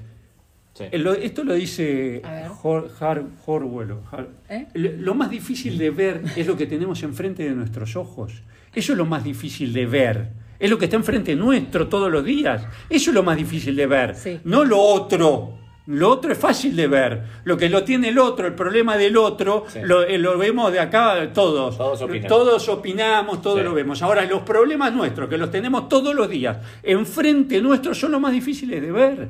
Sí. 0.74 0.84
eh, 0.90 1.18
esto 1.22 1.44
lo 1.44 1.54
dice 1.54 2.20
A 2.24 2.32
ver. 2.32 2.46
Hor- 2.62 2.90
Har- 3.00 3.24
Orwell. 3.46 3.92
o 3.92 4.02
Har- 4.10 4.28
¿Eh? 4.48 4.66
Lo 4.74 4.90
lo 4.92 5.14
más 5.14 5.30
difícil 5.30 5.78
de 5.78 5.90
ver 5.90 6.22
es 6.36 6.46
lo 6.46 6.56
que 6.56 6.66
tenemos 6.66 7.02
enfrente 7.02 7.44
de 7.44 7.50
nuestros 7.50 7.94
ojos. 7.96 8.42
Eso 8.74 8.92
es 8.92 8.98
lo 8.98 9.06
más 9.06 9.22
difícil 9.24 9.72
de 9.72 9.86
ver. 9.86 10.28
es 10.58 10.70
lo 10.70 10.78
que 10.78 10.86
está 10.86 10.96
enfrente 10.96 11.34
nuestro 11.36 11.88
todos 11.88 12.10
los 12.10 12.24
días. 12.24 12.64
Eso 12.88 13.10
es 13.10 13.14
lo 13.14 13.22
más 13.22 13.36
difícil 13.36 13.76
de 13.76 13.86
ver, 13.86 14.14
Sí. 14.14 14.40
no 14.44 14.64
lo 14.64 14.78
otro. 14.78 15.58
Lo 15.86 16.08
otro 16.08 16.32
es 16.32 16.38
fácil 16.38 16.74
de 16.74 16.86
ver. 16.86 17.22
Lo 17.44 17.58
que 17.58 17.68
lo 17.68 17.84
tiene 17.84 18.08
el 18.08 18.18
otro, 18.18 18.46
el 18.46 18.54
problema 18.54 18.96
del 18.96 19.16
otro, 19.18 19.64
Sí. 19.68 19.80
lo, 19.82 20.02
eh, 20.04 20.16
lo 20.16 20.38
vemos 20.38 20.72
de 20.72 20.80
acá 20.80 21.30
todos. 21.34 21.76
Todos 21.76 22.00
opinan. 22.00 22.28
Todos 22.28 22.66
opinamos, 22.70 23.42
todos 23.42 23.58
Sí. 23.58 23.64
lo 23.64 23.74
vemos. 23.74 24.00
Ahora, 24.02 24.24
los 24.24 24.40
problemas 24.42 24.94
nuestros, 24.94 25.28
que 25.28 25.36
los 25.36 25.50
tenemos 25.50 25.88
todos 25.90 26.14
los 26.14 26.30
días, 26.30 26.56
enfrente 26.82 27.60
nuestro, 27.60 27.94
son 27.94 28.12
los 28.12 28.20
más 28.20 28.32
difíciles 28.32 28.80
de 28.80 28.90
ver. 28.92 29.28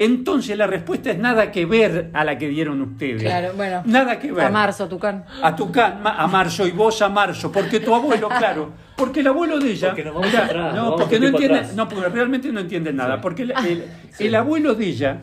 Entonces 0.00 0.56
la 0.56 0.66
respuesta 0.66 1.10
es 1.10 1.18
nada 1.18 1.52
que 1.52 1.66
ver 1.66 2.08
a 2.14 2.24
la 2.24 2.38
que 2.38 2.48
dieron 2.48 2.80
ustedes. 2.80 3.22
Claro, 3.22 3.52
bueno. 3.54 3.82
Nada 3.84 4.18
que 4.18 4.32
ver. 4.32 4.46
A 4.46 4.50
marzo, 4.50 4.88
Tucán. 4.88 5.26
A 5.42 5.54
tu 5.54 5.70
can, 5.70 6.02
ma- 6.02 6.14
a 6.16 6.26
marzo 6.26 6.66
y 6.66 6.70
vos 6.70 7.02
a 7.02 7.10
marzo, 7.10 7.52
porque 7.52 7.80
tu 7.80 7.94
abuelo, 7.94 8.28
claro, 8.38 8.72
porque 8.96 9.20
el 9.20 9.26
abuelo 9.26 9.58
de 9.58 9.72
ella, 9.72 9.88
Porque 9.88 10.04
nos 10.04 10.14
vamos 10.14 10.30
mirá, 10.30 10.44
atrás, 10.46 10.64
nos 10.68 10.74
no, 10.74 10.82
vamos 10.84 11.00
porque 11.02 11.20
no 11.20 11.26
entiende, 11.26 11.58
atrás. 11.58 11.74
no, 11.76 11.86
porque 11.86 12.08
realmente 12.08 12.50
no 12.50 12.60
entiende 12.60 12.92
nada, 12.94 13.16
Sí. 13.16 13.20
porque 13.22 13.42
el, 13.42 13.50
el- 13.50 13.84
el 14.18 14.34
abuelo 14.34 14.74
de 14.74 14.86
ella 14.86 15.18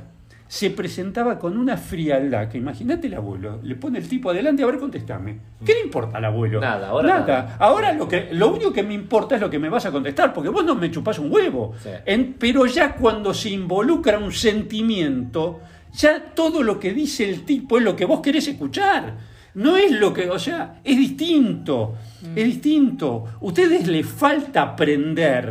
se 0.48 0.70
presentaba 0.70 1.38
con 1.38 1.58
una 1.58 1.76
frialdad 1.78 2.48
que 2.50 2.58
imagínate 2.58 3.08
el 3.08 3.16
abuelo, 3.16 3.60
le 3.64 3.76
pone 3.76 4.00
el 4.00 4.08
tipo 4.08 4.30
adelante, 4.30 4.64
a 4.64 4.66
ver, 4.66 4.78
contestame. 4.78 5.38
¿Qué 5.66 5.74
le 5.74 5.82
importa 5.82 6.18
al 6.20 6.26
abuelo? 6.26 6.62
Nada, 6.62 6.88
ahora 6.90 7.08
nada. 7.08 7.20
nada. 7.44 7.58
Ahora 7.60 7.92
lo 7.94 8.08
que 8.08 8.30
lo 8.32 8.54
único 8.54 8.72
que 8.72 8.84
me 8.84 8.94
importa 8.94 9.36
es 9.36 9.42
lo 9.42 9.50
que 9.50 9.60
me 9.60 9.68
vas 9.70 9.86
a 9.86 9.92
contestar, 9.92 10.34
porque 10.34 10.50
vos 10.50 10.64
no 10.64 10.76
me 10.76 10.90
chupás 10.90 11.20
un 11.20 11.32
huevo. 11.32 11.74
Sí. 11.84 11.90
En- 12.06 12.36
pero 12.40 12.66
ya 12.66 12.94
cuando 12.96 13.34
se 13.34 13.50
involucra 13.50 14.18
un 14.20 14.32
sentimiento, 14.32 15.60
ya 15.94 16.20
todo 16.34 16.64
lo 16.64 16.80
que 16.80 16.94
dice 16.94 17.28
el 17.30 17.44
tipo 17.44 17.78
es 17.78 17.84
lo 17.84 17.96
que 17.96 18.06
vos 18.06 18.22
querés 18.22 18.48
escuchar. 18.48 19.16
No 19.56 19.76
es 19.76 19.92
lo 19.92 20.14
que, 20.14 20.30
o 20.30 20.38
sea, 20.38 20.80
es 20.84 20.96
distinto, 20.98 21.96
es 22.36 22.46
distinto. 22.46 23.26
Ustedes 23.42 23.88
les 23.88 24.06
falta 24.06 24.62
aprender. 24.62 25.50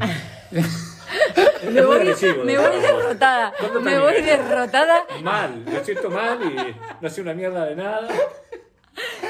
Me 1.70 1.82
voy, 1.82 1.96
agresivo, 1.96 2.44
me 2.44 2.54
¿no? 2.54 2.62
voy 2.62 2.80
derrotada. 2.80 3.52
¿Cuándo 3.59 3.80
Me 3.80 3.98
voy 3.98 4.20
derrotada. 4.22 5.04
Mal, 5.22 5.62
me 5.64 5.84
siento 5.84 6.11
mal 6.11 6.38
y 6.42 6.76
no 7.02 7.09
sé 7.09 7.20
una 7.22 7.34
mierda 7.34 7.64
de 7.66 7.76
nada. 7.76 8.09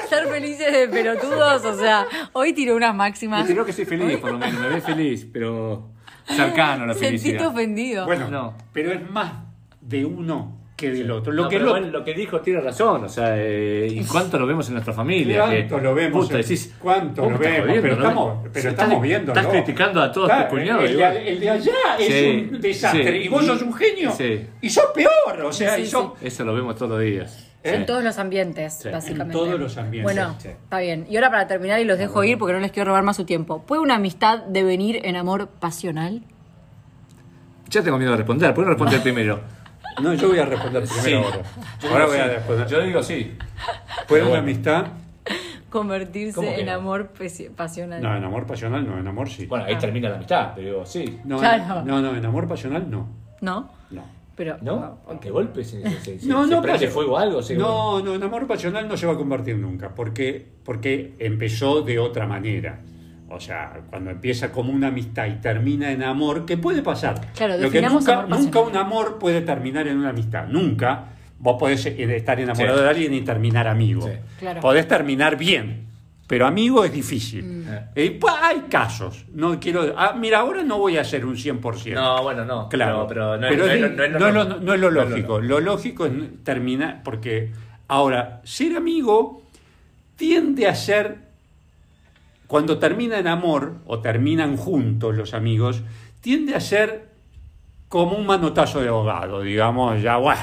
Ser 0.09 0.27
felices 0.27 0.71
de 0.71 0.87
pelotudos. 0.87 1.65
O 1.65 1.77
sea, 1.77 2.07
hoy 2.33 2.53
tiró 2.53 2.75
unas 2.75 2.93
Y 2.93 2.97
máximas. 2.97 3.47
creo 3.47 3.65
que 3.65 3.73
soy 3.73 3.85
feliz, 3.85 4.17
por 4.19 4.31
lo 4.31 4.37
menos, 4.37 4.59
me 4.61 4.69
ves 4.69 4.83
feliz, 4.83 5.27
pero 5.31 5.89
cercano 6.25 6.83
a 6.83 6.87
la 6.87 6.93
Sentiste 6.95 7.29
felicidad. 7.31 7.47
ofendido. 7.47 8.05
Bueno, 8.05 8.29
No. 8.29 8.57
pero 8.73 8.91
es 8.93 9.09
más 9.09 9.33
de 9.81 10.05
uno 10.05 10.57
que 10.77 10.91
del 10.91 11.09
otro. 11.11 11.33
Lo 11.33 11.43
No, 11.43 11.49
que 11.49 11.57
lo- 11.59 11.67
igual 11.75 11.91
lo 11.91 12.03
que 12.05 12.13
dijo 12.13 12.39
tiene 12.39 12.61
razón, 12.61 13.03
o 13.03 13.09
sea, 13.09 13.33
eh, 13.35 13.87
¿y 13.91 14.05
cuánto 14.05 14.37
lo 14.37 14.45
vemos 14.45 14.67
en 14.67 14.73
nuestra 14.75 14.93
familia? 14.93 15.45
¿Cuánto 15.47 15.75
Que, 15.77 15.81
lo 15.81 15.95
vemos? 15.95 16.25
puta, 16.27 16.37
decís, 16.37 16.75
¿Cuánto 16.79 17.23
lo 17.23 17.35
estás 17.35 17.39
vemos? 17.41 17.59
jodiendo, 17.67 17.81
pero 17.81 17.95
¿no? 17.95 18.01
estamos, 18.03 18.37
pero 18.53 18.61
Sí, 18.61 18.67
estamos 18.67 18.91
estás- 18.93 19.01
viendo. 19.01 19.31
Estás 19.33 19.47
criticando 19.47 20.01
a 20.03 20.11
todos 20.11 20.29
tus 20.31 20.43
cuñados. 20.45 20.83
El, 20.83 21.01
el 21.01 21.39
de 21.39 21.49
allá 21.49 21.73
es 21.99 22.07
Sí, 22.07 22.49
un 22.53 22.61
desastre 22.61 23.11
sí. 23.11 23.25
y 23.25 23.27
vos 23.27 23.43
sos 23.45 23.61
un 23.63 23.73
genio 23.73 24.11
Sí. 24.11 24.45
y 24.61 24.69
sos 24.69 24.85
peor. 24.93 25.41
O 25.43 25.51
sea, 25.51 25.75
Sí, 25.75 25.81
y 25.81 25.85
sí. 25.85 25.91
sos- 25.91 26.11
Eso 26.21 26.45
lo 26.45 26.53
vemos 26.53 26.75
todos 26.75 26.91
los 26.91 27.01
días. 27.01 27.43
¿Eh? 27.63 27.73
En 27.73 27.85
todos 27.87 28.03
los 28.03 28.19
ambientes, 28.19 28.79
Sí. 28.83 28.89
básicamente. 28.89 29.33
En 29.35 29.45
todos 29.45 29.59
los 29.59 29.77
ambientes, 29.77 30.03
Bueno, 30.15 30.35
sí. 30.37 30.49
está 30.49 30.77
bien. 30.79 31.07
Y 31.09 31.15
ahora 31.15 31.31
para 31.31 31.47
terminar, 31.47 31.79
y 31.81 31.85
los 31.85 31.97
dejo 31.97 32.23
ir 32.23 32.37
porque 32.37 32.53
no 32.53 32.59
les 32.59 32.71
quiero 32.71 32.89
robar 32.89 33.01
más 33.03 33.17
su 33.17 33.25
tiempo. 33.25 33.63
¿Puede 33.63 33.81
una 33.81 33.95
amistad 33.95 34.43
devenir 34.43 35.01
en 35.03 35.15
amor 35.15 35.47
pasional? 35.59 36.21
Ya 37.69 37.81
tengo 37.83 37.97
miedo 37.97 38.11
de 38.11 38.17
responder, 38.17 38.53
¿por 38.53 38.63
qué 38.63 38.65
no 38.69 38.69
responder 38.75 39.01
primero? 39.03 39.39
No, 40.01 40.13
yo 40.13 40.29
voy 40.29 40.39
a 40.39 40.45
responder 40.45 40.83
primero 40.83 41.03
Sí. 41.03 41.13
ahora. 41.13 41.41
Yo 41.81 41.89
Ahora 41.89 42.05
digo 42.05 42.07
voy 42.07 42.17
a 42.19 42.23
sí. 42.27 42.29
responder. 42.35 42.67
Yo 42.67 42.81
digo 42.81 43.03
sí. 43.03 43.37
¿Puede 44.07 44.23
una 44.23 44.39
amistad? 44.39 44.87
Convertirse 45.69 46.35
¿Cómo 46.35 46.47
que 46.53 46.61
en 46.61 46.67
no? 46.67 46.71
amor 46.73 47.09
pasional. 47.55 48.01
No, 48.01 48.15
en 48.15 48.23
amor 48.23 48.45
pasional 48.45 48.87
no, 48.87 48.97
en 48.97 49.07
amor 49.07 49.29
sí. 49.29 49.45
Bueno, 49.47 49.65
ahí 49.65 49.75
termina 49.77 50.07
la 50.09 50.15
amistad, 50.15 50.51
pero 50.55 50.67
digo 50.69 50.85
sí. 50.85 51.19
No, 51.25 51.39
Claro. 51.39 51.83
no, 51.83 52.01
no, 52.01 52.15
en 52.15 52.25
amor 52.25 52.47
pasional 52.47 52.89
no. 52.89 53.07
¿No? 53.41 53.69
No. 53.91 54.03
Pero. 54.35 54.57
¿No? 54.61 54.99
¿Qué 55.19 55.29
golpe? 55.31 55.63
¿Se, 55.63 55.81
se, 55.81 55.99
se, 55.99 56.19
se- 56.19 56.27
No, 56.27 56.45
se 56.45 56.51
no, 56.51 56.61
prende 56.61 56.87
fuego 56.87 57.17
algo? 57.17 57.41
Se- 57.41 57.55
No, 57.55 57.99
no, 58.01 58.13
en 58.15 58.23
amor 58.23 58.47
pasional 58.47 58.87
no 58.87 58.95
se 58.95 59.07
va 59.07 59.13
a 59.13 59.17
convertir 59.17 59.57
nunca, 59.57 59.89
porque, 59.95 60.45
porque 60.63 61.15
empezó 61.19 61.81
de 61.81 61.97
otra 61.99 62.27
manera. 62.27 62.79
O 63.29 63.39
sea, 63.39 63.81
cuando 63.89 64.09
empieza 64.11 64.51
como 64.51 64.71
una 64.71 64.87
amistad 64.87 65.27
y 65.27 65.33
termina 65.41 65.91
en 65.91 66.01
amor, 66.03 66.45
que 66.45 66.57
puede 66.57 66.81
pasar. 66.81 67.19
Claro, 67.35 67.57
Lo 67.57 67.69
que 67.69 67.81
nunca, 67.81 68.21
amor 68.21 68.39
nunca 68.39 68.59
un 68.61 68.77
amor 68.77 69.17
puede 69.19 69.41
terminar 69.41 69.87
en 69.87 69.97
una 69.97 70.09
amistad. 70.09 70.47
Nunca. 70.47 71.05
Vos 71.39 71.57
podés 71.59 71.85
eh, 71.85 72.15
estar 72.15 72.39
enamorado 72.39 72.77
Sí. 72.77 72.83
de 72.83 72.89
alguien 72.89 73.13
y 73.13 73.21
terminar 73.21 73.67
amigo. 73.67 74.07
Sí. 74.07 74.13
Claro. 74.39 74.61
Podés 74.61 74.87
terminar 74.87 75.37
bien, 75.37 75.85
pero 76.25 76.47
amigo 76.47 76.83
es 76.83 76.91
difícil. 76.91 77.43
Mm. 77.43 77.63
Eh, 77.95 78.19
hay 78.41 78.59
casos. 78.69 79.25
No 79.33 79.59
quiero. 79.59 79.93
ah, 79.97 80.15
mira, 80.17 80.39
ahora 80.39 80.63
no 80.63 80.77
voy 80.79 80.97
a 80.97 81.01
hacer 81.01 81.25
un 81.25 81.35
100%. 81.35 81.93
No, 81.93 82.23
bueno, 82.23 82.43
no. 82.45 82.69
Claro, 82.69 83.05
Pero, 83.07 83.37
no, 83.37 83.47
es, 83.47 84.79
lo 84.79 84.89
lógico. 84.89 85.39
Lo 85.39 85.59
lógico 85.59 86.05
es 86.05 86.13
terminar, 86.43 87.01
porque 87.03 87.51
ahora, 87.87 88.41
ser 88.43 88.75
amigo 88.75 89.43
tiende 90.15 90.67
a 90.67 90.75
ser, 90.75 91.26
cuando 92.47 92.79
termina 92.79 93.19
en 93.19 93.27
amor, 93.27 93.75
o 93.85 93.99
terminan 93.99 94.57
juntos 94.57 95.15
los 95.15 95.33
amigos, 95.33 95.81
tiende 96.21 96.55
a 96.55 96.59
ser 96.59 97.09
como 97.89 98.17
un 98.17 98.25
manotazo 98.25 98.81
de 98.81 98.89
ahogado, 98.89 99.41
digamos, 99.41 100.01
ya, 100.01 100.17
bueno, 100.17 100.41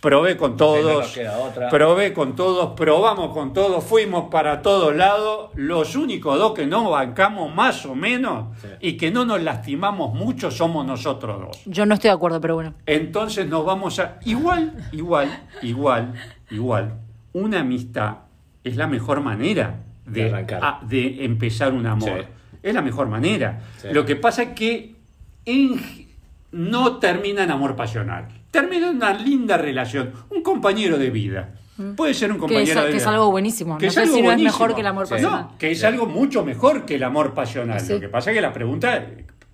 probé 0.00 0.36
con 0.36 0.56
todos, 0.56 1.16
nos 1.16 1.70
probé 1.70 2.12
con 2.12 2.34
todos, 2.34 2.72
probamos 2.72 3.32
con 3.32 3.52
todos, 3.52 3.84
fuimos 3.84 4.30
para 4.30 4.60
todos 4.60 4.94
lados, 4.96 5.50
los 5.54 5.94
únicos 5.96 6.38
dos 6.38 6.52
que 6.54 6.66
no 6.66 6.90
bancamos 6.90 7.54
más 7.54 7.86
o 7.86 7.94
menos 7.94 8.46
Sí. 8.60 8.68
y 8.80 8.96
que 8.96 9.10
no 9.10 9.24
nos 9.24 9.40
lastimamos 9.42 10.12
mucho 10.12 10.50
somos 10.50 10.84
nosotros 10.84 11.40
dos. 11.40 11.62
Yo 11.66 11.86
no 11.86 11.94
estoy 11.94 12.08
de 12.08 12.14
acuerdo, 12.14 12.40
pero 12.40 12.54
bueno. 12.56 12.74
Entonces 12.86 13.46
nos 13.46 13.64
vamos 13.64 13.98
a... 14.00 14.18
Igual, 14.24 14.72
igual, 14.92 15.28
igual, 15.62 16.14
igual. 16.50 16.94
Una 17.32 17.60
amistad 17.60 18.16
es 18.64 18.76
la 18.76 18.86
mejor 18.88 19.20
manera 19.20 19.84
de, 20.12 20.22
De 20.24 20.28
arrancar. 20.30 20.60
a- 20.62 20.80
de 20.86 21.24
empezar 21.24 21.72
un 21.72 21.86
amor. 21.86 22.20
Sí. 22.20 22.58
Es 22.62 22.74
la 22.74 22.82
mejor 22.82 23.08
manera. 23.08 23.60
Sí. 23.78 23.88
Lo 23.92 24.04
que 24.04 24.16
pasa 24.16 24.42
es 24.42 24.48
que 24.50 24.94
en- 25.44 25.80
no 26.52 26.98
termina 26.98 27.44
en 27.44 27.50
amor 27.50 27.74
pasional. 27.76 28.28
Termina 28.50 28.90
en 28.90 28.96
una 28.96 29.14
linda 29.14 29.56
relación. 29.56 30.12
Un 30.30 30.42
compañero 30.42 30.98
de 30.98 31.10
vida. 31.10 31.54
Puede 31.96 32.12
ser 32.14 32.30
un 32.30 32.36
Que 32.36 32.40
compañero 32.40 32.70
es, 32.70 32.76
de 32.76 32.82
que 32.82 32.88
vida. 32.88 32.96
es 32.98 33.06
algo 33.06 33.30
buenísimo. 33.30 33.78
Que 33.78 33.86
no 33.86 33.88
es 33.88 33.94
sé 33.94 34.00
algo 34.02 34.14
si 34.14 34.22
no 34.22 34.30
es 34.30 34.38
mejor 34.40 34.74
que 34.74 34.80
el 34.82 34.86
amor 34.86 35.06
Sí. 35.06 35.14
pasional. 35.14 35.40
No, 35.50 35.58
que 35.58 35.70
es 35.70 35.80
Sí. 35.80 35.86
algo 35.86 36.06
mucho 36.06 36.44
mejor 36.44 36.84
que 36.84 36.94
el 36.96 37.02
amor 37.02 37.32
pasional. 37.32 37.80
Sí. 37.80 37.94
Lo 37.94 38.00
que 38.00 38.08
pasa 38.10 38.30
es 38.30 38.36
que 38.36 38.42
la 38.42 38.52
pregunta 38.52 39.04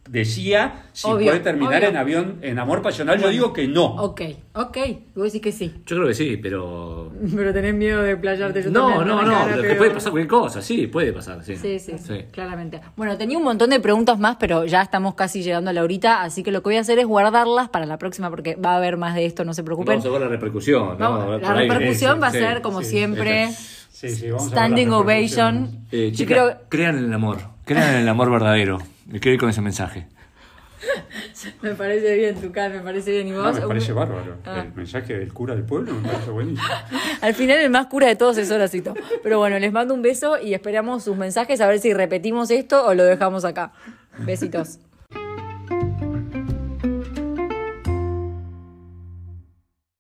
decía 0.08 0.84
si 0.92 1.06
Obvio, 1.08 1.26
puede 1.28 1.40
terminar 1.40 1.76
obvio. 1.78 1.88
en 1.88 1.96
avión 1.96 2.38
en 2.42 2.58
amor 2.58 2.82
pasional. 2.82 3.20
Yo 3.20 3.28
digo 3.28 3.52
que 3.52 3.68
no. 3.68 3.84
Ok, 3.96 4.22
ok. 4.54 4.78
Vos 5.14 5.24
decís 5.24 5.40
que 5.40 5.52
sí. 5.52 5.72
Yo 5.86 5.96
creo 5.96 6.08
que 6.08 6.14
sí, 6.14 6.36
pero. 6.36 7.12
Pero 7.36 7.52
tenés 7.52 7.74
miedo 7.74 8.02
de 8.02 8.16
playarte. 8.16 8.62
Yo 8.62 8.70
No, 8.70 9.04
no, 9.04 9.22
no, 9.22 9.30
cara, 9.30 9.44
pero 9.50 9.62
que 9.62 9.68
pero- 9.68 9.78
puede 9.78 9.90
pasar 9.92 10.10
cualquier 10.12 10.28
cosa, 10.28 10.62
sí, 10.62 10.86
puede 10.86 11.12
pasar, 11.12 11.42
sí. 11.44 11.56
Sí, 11.56 11.78
sí, 11.78 11.92
sí, 11.98 12.24
claramente. 12.32 12.80
Bueno, 12.96 13.16
tenía 13.18 13.36
un 13.38 13.44
montón 13.44 13.70
de 13.70 13.80
preguntas 13.80 14.18
más, 14.18 14.36
pero 14.38 14.64
ya 14.64 14.82
estamos 14.82 15.14
casi 15.14 15.42
llegando 15.42 15.70
a 15.70 15.72
la 15.72 15.82
horita, 15.82 16.22
así 16.22 16.42
que 16.42 16.50
lo 16.52 16.62
que 16.62 16.68
voy 16.70 16.76
a 16.76 16.80
hacer 16.80 16.98
es 16.98 17.06
guardarlas 17.06 17.68
para 17.68 17.86
la 17.86 17.98
próxima, 17.98 18.30
porque 18.30 18.54
va 18.56 18.72
a 18.72 18.76
haber 18.76 18.96
más 18.96 19.14
de 19.14 19.26
esto, 19.26 19.44
no 19.44 19.52
se 19.54 19.62
preocupen. 19.64 19.98
Vamos 19.98 20.06
a 20.06 20.10
ver 20.10 20.20
la 20.22 20.28
repercusión, 20.28 20.96
la 20.98 21.24
ahí. 21.54 21.68
repercusión 21.68 22.20
va 22.22 22.28
a 22.28 22.32
sí, 22.32 22.38
ser, 22.38 22.62
como 22.62 22.82
sí, 22.82 22.90
siempre, 22.90 23.50
Sí, 23.90 24.10
sí, 24.10 24.30
vamos 24.30 24.42
a 24.42 24.44
ver 24.46 24.52
standing 24.54 24.90
ovation. 24.92 25.86
Eh, 25.90 26.10
Yo 26.12 26.18
chicas, 26.18 26.38
creo, 26.38 26.56
crean 26.68 26.98
en 26.98 27.04
el 27.06 27.12
amor, 27.12 27.38
crean 27.68 27.94
en 27.94 28.00
el 28.00 28.08
amor 28.08 28.30
verdadero. 28.30 28.78
Me 29.06 29.20
quiero 29.20 29.34
ir 29.34 29.40
con 29.40 29.48
ese 29.50 29.60
mensaje. 29.60 30.08
me 31.62 31.74
parece 31.74 32.14
bien, 32.16 32.40
Tucán, 32.40 32.72
me 32.72 32.80
parece 32.80 33.10
bien. 33.12 33.28
¿Y 33.28 33.30
No, 33.30 33.42
vos? 33.42 33.60
me 33.60 33.66
parece 33.66 33.92
bárbaro. 33.92 34.36
Ah. 34.44 34.64
El 34.66 34.74
mensaje 34.74 35.18
del 35.18 35.32
cura 35.32 35.54
del 35.54 35.64
pueblo 35.64 35.92
me 35.94 36.08
parece 36.08 36.30
buenísimo. 36.30 36.66
Al 37.20 37.34
final 37.34 37.58
el 37.58 37.70
más 37.70 37.86
cura 37.86 38.06
de 38.08 38.16
todos 38.16 38.38
es 38.38 38.50
Horacito. 38.50 38.94
Pero 39.22 39.38
bueno, 39.38 39.58
les 39.58 39.72
mando 39.72 39.94
un 39.94 40.02
beso 40.02 40.38
y 40.40 40.54
esperamos 40.54 41.04
sus 41.04 41.16
mensajes 41.16 41.60
a 41.60 41.66
ver 41.68 41.78
si 41.78 41.92
repetimos 41.92 42.50
esto 42.50 42.84
o 42.86 42.94
lo 42.94 43.04
dejamos 43.04 43.44
acá. 43.44 43.72
Besitos. 44.18 44.78